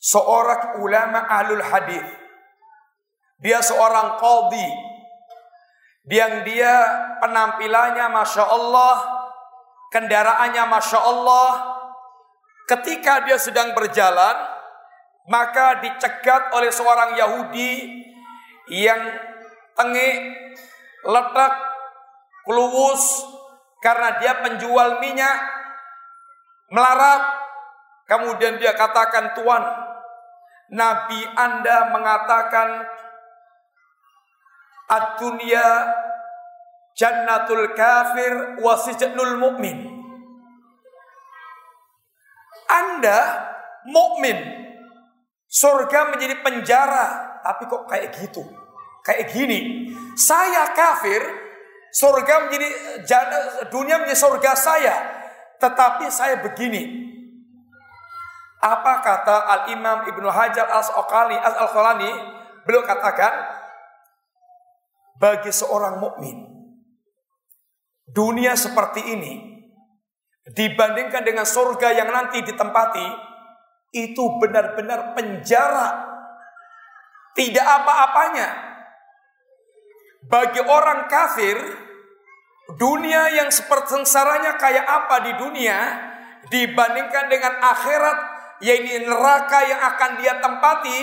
[0.03, 2.03] seorang ulama ahlul hadis.
[3.39, 4.69] Dia seorang qadhi
[6.11, 6.75] yang dia
[7.23, 8.95] penampilannya Masya Allah,
[9.91, 11.51] kendaraannya Masya Allah,
[12.67, 14.35] ketika dia sedang berjalan,
[15.31, 18.03] maka dicegat oleh seorang Yahudi
[18.71, 18.99] yang
[19.75, 20.19] tengik,
[21.07, 21.53] letak,
[22.43, 23.32] keluwus,
[23.83, 25.37] karena dia penjual minyak,
[26.71, 27.21] melarat,
[28.07, 29.63] kemudian dia katakan, Tuan,
[30.71, 32.87] Nabi Anda mengatakan
[34.83, 35.67] Ad-dunya
[36.93, 39.89] jannatul kafir wa sijnul mu'min.
[42.69, 43.19] Anda
[43.89, 44.37] mukmin,
[45.49, 47.05] surga menjadi penjara,
[47.41, 48.43] tapi kok kayak gitu?
[49.01, 49.89] Kayak gini.
[50.13, 51.21] Saya kafir,
[51.93, 52.69] surga menjadi
[53.69, 54.95] dunia menjadi surga saya,
[55.61, 57.13] tetapi saya begini.
[58.63, 62.11] Apa kata Al-Imam Ibnu Hajar Al-Asqalani Al-Asqalani?
[62.63, 63.59] Beliau katakan,
[65.19, 66.47] bagi seorang mukmin.
[68.07, 69.33] Dunia seperti ini
[70.51, 73.07] dibandingkan dengan surga yang nanti ditempati
[73.95, 76.11] itu benar-benar penjara.
[77.33, 78.72] Tidak apa-apanya.
[80.27, 81.57] Bagi orang kafir,
[82.79, 85.79] dunia yang seperti sengsaranya kayak apa di dunia
[86.47, 88.17] dibandingkan dengan akhirat
[88.63, 90.99] yaitu neraka yang akan dia tempati,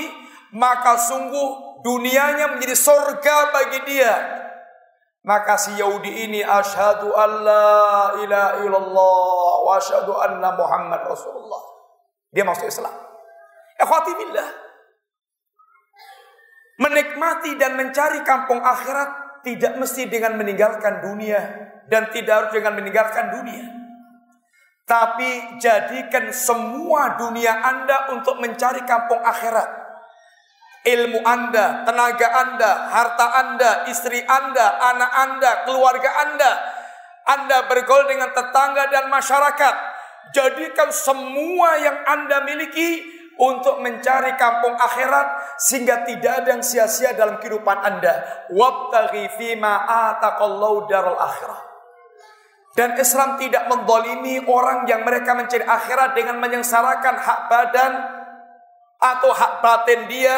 [0.56, 4.14] maka sungguh dunianya menjadi surga bagi dia.
[5.20, 11.60] Maka si Yahudi ini asyhadu alla ilaha illallah wa asyhadu anna Muhammad Rasulullah.
[12.32, 12.94] Dia masuk Islam.
[13.76, 14.69] Ikhwati billah.
[16.80, 21.40] Menikmati dan mencari kampung akhirat tidak mesti dengan meninggalkan dunia
[21.92, 23.68] dan tidak harus dengan meninggalkan dunia.
[24.88, 29.80] Tapi jadikan semua dunia Anda untuk mencari kampung akhirat
[30.84, 36.52] ilmu Anda, tenaga Anda, harta Anda, istri Anda, anak Anda, keluarga Anda.
[37.28, 39.74] Anda bergaul dengan tetangga dan masyarakat.
[40.32, 47.40] Jadikan semua yang Anda miliki untuk mencari kampung akhirat sehingga tidak ada yang sia-sia dalam
[47.40, 48.46] kehidupan Anda.
[48.52, 51.60] Wabtaghi fima ataqallahu daral akhirah.
[52.76, 57.92] Dan Islam tidak mendolimi orang yang mereka mencari akhirat dengan menyengsarakan hak badan
[59.00, 60.36] atau hak batin dia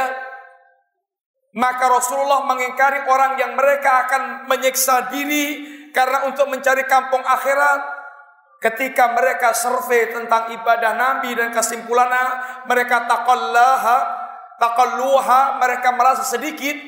[1.52, 7.91] maka Rasulullah mengingkari orang yang mereka akan menyiksa diri karena untuk mencari kampung akhirat.
[8.62, 12.24] Ketika mereka survei tentang ibadah Nabi dan kesimpulannya
[12.70, 13.98] mereka taqallaha,
[14.62, 16.78] taqalluha, mereka merasa sedikit.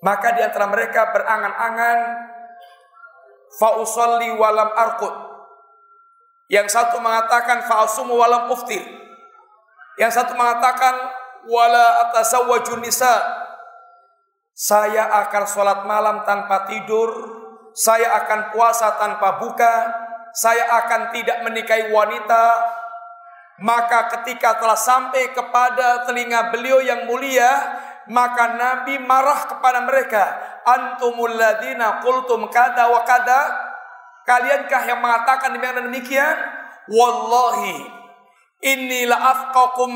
[0.00, 1.98] Maka di antara mereka berangan-angan
[3.60, 5.14] fa usalli walam arqud.
[6.48, 8.80] Yang satu mengatakan fa asumu walam uftir.
[10.00, 10.94] Yang satu mengatakan
[11.52, 13.44] wala atasawwaju nisa.
[14.56, 17.35] Saya akan sholat malam tanpa tidur,
[17.76, 19.74] saya akan puasa tanpa buka,
[20.32, 22.44] saya akan tidak menikahi wanita.
[23.60, 27.52] Maka ketika telah sampai kepada telinga beliau yang mulia,
[28.08, 30.24] maka Nabi marah kepada mereka.
[30.64, 33.40] Antumul ladina qultum kada wa kada.
[34.24, 36.36] Kaliankah yang mengatakan demikian?
[36.90, 37.96] Wallahi
[38.62, 39.92] inilah afqakum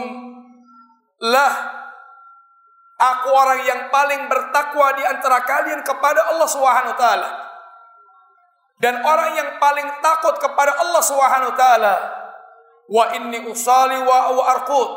[1.20, 1.52] lah
[3.00, 7.49] aku orang yang paling bertakwa di antara kalian kepada Allah Subhanahu wa taala.
[8.80, 11.94] Dan orang yang paling takut kepada Allah Subhanahu wa taala.
[12.90, 14.88] Wa inni usali wa wa arqud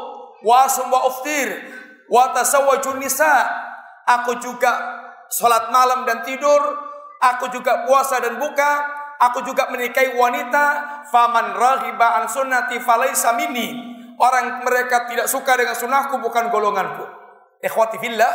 [0.41, 1.51] wa asum wa uftir
[2.07, 3.43] wa tasawwaju nisa.
[4.07, 4.71] Aku juga
[5.27, 6.63] salat malam dan tidur,
[7.19, 8.71] aku juga puasa dan buka,
[9.19, 10.65] aku juga menikahi wanita.
[11.11, 13.91] Faman raghiba an sunnati falaisa minni.
[14.15, 17.03] Orang mereka tidak suka dengan sunnahku bukan golonganku.
[17.59, 18.31] Ikhwati fillah.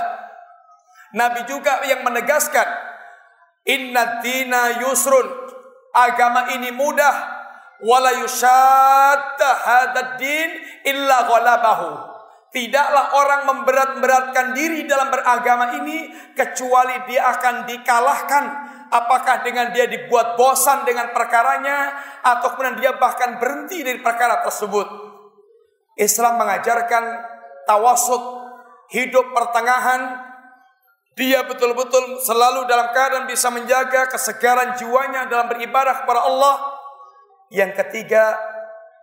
[1.17, 2.69] Nabi juga yang menegaskan
[3.69, 5.29] Inna dina yusrun.
[5.95, 7.39] Agama ini mudah.
[7.79, 10.51] Wala yushadda din
[10.83, 11.91] illa ghalabahu.
[12.49, 18.45] Tidaklah orang memberat-beratkan diri dalam beragama ini kecuali dia akan dikalahkan.
[18.89, 21.93] Apakah dengan dia dibuat bosan dengan perkaranya
[22.25, 24.89] atau kemudian dia bahkan berhenti dari perkara tersebut.
[26.01, 27.05] Islam mengajarkan
[27.69, 28.23] tawasud,
[28.97, 30.28] hidup pertengahan,
[31.19, 36.57] dia betul-betul selalu dalam keadaan bisa menjaga kesegaran jiwanya dalam beribadah kepada Allah.
[37.51, 38.39] Yang ketiga,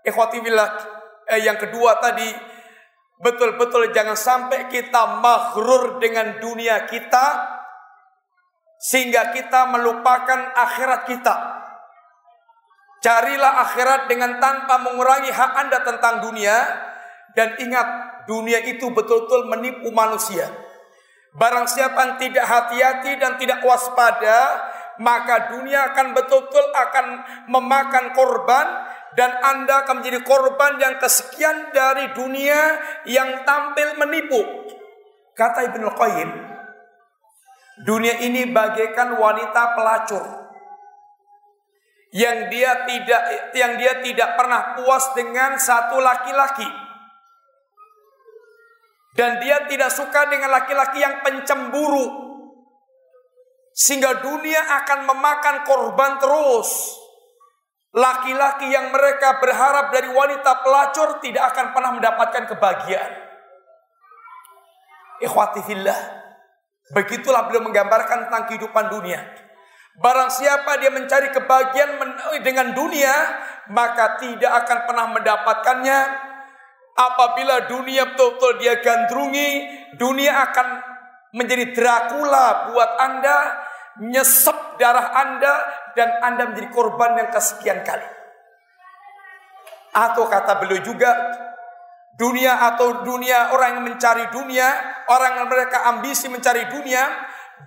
[0.07, 0.79] ikhwati billah,
[1.27, 2.31] eh, yang kedua tadi
[3.19, 7.51] betul-betul jangan sampai kita maghrur dengan dunia kita
[8.79, 11.35] sehingga kita melupakan akhirat kita.
[13.03, 16.63] Carilah akhirat dengan tanpa mengurangi hak Anda tentang dunia
[17.35, 17.87] dan ingat
[18.23, 20.64] dunia itu betul-betul menipu manusia.
[21.35, 24.71] Barang siapa yang tidak hati-hati dan tidak waspada,
[25.03, 27.05] maka dunia akan betul-betul akan
[27.51, 28.67] memakan korban
[29.19, 34.39] dan Anda akan menjadi korban yang kesekian dari dunia yang tampil menipu.
[35.35, 36.31] Kata Ibnu Qayyim,
[37.83, 40.23] dunia ini bagaikan wanita pelacur
[42.15, 46.84] yang dia tidak yang dia tidak pernah puas dengan satu laki-laki.
[49.15, 52.27] Dan dia tidak suka dengan laki-laki yang pencemburu.
[53.71, 56.99] Sehingga dunia akan memakan korban terus.
[57.95, 63.11] Laki-laki yang mereka berharap dari wanita pelacur tidak akan pernah mendapatkan kebahagiaan.
[65.23, 65.99] Ikhwati fillah.
[66.91, 69.23] Begitulah beliau menggambarkan tentang kehidupan dunia.
[69.95, 71.95] Barang siapa dia mencari kebahagiaan
[72.43, 73.15] dengan dunia,
[73.71, 75.99] maka tidak akan pernah mendapatkannya
[76.95, 79.67] Apabila dunia betul-betul dia gandrungi,
[79.99, 80.67] dunia akan
[81.35, 83.37] menjadi Dracula buat Anda,
[83.99, 85.53] nyesep darah Anda,
[85.91, 88.07] dan Anda menjadi korban yang kesekian kali.
[89.91, 91.11] Atau kata beliau juga,
[92.15, 94.67] dunia atau dunia orang yang mencari dunia,
[95.11, 97.11] orang yang mereka ambisi mencari dunia,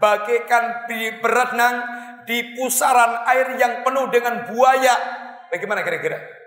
[0.00, 0.88] bagaikan
[1.20, 1.76] berenang
[2.24, 4.96] di pusaran air yang penuh dengan buaya.
[5.52, 6.37] Bagaimana kira-kira?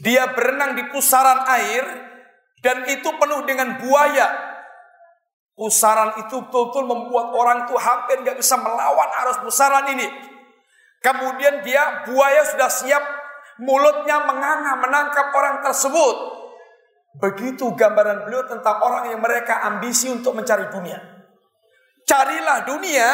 [0.00, 1.84] Dia berenang di pusaran air
[2.64, 4.48] dan itu penuh dengan buaya.
[5.52, 10.08] Pusaran itu betul-betul membuat orang itu hampir nggak bisa melawan arus pusaran ini.
[11.04, 13.04] Kemudian dia buaya sudah siap
[13.60, 16.16] mulutnya menganga menangkap orang tersebut.
[17.20, 20.96] Begitu gambaran beliau tentang orang yang mereka ambisi untuk mencari dunia.
[22.08, 23.08] Carilah dunia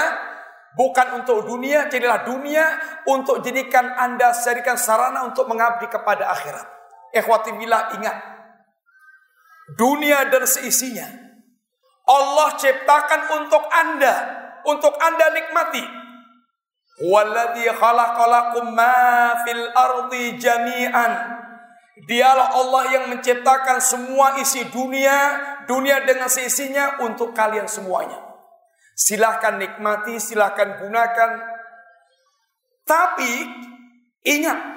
[0.79, 2.79] bukan untuk dunia, carilah dunia
[3.11, 6.76] untuk jadikan Anda jadikan sarana untuk mengabdi kepada akhirat.
[7.17, 8.17] Ikhwati bila ingat.
[9.81, 11.09] Dunia dan seisinya.
[12.07, 14.15] Allah ciptakan untuk Anda.
[14.69, 15.85] Untuk Anda nikmati.
[17.09, 21.13] Walladhi khalaqalakum ma fil ardi jami'an.
[22.07, 28.21] Dialah Allah yang menciptakan semua isi dunia, dunia dengan seisinya untuk kalian semuanya.
[28.93, 31.31] Silahkan nikmati, silahkan gunakan.
[32.85, 33.33] Tapi
[34.29, 34.76] ingat,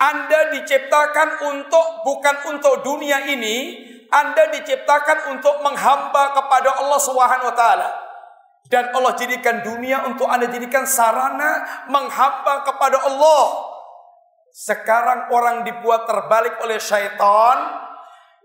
[0.00, 7.56] anda diciptakan untuk bukan untuk dunia ini, Anda diciptakan untuk menghamba kepada Allah Subhanahu wa
[7.56, 7.88] taala.
[8.64, 13.44] Dan Allah jadikan dunia untuk Anda jadikan sarana menghamba kepada Allah.
[14.56, 17.92] Sekarang orang dibuat terbalik oleh syaitan.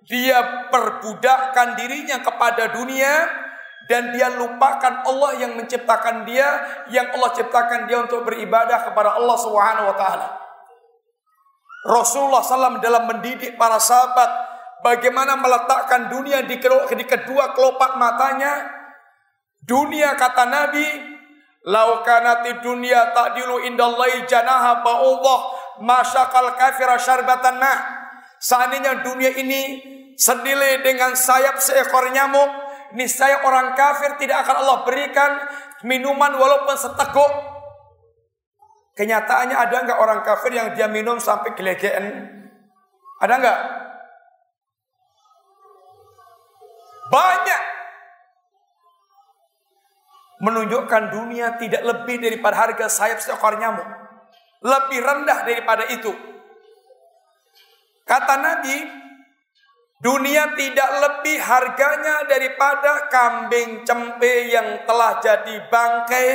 [0.06, 3.26] Dia perbudakkan dirinya kepada dunia
[3.89, 6.45] dan dia lupakan Allah yang menciptakan dia,
[6.93, 10.44] yang Allah ciptakan dia untuk beribadah kepada Allah Subhanahu wa taala.
[11.86, 14.25] Rasulullah SAW dalam mendidik para sahabat
[14.81, 16.57] bagaimana meletakkan dunia di
[17.05, 18.73] kedua kelopak matanya.
[19.61, 20.86] Dunia kata Nabi,
[21.65, 25.39] laukanati dunia ta'dilu indallahi janaha ba'ullah
[25.81, 27.73] masyakal kafira syarbatan ma.
[28.41, 29.81] Seandainya dunia ini
[30.17, 32.49] senilai dengan sayap seekor nyamuk,
[32.97, 35.31] niscaya orang kafir tidak akan Allah berikan
[35.86, 37.55] minuman walaupun seteguk
[38.95, 42.31] Kenyataannya ada nggak orang kafir yang dia minum sampai gelegean?
[43.19, 43.59] Ada nggak?
[47.11, 47.75] Banyak.
[50.45, 53.87] menunjukkan dunia tidak lebih daripada harga sayap seekor nyamuk.
[54.61, 56.11] Lebih rendah daripada itu.
[58.05, 58.85] Kata Nabi,
[60.01, 66.29] dunia tidak lebih harganya daripada kambing cempe yang telah jadi bangkai.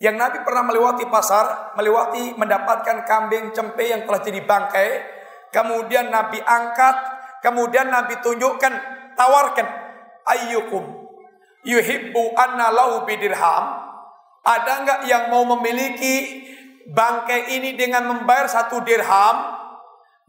[0.00, 4.90] Yang Nabi pernah melewati pasar, melewati mendapatkan kambing cempe yang telah jadi bangkai.
[5.52, 6.96] Kemudian Nabi angkat,
[7.44, 8.72] kemudian Nabi tunjukkan,
[9.12, 9.66] tawarkan,
[10.24, 10.84] ayyukum
[11.68, 13.76] yuhibbu anna lahu bidirham.
[14.40, 16.48] Ada enggak yang mau memiliki
[16.88, 19.60] bangkai ini dengan membayar satu dirham?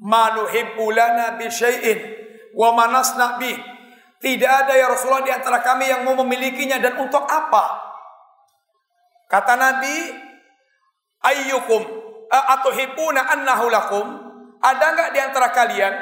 [0.01, 1.99] Manuhibbu lana bi syai'in
[2.57, 3.53] wa manasna bi
[4.21, 6.77] tidak ada ya Rasulullah di antara kami yang mau memilikinya.
[6.77, 7.90] Dan untuk apa
[9.31, 9.95] kata Nabi
[11.23, 11.81] ayyukum
[12.27, 14.05] atau hibuna annahu lakum
[14.59, 15.93] ada enggak di antara kalian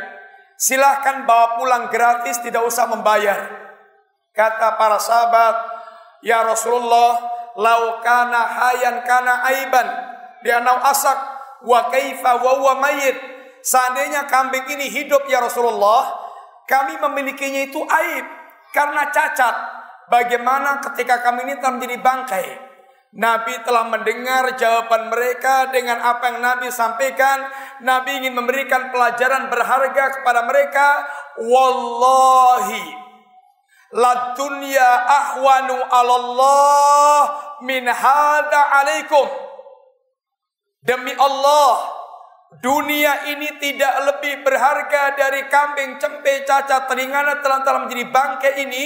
[0.58, 3.70] silahkan bawa pulang gratis tidak usah membayar
[4.40, 5.56] Kata para sahabat,
[6.24, 7.20] Ya Rasulullah,
[7.60, 9.88] lau kana hayan kana aiban,
[10.48, 11.18] dia nau asak,
[11.68, 13.20] wa kaifa wa huwa mayit.
[13.60, 16.16] Seandainya kambing ini hidup ya Rasulullah,
[16.64, 18.26] kami memilikinya itu aib
[18.72, 19.56] karena cacat.
[20.08, 22.48] Bagaimana ketika kami ini telah menjadi bangkai?
[23.10, 27.42] Nabi telah mendengar jawaban mereka dengan apa yang Nabi sampaikan.
[27.82, 31.10] Nabi ingin memberikan pelajaran berharga kepada mereka.
[31.42, 33.10] Wallahi
[33.90, 37.22] La dunya ahwanu Allah
[37.66, 39.26] min hada alaikum.
[40.86, 41.90] Demi Allah,
[42.62, 48.86] dunia ini tidak lebih berharga dari kambing, cempe, cacat, telinga telah telah menjadi bangkai ini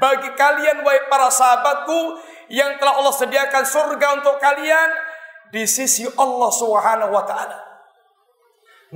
[0.00, 2.16] bagi kalian wahai para sahabatku
[2.48, 4.88] yang telah Allah sediakan surga untuk kalian
[5.52, 7.58] di sisi Allah Subhanahu wa taala.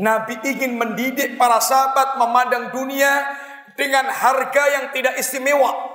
[0.01, 3.29] Nabi ingin mendidik para sahabat memandang dunia
[3.77, 5.93] dengan harga yang tidak istimewa.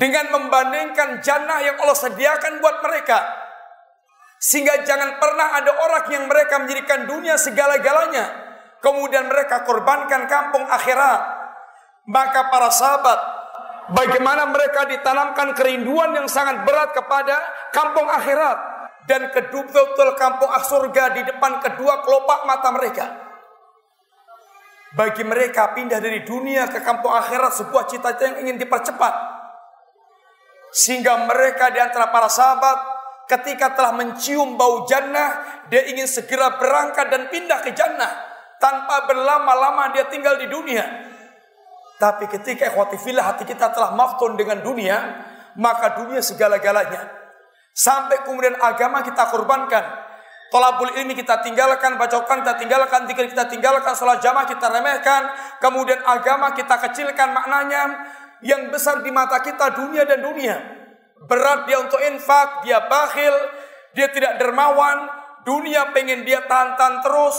[0.00, 3.20] Dengan membandingkan jannah yang Allah sediakan buat mereka.
[4.40, 8.48] Sehingga jangan pernah ada orang yang mereka menjadikan dunia segala-galanya.
[8.80, 11.20] Kemudian mereka korbankan kampung akhirat.
[12.08, 13.20] Maka para sahabat,
[13.92, 17.36] bagaimana mereka ditanamkan kerinduan yang sangat berat kepada
[17.74, 18.58] kampung akhirat.
[19.08, 23.06] Dan kedua betul kampung surga di depan kedua kelopak mata mereka.
[24.94, 29.14] Bagi mereka pindah dari dunia ke kampung akhirat sebuah cita-cita yang ingin dipercepat.
[30.70, 32.78] Sehingga mereka di antara para sahabat
[33.26, 38.30] ketika telah mencium bau jannah, dia ingin segera berangkat dan pindah ke jannah.
[38.58, 41.09] Tanpa berlama-lama dia tinggal di dunia.
[42.00, 45.20] Tapi ketika ikhwatifillah hati kita telah maftun dengan dunia,
[45.60, 47.12] maka dunia segala-galanya.
[47.76, 50.08] Sampai kemudian agama kita korbankan.
[50.48, 55.30] Tolabul ilmi kita tinggalkan, bacokan kita tinggalkan, zikir kita tinggalkan, sholat jamaah kita remehkan,
[55.62, 58.02] kemudian agama kita kecilkan maknanya,
[58.42, 60.56] yang besar di mata kita dunia dan dunia.
[61.28, 63.36] Berat dia untuk infak, dia bakhil,
[63.94, 65.06] dia tidak dermawan,
[65.46, 67.36] dunia pengen dia tahan terus,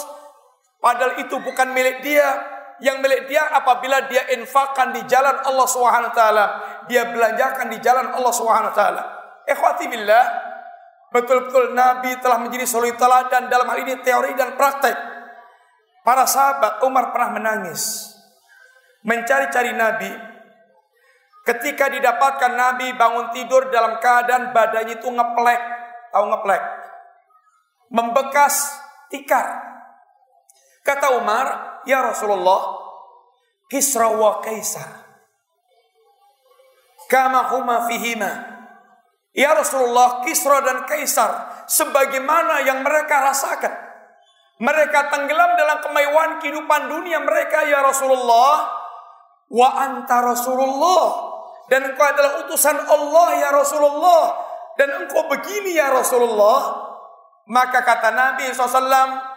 [0.80, 2.51] padahal itu bukan milik dia.
[2.82, 6.46] Yang milik dia apabila dia infakkan di jalan Allah Subhanahu taala,
[6.90, 9.02] dia belanjakan di jalan Allah Subhanahu taala.
[9.46, 10.26] Ikhwati billah,
[11.12, 14.96] Betul-betul Nabi telah menjadi suri teladan dalam hal ini teori dan praktek.
[16.08, 18.16] Para sahabat Umar pernah menangis.
[19.04, 20.08] Mencari-cari Nabi.
[21.44, 25.62] Ketika didapatkan Nabi bangun tidur dalam keadaan badannya itu ngeplek.
[26.16, 26.64] Tahu ngeplek?
[27.92, 28.72] Membekas
[29.12, 29.68] tikar.
[30.80, 32.78] Kata Umar, Ya Rasulullah,
[33.72, 35.02] Kisra wa Kaisar.
[37.12, 38.52] Kama huma fihima
[39.32, 43.72] Ya Rasulullah, Kisra dan Kaisar sebagaimana yang mereka rasakan.
[44.60, 48.70] Mereka tenggelam dalam kemewahan kehidupan dunia mereka ya Rasulullah.
[49.48, 51.32] Wa anta Rasulullah.
[51.72, 54.24] Dan engkau adalah utusan Allah ya Rasulullah.
[54.76, 56.92] Dan engkau begini ya Rasulullah.
[57.48, 59.31] Maka kata Nabi SAW.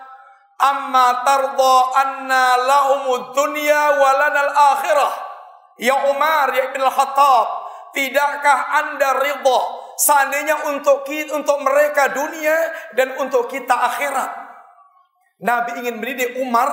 [0.54, 5.12] Amma tarda anna lahumud dunya walanal akhirah.
[5.82, 7.46] Ya Umar ya Ibn al-Khattab.
[7.94, 9.60] Tidakkah anda ridha
[9.98, 12.54] seandainya untuk untuk mereka dunia
[12.98, 14.30] dan untuk kita akhirat.
[15.42, 16.70] Nabi ingin mendidik Umar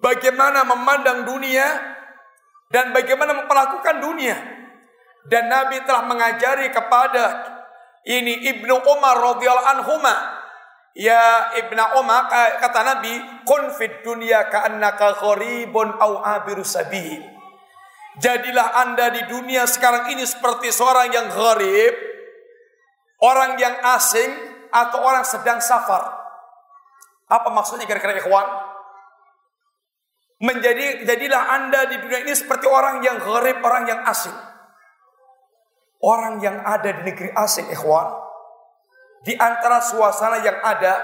[0.00, 1.64] bagaimana memandang dunia
[2.72, 4.36] dan bagaimana memperlakukan dunia.
[5.26, 7.24] Dan Nabi telah mengajari kepada
[8.06, 10.35] ini Ibnu Umar radhiyallahu anhuma
[10.96, 13.12] Ya Ibnu Umar kata Nabi
[13.44, 17.20] kun fid dunya ka'annaka gharibun au abiru sabil
[18.16, 21.92] Jadilah anda di dunia sekarang ini seperti seorang yang gharib,
[23.20, 24.32] orang yang asing,
[24.72, 26.16] atau orang sedang safar.
[27.28, 28.48] Apa maksudnya kira-kira ikhwan?
[30.40, 34.32] Menjadi jadilah anda di dunia ini seperti orang yang gharib, orang yang asing.
[36.00, 38.25] Orang yang ada di negeri asing, ikhwan,
[39.22, 40.98] di antara suasana yang ada,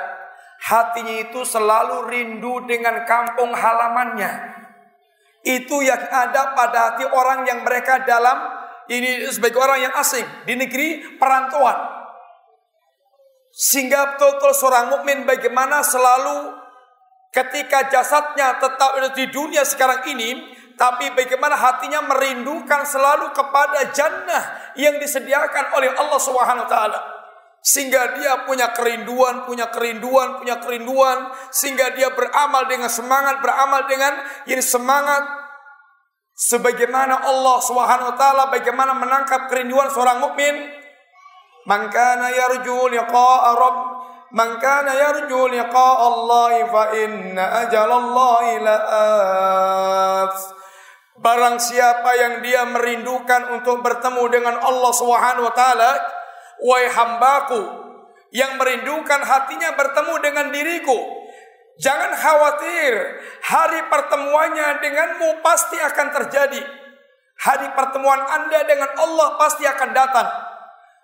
[0.62, 4.52] hatinya itu selalu rindu dengan kampung halamannya.
[5.42, 8.46] Itu yang ada pada hati orang yang mereka dalam
[8.86, 12.02] ini sebagai orang yang asing di negeri perantauan.
[13.52, 16.56] Sehingga betul-betul seorang mukmin bagaimana selalu
[17.34, 20.40] ketika jasadnya tetap di dunia sekarang ini,
[20.78, 27.00] tapi bagaimana hatinya merindukan selalu kepada jannah yang disediakan oleh Allah Subhanahu wa taala.
[27.62, 31.30] Sehingga dia punya kerinduan, punya kerinduan, punya kerinduan.
[31.54, 34.18] Sehingga dia beramal dengan semangat, beramal dengan
[34.50, 35.22] ini semangat.
[36.34, 37.58] Sebagaimana Allah
[38.18, 40.58] taala bagaimana menangkap kerinduan seorang mukmin.
[41.70, 43.78] Man kana yarju liqa'a rabb
[44.32, 50.34] Man kana yarju liqa'a Allah fa inna ajalallahi la'at.
[51.20, 55.92] Barang siapa yang dia merindukan untuk bertemu dengan Allah Subhanahu wa taala,
[56.62, 57.62] Wahai hambaku
[58.30, 60.98] yang merindukan hatinya bertemu dengan diriku.
[61.82, 62.92] Jangan khawatir,
[63.42, 66.62] hari pertemuannya denganmu pasti akan terjadi.
[67.42, 70.28] Hari pertemuan Anda dengan Allah pasti akan datang.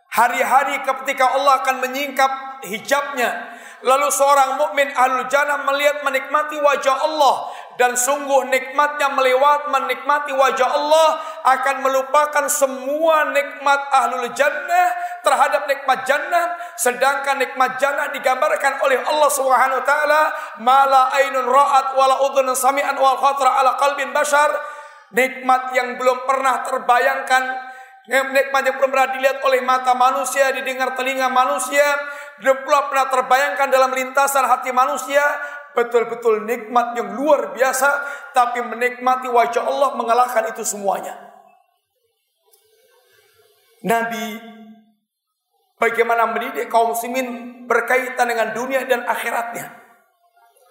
[0.09, 3.59] Hari-hari ketika Allah akan menyingkap hijabnya.
[3.83, 10.67] Lalu seorang mukmin ahlul jannah melihat menikmati wajah Allah dan sungguh nikmatnya melewat menikmati wajah
[10.67, 14.89] Allah akan melupakan semua nikmat ahlul jannah
[15.23, 16.59] terhadap nikmat jannah.
[16.75, 20.23] Sedangkan nikmat jannah digambarkan oleh Allah Subhanahu wa taala
[20.59, 24.51] mala ainun ra'at wala udhun sami'an wal khatra ala qalbin bashar.
[25.15, 27.43] Nikmat yang belum pernah terbayangkan
[28.09, 31.85] nikmat yang belum pernah dilihat oleh mata manusia, didengar telinga manusia,
[32.41, 35.21] belum pernah terbayangkan dalam lintasan hati manusia,
[35.79, 38.03] betul-betul nikmat yang luar biasa,
[38.35, 41.15] tapi menikmati wajah Allah mengalahkan itu semuanya.
[43.87, 44.43] Nabi
[45.79, 49.71] bagaimana mendidik kaum muslimin berkaitan dengan dunia dan akhiratnya.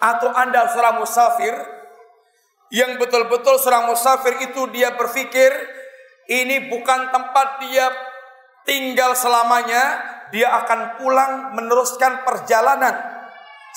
[0.04, 1.56] Atau Anda seorang musafir
[2.76, 5.56] yang betul-betul seorang musafir itu dia berpikir
[6.28, 7.88] ini bukan tempat dia
[8.68, 10.04] tinggal selamanya,
[10.36, 13.17] dia akan pulang meneruskan perjalanan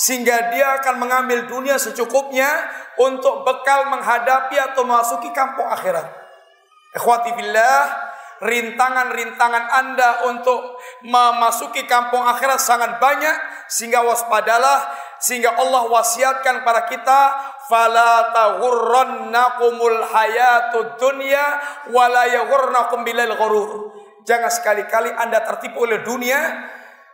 [0.01, 2.48] sehingga dia akan mengambil dunia secukupnya
[2.97, 6.09] untuk bekal menghadapi atau memasuki kampung akhirat.
[6.97, 7.85] Ikhwati billah,
[8.40, 13.36] rintangan-rintangan Anda untuk memasuki kampung akhirat sangat banyak
[13.68, 14.89] sehingga waspadalah
[15.20, 17.20] sehingga Allah wasiatkan pada kita
[17.68, 21.44] fala taghurrannakumul hayatud dunya
[21.93, 23.93] wala yaghurnakum bilal ghurur.
[24.24, 26.40] Jangan sekali-kali Anda tertipu oleh dunia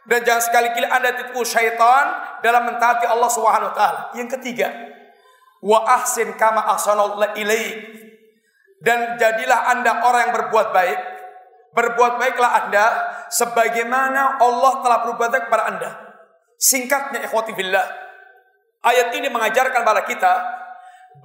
[0.06, 4.00] dan jangan sekali-kali Anda tipu syaitan dalam mentaati Allah Subhanahu wa taala.
[4.14, 4.70] Yang ketiga,
[5.58, 6.62] wa ahsin kama.
[8.86, 11.00] Dan jadilah Anda orang yang berbuat baik.
[11.74, 12.86] Berbuat baiklah Anda
[13.34, 15.90] sebagaimana Allah telah berbuat baik kepada Anda.
[16.56, 17.84] Singkatnya ikhwati billah.
[18.86, 20.32] Ayat ini mengajarkan kepada kita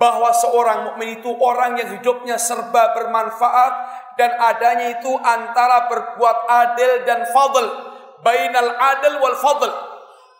[0.02, 3.74] bahwa seorang mukmin itu orang yang hidupnya serba bermanfaat
[4.18, 7.91] dan adanya itu antara berbuat adil dan fadl
[8.26, 9.72] bainal adil wal fadl.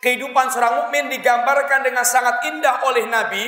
[0.02, 3.46] Kehidupan seorang mukmin digambarkan dengan sangat indah oleh Nabi.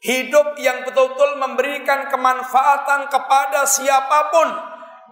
[0.00, 4.48] Hidup yang betul-betul memberikan kemanfaatan kepada siapa pun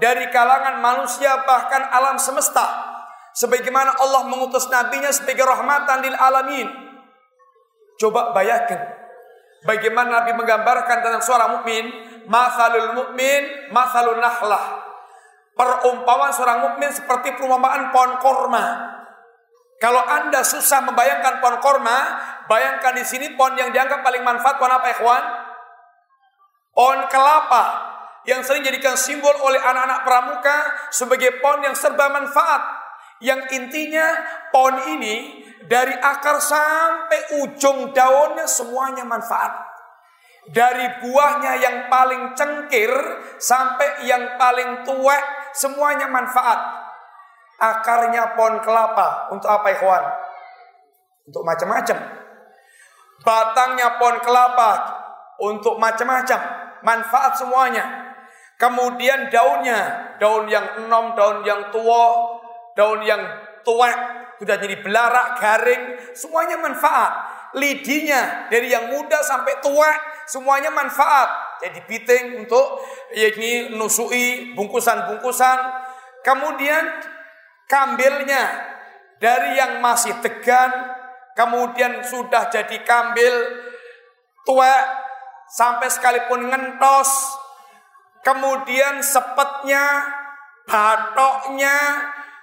[0.00, 2.96] dari kalangan manusia bahkan alam semesta.
[3.36, 6.68] Sebagaimana Allah mengutus nabinya sebagai rahmatan lil alamin.
[8.00, 8.80] Coba bayangkan
[9.68, 11.84] bagaimana Nabi menggambarkan tentang seorang mukmin,
[12.26, 14.87] masalul mukmin, masalul nahlah.
[15.58, 18.94] Perumpamaan seorang mukmin seperti perumpamaan pohon korma.
[19.82, 21.98] Kalau Anda susah membayangkan pohon korma,
[22.46, 25.24] bayangkan di sini pohon yang dianggap paling manfaat pohon apa, ikhwan?
[26.70, 27.64] Pohon kelapa
[28.22, 30.56] yang sering jadikan simbol oleh anak-anak pramuka
[30.94, 32.62] sebagai pohon yang serba manfaat.
[33.18, 34.06] Yang intinya
[34.54, 39.66] pohon ini dari akar sampai ujung daunnya semuanya manfaat.
[40.48, 42.90] Dari buahnya yang paling cengkir
[43.36, 45.18] sampai yang paling tua
[45.52, 46.86] semuanya manfaat.
[47.58, 50.04] Akarnya pohon kelapa untuk apa ikhwan?
[51.26, 51.98] Untuk macam-macam.
[53.26, 54.70] Batangnya pohon kelapa
[55.42, 56.40] untuk macam-macam,
[56.86, 57.84] manfaat semuanya.
[58.58, 62.02] Kemudian daunnya, daun yang enom, daun yang tua,
[62.74, 63.22] daun yang
[63.62, 63.90] tua,
[64.38, 67.10] sudah jadi belarak, garing, semuanya manfaat.
[67.58, 69.90] Lidinya dari yang muda sampai tua,
[70.26, 72.82] semuanya manfaat jadi piting untuk
[73.14, 75.58] yakni nusui bungkusan-bungkusan.
[76.22, 76.84] Kemudian
[77.66, 78.44] kambilnya
[79.18, 80.70] dari yang masih tegan,
[81.34, 83.34] kemudian sudah jadi kambil
[84.46, 84.74] tua
[85.50, 87.36] sampai sekalipun ngentos.
[88.18, 90.04] Kemudian sepetnya
[90.66, 91.76] patoknya,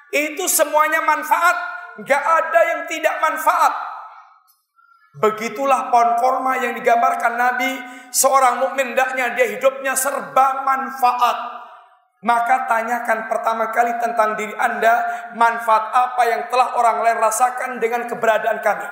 [0.10, 1.58] itu semuanya manfaat.
[2.04, 3.95] Gak ada yang tidak manfaat.
[5.16, 7.72] Begitulah pohon korma yang digambarkan Nabi.
[8.12, 11.38] Seorang mukmin hendaknya dia hidupnya serba manfaat.
[12.26, 18.10] Maka tanyakan pertama kali tentang diri Anda, manfaat apa yang telah orang lain rasakan dengan
[18.10, 18.88] keberadaan kami.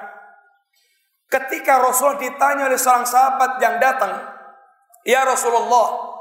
[1.34, 4.22] Ketika Rasulullah ditanya oleh seorang sahabat yang datang,
[5.02, 6.14] "Ya Rasulullah,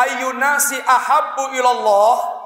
[0.00, 2.36] ayyunasi ahabbu ilallah?"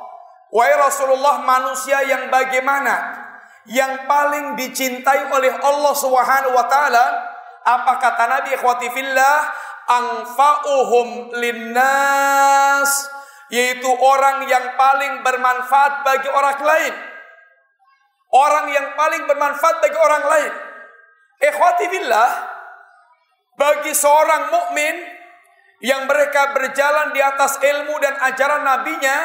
[0.51, 3.20] Wahai Rasulullah, manusia yang bagaimana?
[3.69, 7.05] Yang paling dicintai oleh Allah Subhanahu wa taala?
[7.61, 9.37] Apa kata Nabi ikhwati fillah?
[11.37, 12.93] Linnas
[13.51, 16.95] yaitu orang yang paling bermanfaat bagi orang lain.
[18.31, 20.53] Orang yang paling bermanfaat bagi orang lain.
[21.43, 22.31] Ikhwati billah,
[23.59, 24.97] bagi seorang mukmin
[25.83, 29.19] yang mereka berjalan di atas ilmu dan ajaran nabinya,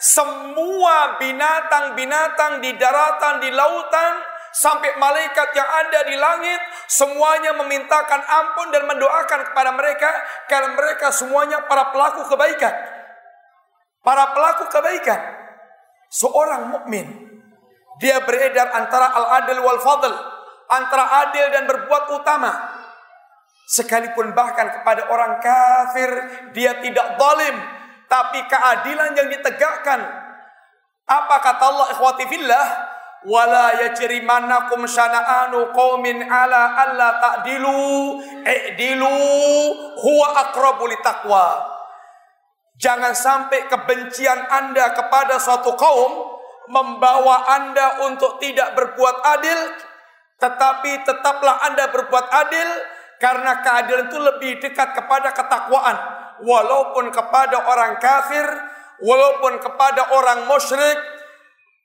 [0.00, 4.12] semua binatang-binatang di daratan, di lautan,
[4.50, 10.10] sampai malaikat yang ada di langit, semuanya memintakan ampun dan mendoakan kepada mereka,
[10.48, 12.74] karena mereka semuanya para pelaku kebaikan.
[14.00, 15.20] Para pelaku kebaikan.
[16.10, 17.06] Seorang mukmin
[18.02, 20.10] dia beredar antara al-adil wal fadl,
[20.72, 22.50] antara adil dan berbuat utama.
[23.70, 26.10] Sekalipun bahkan kepada orang kafir
[26.56, 27.56] dia tidak zalim,
[28.10, 30.02] tapi keadilan yang ditegakkan.
[31.06, 32.66] Apa kata Allah ikhwati fillah?
[33.20, 39.14] Wala yajrimannakum syana'anu qaumin ala alla ta'dilu i'dilu
[40.02, 41.78] huwa aqrabu litaqwa.
[42.80, 46.40] Jangan sampai kebencian Anda kepada suatu kaum
[46.72, 49.58] membawa Anda untuk tidak berbuat adil,
[50.40, 52.68] tetapi tetaplah Anda berbuat adil
[53.20, 58.46] karena keadilan itu lebih dekat kepada ketakwaan, walaupun kepada orang kafir,
[59.00, 60.98] walaupun kepada orang musyrik,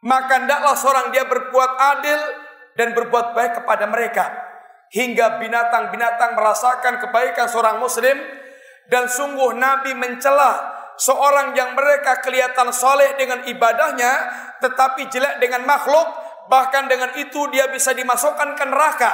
[0.05, 2.19] maka hendaklah seorang dia berbuat adil
[2.75, 4.25] dan berbuat baik kepada mereka
[4.93, 8.15] hingga binatang-binatang merasakan kebaikan seorang muslim
[8.85, 14.11] dan sungguh Nabi mencela seorang yang mereka kelihatan soleh dengan ibadahnya,
[14.61, 16.07] tetapi jelek dengan makhluk,
[16.47, 19.11] bahkan dengan itu dia bisa dimasukkan ke neraka.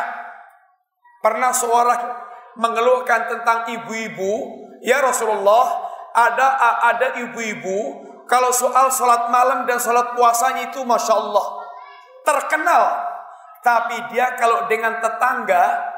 [1.22, 2.02] Pernah seorang
[2.58, 4.34] mengeluhkan tentang ibu-ibu,
[4.84, 6.48] ya Rasulullah, ada
[6.92, 11.48] ada ibu-ibu kalau soal sholat malam dan sholat puasanya itu masya Allah
[12.22, 12.84] terkenal,
[13.66, 15.94] tapi dia kalau dengan tetangga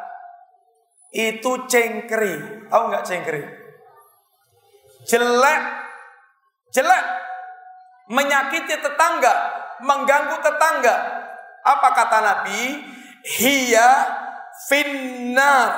[1.14, 3.64] itu cengkeri, tahu nggak cengkeri?
[5.04, 5.64] jelek,
[6.72, 7.06] jelek,
[8.12, 9.34] menyakiti tetangga,
[9.84, 10.96] mengganggu tetangga.
[11.64, 12.84] Apa kata Nabi?
[13.24, 13.92] Hiya
[14.68, 15.72] finnar.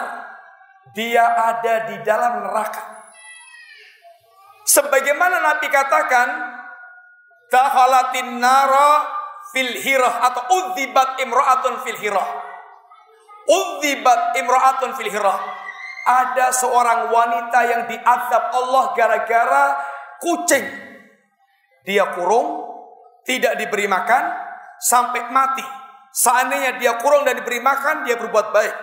[0.94, 2.95] Dia ada di dalam neraka.
[4.66, 6.28] Sebagaimana Nabi katakan,
[7.46, 9.06] Dakhalatin nara
[9.54, 12.26] fil hirah atau udzibat imra'atun fil hirah.
[13.46, 15.38] Udzibat imra'atun fil hirah
[16.06, 19.64] ada seorang wanita yang diazab Allah gara-gara
[20.22, 20.66] kucing.
[21.86, 22.66] Dia kurung,
[23.26, 24.24] tidak diberi makan,
[24.82, 25.66] sampai mati.
[26.14, 28.76] Seandainya dia kurung dan diberi makan, dia berbuat baik.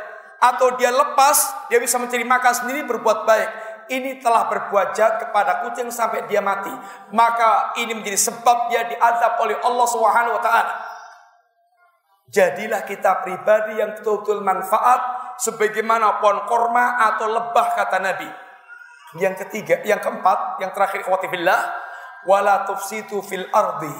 [0.43, 3.51] Atau dia lepas, dia bisa mencari makan sendiri, berbuat baik.
[3.93, 6.73] Ini telah berbuat jahat kepada kucing sampai dia mati.
[7.13, 10.75] Maka ini menjadi sebab dia diazab oleh Allah Subhanahu wa taala.
[12.33, 18.31] Jadilah kita pribadi yang betul-betul manfaat sebagaimana pohon korma atau lebah kata Nabi.
[19.21, 21.61] Yang ketiga, yang keempat, yang terakhir ikhwati billah,
[22.25, 23.93] wala tufsitu fil ardi.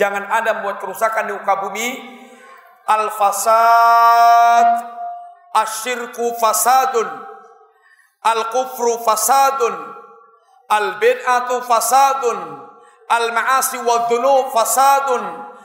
[0.00, 1.88] Jangan ada membuat kerusakan di muka bumi.
[2.88, 4.68] Al fasad
[5.52, 7.33] asyirku fasadun
[8.24, 9.74] al kufru fasadun.
[10.72, 12.38] Al bid'atu fasadun.
[13.12, 14.08] Al ma'asi wa
[14.50, 15.24] fasadun.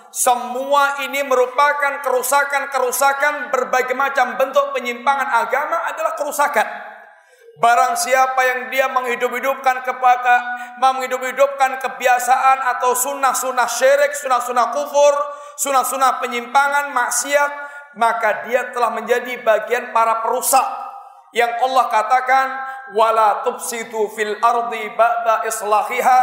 [0.10, 6.68] Semua ini merupakan kerusakan-kerusakan berbagai macam bentuk penyimpangan agama adalah kerusakan.
[7.62, 10.34] Barang siapa yang dia menghidup-hidupkan kepada
[10.82, 15.14] menghidup-hidupkan kebiasaan atau sunnah-sunnah syirik, sunnah-sunnah kufur,
[15.60, 17.52] sunnah-sunnah penyimpangan, maksiat,
[18.00, 20.89] maka dia telah menjadi bagian para perusak
[21.36, 22.48] yang Allah katakan
[22.98, 26.20] wala tufsidu fil ardi ba'da islahiha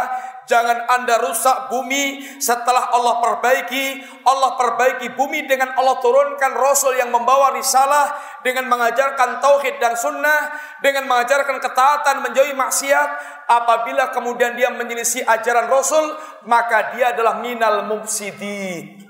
[0.47, 3.99] Jangan Anda rusak bumi setelah Allah perbaiki.
[4.23, 8.15] Allah perbaiki bumi dengan Allah turunkan Rasul yang membawa risalah
[8.47, 13.09] dengan mengajarkan tauhid dan sunnah, dengan mengajarkan ketaatan menjauhi maksiat.
[13.51, 16.15] Apabila kemudian dia menyelisih ajaran Rasul,
[16.47, 19.06] maka dia adalah minal mufsidin.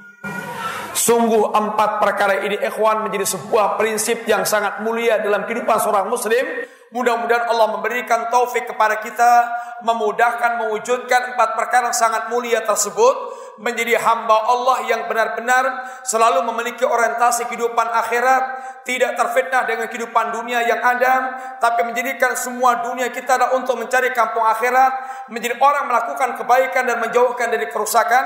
[0.98, 6.42] Sungguh empat perkara ini ikhwan menjadi sebuah prinsip yang sangat mulia dalam kehidupan seorang muslim.
[6.90, 9.32] Mudah-mudahan Allah memberikan taufik kepada kita
[9.86, 13.46] memudahkan mewujudkan empat perkara yang sangat mulia tersebut.
[13.62, 18.44] Menjadi hamba Allah yang benar-benar selalu memiliki orientasi kehidupan akhirat,
[18.82, 24.14] tidak terfitnah dengan kehidupan dunia yang ada, tapi menjadikan semua dunia kita adalah untuk mencari
[24.18, 28.26] kampung akhirat, menjadi orang melakukan kebaikan dan menjauhkan dari kerusakan.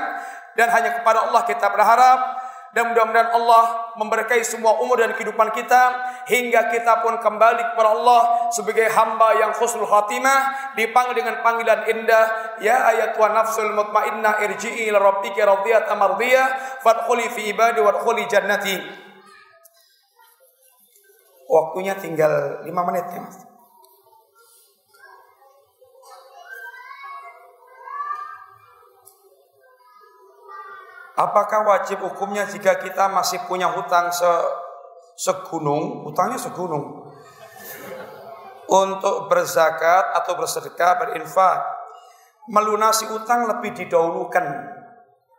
[0.52, 2.41] Dan hanya kepada Allah kita berharap
[2.72, 5.92] dan mudah-mudahan Allah memberkahi semua umur dan kehidupan kita
[6.24, 12.56] hingga kita pun kembali kepada Allah sebagai hamba yang khusnul khatimah dipanggil dengan panggilan indah
[12.64, 18.76] ya ayat wa nafsul mutmainnah irji'i ila rabbika radiyatan mardiyah fadkhuli fi ibadi wadkhuli jannati.
[21.52, 23.51] Waktunya tinggal 5 menit ya Mas
[31.12, 34.32] Apakah wajib hukumnya jika kita masih punya hutang se
[35.12, 37.04] segunung, hutangnya segunung,
[38.72, 41.60] untuk berzakat atau bersedekah, berinfak,
[42.48, 44.72] melunasi utang lebih didahulukan.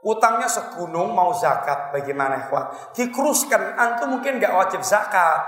[0.04, 2.70] Utangnya segunung mau zakat, bagaimana ikhwan?
[2.94, 5.48] Dikuruskan, antum mungkin nggak wajib zakat.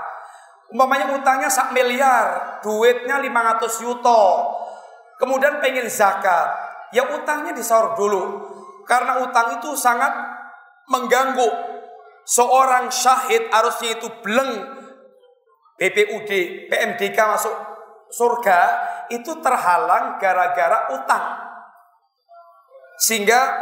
[0.72, 4.22] Umpamanya utangnya sak miliar, duitnya 500 juta.
[5.22, 6.50] Kemudian pengen zakat,
[6.90, 8.55] ya utangnya disaur dulu
[8.86, 10.14] karena utang itu sangat
[10.88, 11.74] mengganggu.
[12.26, 14.50] Seorang syahid harusnya itu beleng
[15.78, 16.30] BPUD,
[16.66, 17.54] PMDK masuk
[18.10, 18.60] surga
[19.12, 21.24] itu terhalang gara-gara utang.
[22.98, 23.54] Sehingga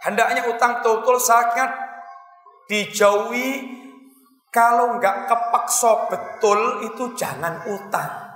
[0.00, 1.70] hendaknya utang total sangat
[2.70, 3.76] dijauhi
[4.54, 8.26] kalau nggak kepaksa betul itu jangan utang.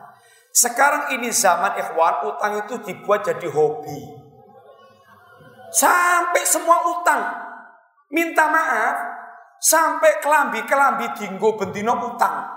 [0.51, 4.19] Sekarang ini zaman ikhwan utang itu dibuat jadi hobi.
[5.70, 7.22] Sampai semua utang.
[8.10, 8.97] Minta maaf.
[9.60, 12.48] Sampai kelambi-kelambi dinggo bentino utang.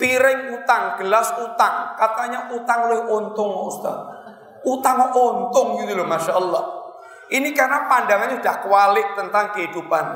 [0.00, 1.92] Piring utang, gelas utang.
[1.94, 3.96] Katanya utang lebih untung Ustaz.
[4.64, 6.64] Utang untung gitu loh Masya Allah.
[7.30, 10.06] Ini karena pandangannya sudah kualik tentang kehidupan.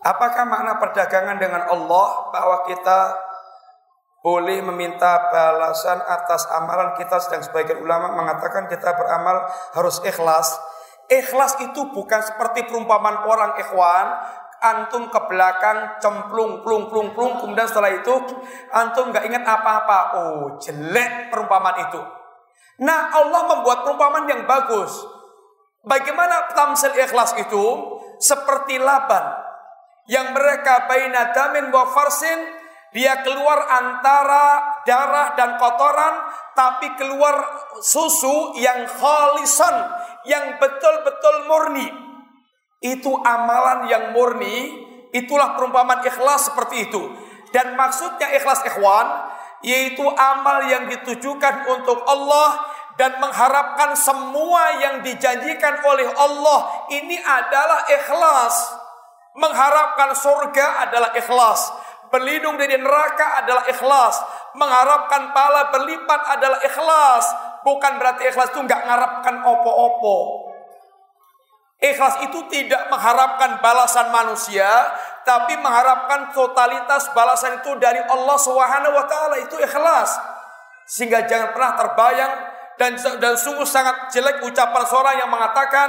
[0.00, 2.98] Apakah makna perdagangan dengan Allah bahwa kita
[4.20, 10.60] boleh meminta balasan atas amalan kita sedang sebagian ulama mengatakan kita beramal harus ikhlas.
[11.08, 14.06] Ikhlas itu bukan seperti perumpamaan orang ikhwan
[14.60, 18.12] antum ke belakang cemplung plung plung plung kemudian setelah itu
[18.70, 19.98] antum nggak ingat apa-apa.
[20.20, 22.00] Oh, jelek perumpamaan itu.
[22.84, 25.04] Nah, Allah membuat perumpamaan yang bagus.
[25.80, 27.64] Bagaimana tamsil ikhlas itu?
[28.20, 29.32] Seperti laban
[30.12, 32.59] yang mereka baina damin wa farsin
[32.90, 34.46] dia keluar antara
[34.82, 36.14] darah dan kotoran,
[36.58, 37.38] tapi keluar
[37.78, 39.74] susu yang khalisan,
[40.26, 41.86] yang betul-betul murni.
[42.82, 44.74] Itu amalan yang murni,
[45.14, 47.02] itulah perumpamaan ikhlas seperti itu.
[47.54, 49.06] Dan maksudnya ikhlas ikhwan,
[49.62, 52.66] yaitu amal yang ditujukan untuk Allah
[52.98, 56.90] dan mengharapkan semua yang dijanjikan oleh Allah.
[56.90, 58.54] Ini adalah ikhlas.
[59.38, 61.79] Mengharapkan surga adalah ikhlas
[62.10, 64.18] Berlindung dari neraka adalah ikhlas.
[64.58, 67.24] Mengharapkan pala berlipat adalah ikhlas.
[67.62, 70.50] Bukan berarti ikhlas itu nggak mengharapkan opo-opo.
[71.80, 74.68] Ikhlas itu tidak mengharapkan balasan manusia,
[75.24, 80.12] tapi mengharapkan totalitas balasan itu dari Allah Subhanahu wa taala itu ikhlas.
[80.84, 82.32] Sehingga jangan pernah terbayang
[82.76, 85.88] dan dan sungguh sangat jelek ucapan seorang yang mengatakan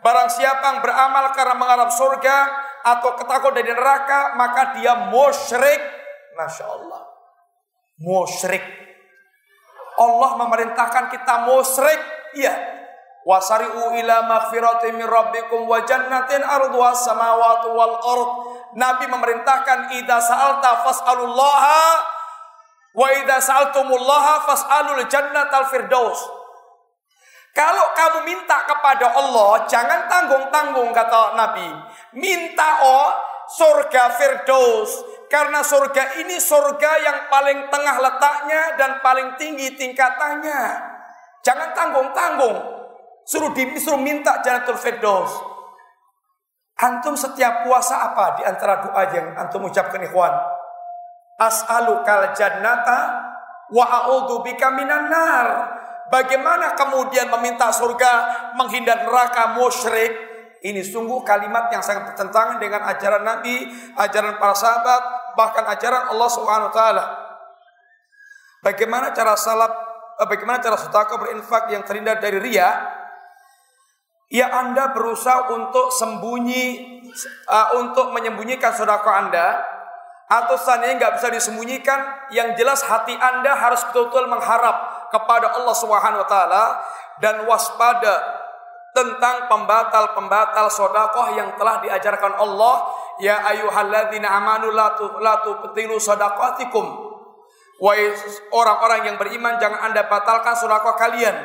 [0.00, 2.36] barang siapa yang beramal karena mengharap surga
[2.84, 5.80] atau ketakut dari neraka maka dia musyrik.
[6.38, 7.02] Masya Allah.
[7.98, 8.62] Musyrik.
[9.98, 11.98] Allah memerintahkan kita musyrik.
[12.38, 12.54] Iya.
[13.26, 18.30] Wasari'u ila maghfirati min rabbikum wa jannatin arduha samawati wal ard.
[18.78, 21.82] Nabi memerintahkan idza sa'alta fas'alullaha
[22.94, 26.37] wa idza sa'altumullaha fas'alul jannatal firdaus.
[27.56, 31.68] Kalau kamu minta kepada Allah, jangan tanggung-tanggung kata Nabi.
[32.14, 33.10] Minta oh
[33.48, 34.90] surga Firdaus.
[35.28, 40.62] Karena surga ini surga yang paling tengah letaknya dan paling tinggi tingkatannya.
[41.44, 42.58] Jangan tanggung-tanggung.
[43.28, 45.32] Suruh disuruh minta Jannatul Firdaus.
[46.78, 50.30] Antum setiap puasa apa di antara doa yang antum ucapkan ikhwan?
[51.36, 53.18] As'alukal jannata
[53.74, 55.77] wa a'udzu bika minan nar.
[56.08, 58.12] Bagaimana kemudian meminta surga,
[58.56, 60.28] menghindar neraka musyrik?
[60.58, 65.02] Ini sungguh kalimat yang sangat bertentangan dengan ajaran Nabi, ajaran para sahabat,
[65.38, 67.06] bahkan ajaran Allah Subhanahu taala.
[68.58, 69.70] Bagaimana cara salaf
[70.18, 72.74] eh, bagaimana cara sedekah berinfak yang terhindar dari ria?
[74.28, 77.00] Ya Anda berusaha untuk sembunyi
[77.48, 79.77] uh, untuk menyembunyikan sedekah Anda
[80.28, 86.20] atau seandainya nggak bisa disembunyikan, yang jelas hati Anda harus betul-betul mengharap kepada Allah Subhanahu
[86.20, 86.64] wa taala
[87.16, 88.44] dan waspada
[88.92, 92.92] tentang pembatal-pembatal sodakoh yang telah diajarkan Allah.
[93.24, 94.92] Ya ayyuhalladzina amanu la
[95.40, 97.08] tubtilu sadaqatikum.
[97.78, 98.10] Wahai
[98.52, 101.36] orang-orang yang beriman jangan Anda batalkan sedekah kalian.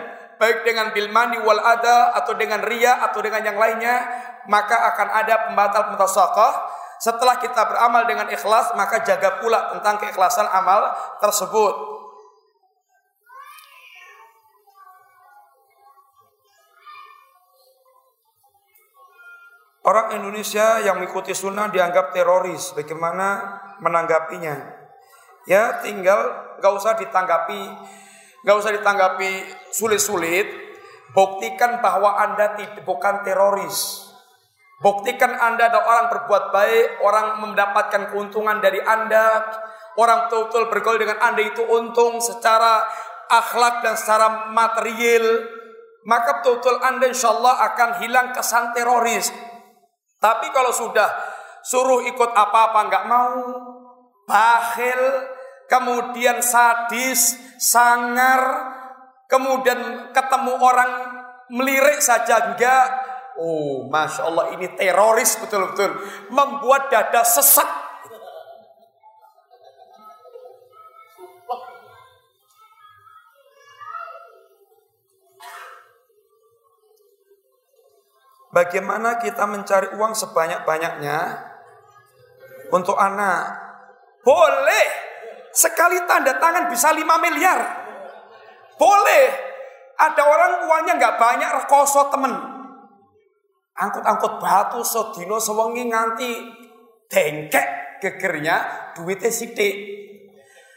[0.42, 4.02] Baik dengan bilmani wal ada atau dengan ria atau dengan yang lainnya
[4.50, 6.54] maka akan ada pembatal pembatal sedekah
[7.04, 11.76] setelah kita beramal dengan ikhlas maka jaga pula tentang keikhlasan amal tersebut
[19.84, 22.72] Orang Indonesia yang mengikuti sunnah dianggap teroris.
[22.72, 24.56] Bagaimana menanggapinya?
[25.44, 26.24] Ya tinggal
[26.64, 27.62] gak usah ditanggapi,
[28.48, 29.44] gak usah ditanggapi
[29.76, 30.48] sulit-sulit.
[31.12, 34.08] Buktikan bahwa anda tidak bukan teroris.
[34.82, 39.46] Buktikan anda adalah orang berbuat baik, orang mendapatkan keuntungan dari anda,
[40.00, 42.84] orang betul-betul bergaul dengan anda itu untung secara
[43.30, 45.24] akhlak dan secara material.
[46.04, 49.32] Maka betul-betul anda insya Allah akan hilang kesan teroris.
[50.20, 51.08] Tapi kalau sudah
[51.64, 53.40] suruh ikut apa-apa nggak mau,
[54.28, 55.04] bakhil,
[55.72, 58.42] kemudian sadis, sangar,
[59.32, 60.92] kemudian ketemu orang
[61.52, 62.88] melirik saja enggak.
[63.44, 66.00] Oh, masya Allah ini teroris betul-betul,
[66.32, 67.68] membuat dada sesak
[78.54, 81.18] Bagaimana kita mencari uang sebanyak-banyaknya
[82.70, 83.50] untuk anak?
[84.22, 84.86] Boleh.
[85.50, 87.60] Sekali tanda tangan bisa 5 miliar.
[88.78, 89.26] Boleh.
[89.98, 92.53] Ada orang uangnya nggak banyak rekoso temen.
[93.74, 96.32] Angkut-angkut batu sodino sewengi nganti
[97.10, 99.76] dengkek gegernya duitnya sidik.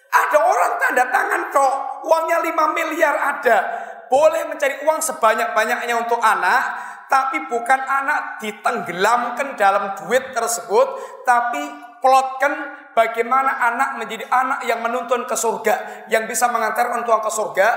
[0.09, 1.75] Ada orang tanda tangan kok
[2.09, 3.59] uangnya 5 miliar ada.
[4.07, 6.63] Boleh mencari uang sebanyak-banyaknya untuk anak
[7.07, 10.87] tapi bukan anak ditenggelamkan dalam duit tersebut,
[11.23, 11.63] tapi
[12.03, 12.53] plotkan
[12.93, 17.69] bagaimana anak menjadi anak yang menuntun ke surga, yang bisa mengantarkan tuang ke surga,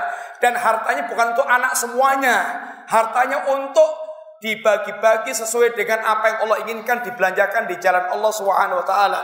[0.42, 2.36] dan hartanya bukan untuk anak semuanya,
[2.90, 4.09] hartanya untuk
[4.40, 9.20] dibagi-bagi sesuai dengan apa yang Allah inginkan dibelanjakan di jalan Allah Subhanahu wa taala.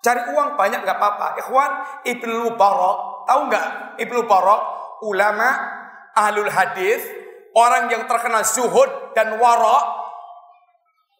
[0.00, 1.36] Cari uang banyak nggak apa-apa.
[1.44, 1.70] Ikhwan,
[2.08, 2.96] Ibnu Barak,
[3.28, 3.66] tahu nggak?
[4.00, 4.60] Ibnu Barak,
[5.04, 5.48] ulama
[6.16, 7.04] ahlul hadis
[7.54, 10.00] orang yang terkenal zuhud dan wara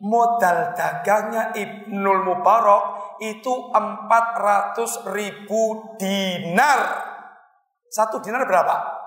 [0.01, 2.82] modal dagangnya Ibnul Mubarak
[3.20, 6.81] itu 400 ribu dinar
[7.90, 8.99] satu dinar berapa?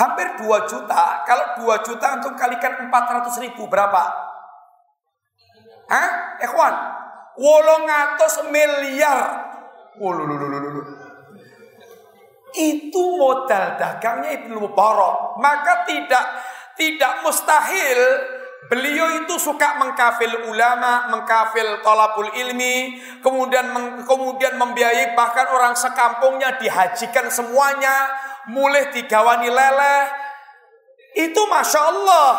[0.00, 4.02] Hampir 2 juta kalau 2 juta untuk kalikan 400 ribu berapa?
[5.92, 6.40] Hah?
[6.40, 6.74] Ikhwan
[7.36, 7.84] wolong
[8.48, 9.18] miliar
[10.00, 11.10] Wulululululu
[12.56, 15.38] itu modal dagangnya Ibnu Mubarak.
[15.38, 16.24] Maka tidak
[16.74, 18.00] tidak mustahil
[18.68, 26.60] beliau itu suka mengkafil ulama, mengkafil tolabul ilmi, kemudian meng, kemudian membiayai bahkan orang sekampungnya
[26.60, 28.12] dihajikan semuanya,
[28.52, 30.02] mulai digawani leleh.
[31.16, 32.30] Itu masya Allah,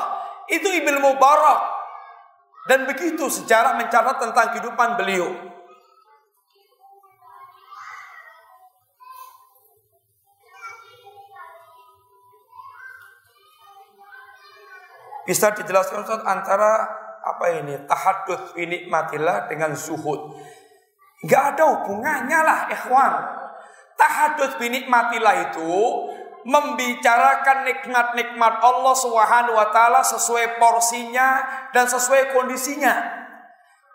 [0.48, 1.62] itu Ibnu Mubarak.
[2.70, 5.51] Dan begitu sejarah mencatat tentang kehidupan beliau.
[15.26, 16.90] Bisa dijelaskan Ustaz antara
[17.22, 20.34] apa ini tahadduts fi nikmatillah dengan zuhud.
[21.26, 23.14] Gak ada hubungannya lah ikhwan.
[23.94, 25.74] Tahadduts fi nikmatillah itu
[26.42, 33.22] membicarakan nikmat-nikmat Allah Subhanahu wa taala sesuai porsinya dan sesuai kondisinya.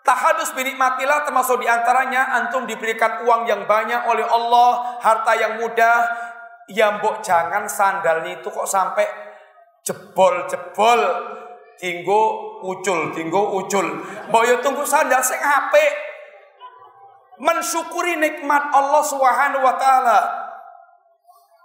[0.07, 5.99] Tahadus binikmatilah termasuk di antaranya antum diberikan uang yang banyak oleh Allah, harta yang mudah.
[6.71, 9.03] Ya mbok jangan sandalnya itu kok sampai
[9.87, 11.01] jebol-jebol
[11.79, 12.21] tinggo
[12.67, 13.87] ucul, tinggo ucul.
[14.27, 15.93] Mbok yo tunggu sandal sing apik.
[17.37, 20.19] Mensyukuri nikmat Allah Subhanahu wa taala.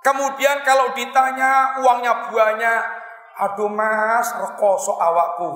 [0.04, 2.82] Kemudian kalau ditanya uangnya banyak,
[3.40, 5.48] aduh Mas, rekoso awakku.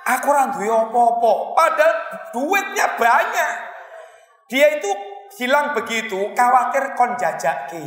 [0.00, 1.92] Aku ora duwe apa-apa, padahal
[2.32, 3.52] duitnya banyak.
[4.48, 4.90] Dia itu
[5.40, 7.84] hilang begitu, khawatir kon jajaki.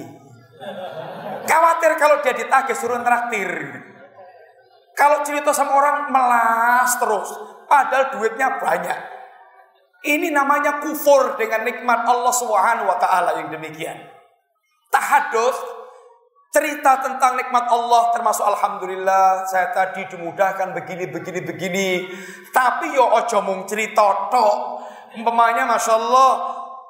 [1.44, 3.52] Khawatir kalau dia ditagih suruh traktir.
[4.94, 7.30] Kalau cerita sama orang melas terus,
[7.66, 9.00] padahal duitnya banyak.
[10.04, 13.96] Ini namanya kufur dengan nikmat Allah Subhanahu wa taala yang demikian.
[14.92, 15.58] Tahadus
[16.54, 21.88] cerita tentang nikmat Allah termasuk alhamdulillah saya tadi dimudahkan begini begini begini
[22.54, 24.56] tapi yo ojo mung cerita tok
[25.18, 26.32] umpamanya masya Allah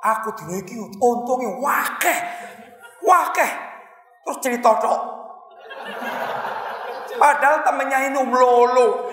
[0.03, 2.19] aku diniki untungnya wakeh
[3.07, 3.51] wakeh
[4.23, 5.01] terus cerita tok
[7.19, 9.11] padahal temennya ini umlolo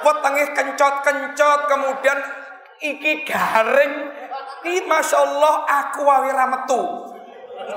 [0.00, 2.18] wetenge kencot-kencot kemudian
[2.80, 3.94] iki garing
[4.64, 7.10] ini masya Allah aku wawi metu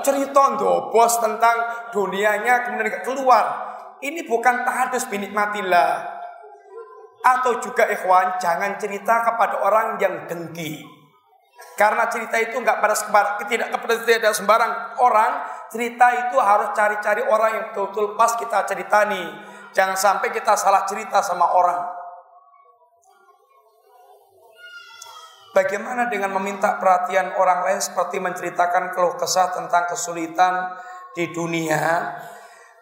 [0.02, 0.56] cerita
[0.90, 3.44] bos tentang dunianya kemudian keluar.
[4.02, 6.12] Ini bukan tahadus binikmatillah.
[7.24, 10.84] Atau juga ikhwan, jangan cerita kepada orang yang dengki.
[11.74, 14.72] Karena cerita itu nggak pada sembarang, tidak kepada tidak sembarang
[15.02, 15.32] orang.
[15.74, 19.26] Cerita itu harus cari-cari orang yang betul-betul pas kita ceritani.
[19.74, 21.82] Jangan sampai kita salah cerita sama orang.
[25.54, 30.78] Bagaimana dengan meminta perhatian orang lain seperti menceritakan keluh kesah tentang kesulitan
[31.14, 32.10] di dunia?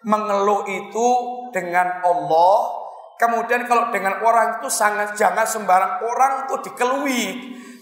[0.08, 1.08] Mengeluh itu
[1.52, 2.80] dengan Allah.
[3.20, 7.24] Kemudian kalau dengan orang itu sangat jangan sembarang orang itu dikelui.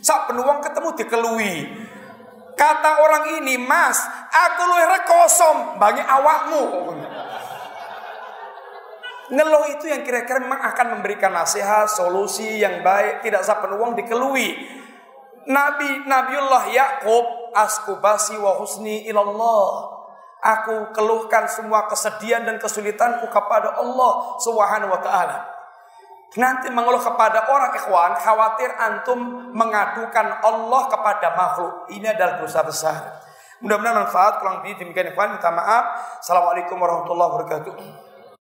[0.00, 1.54] Saat penuang ketemu dikelui.
[2.56, 3.96] Kata orang ini, Mas,
[4.28, 6.64] aku luwih rekosom bagi awakmu.
[9.30, 14.58] Ngeluh itu yang kira-kira memang akan memberikan nasihat, solusi yang baik, tidak penuang dikelui.
[15.48, 19.96] Nabi Nabiullah Yakub askubasi wa husni ilallah.
[20.40, 25.59] Aku keluhkan semua kesedihan dan kesulitanku kepada Allah Subhanahu wa taala.
[26.38, 31.90] Nanti mengeluh kepada orang ikhwan, khawatir antum mengadukan Allah kepada makhluk.
[31.90, 32.98] Ini adalah dosa besar.
[33.58, 34.38] Mudah-mudahan manfaat.
[34.38, 35.84] Kurang lebih demikian ikhwan, minta maaf.
[36.22, 38.09] Assalamualaikum warahmatullahi wabarakatuh.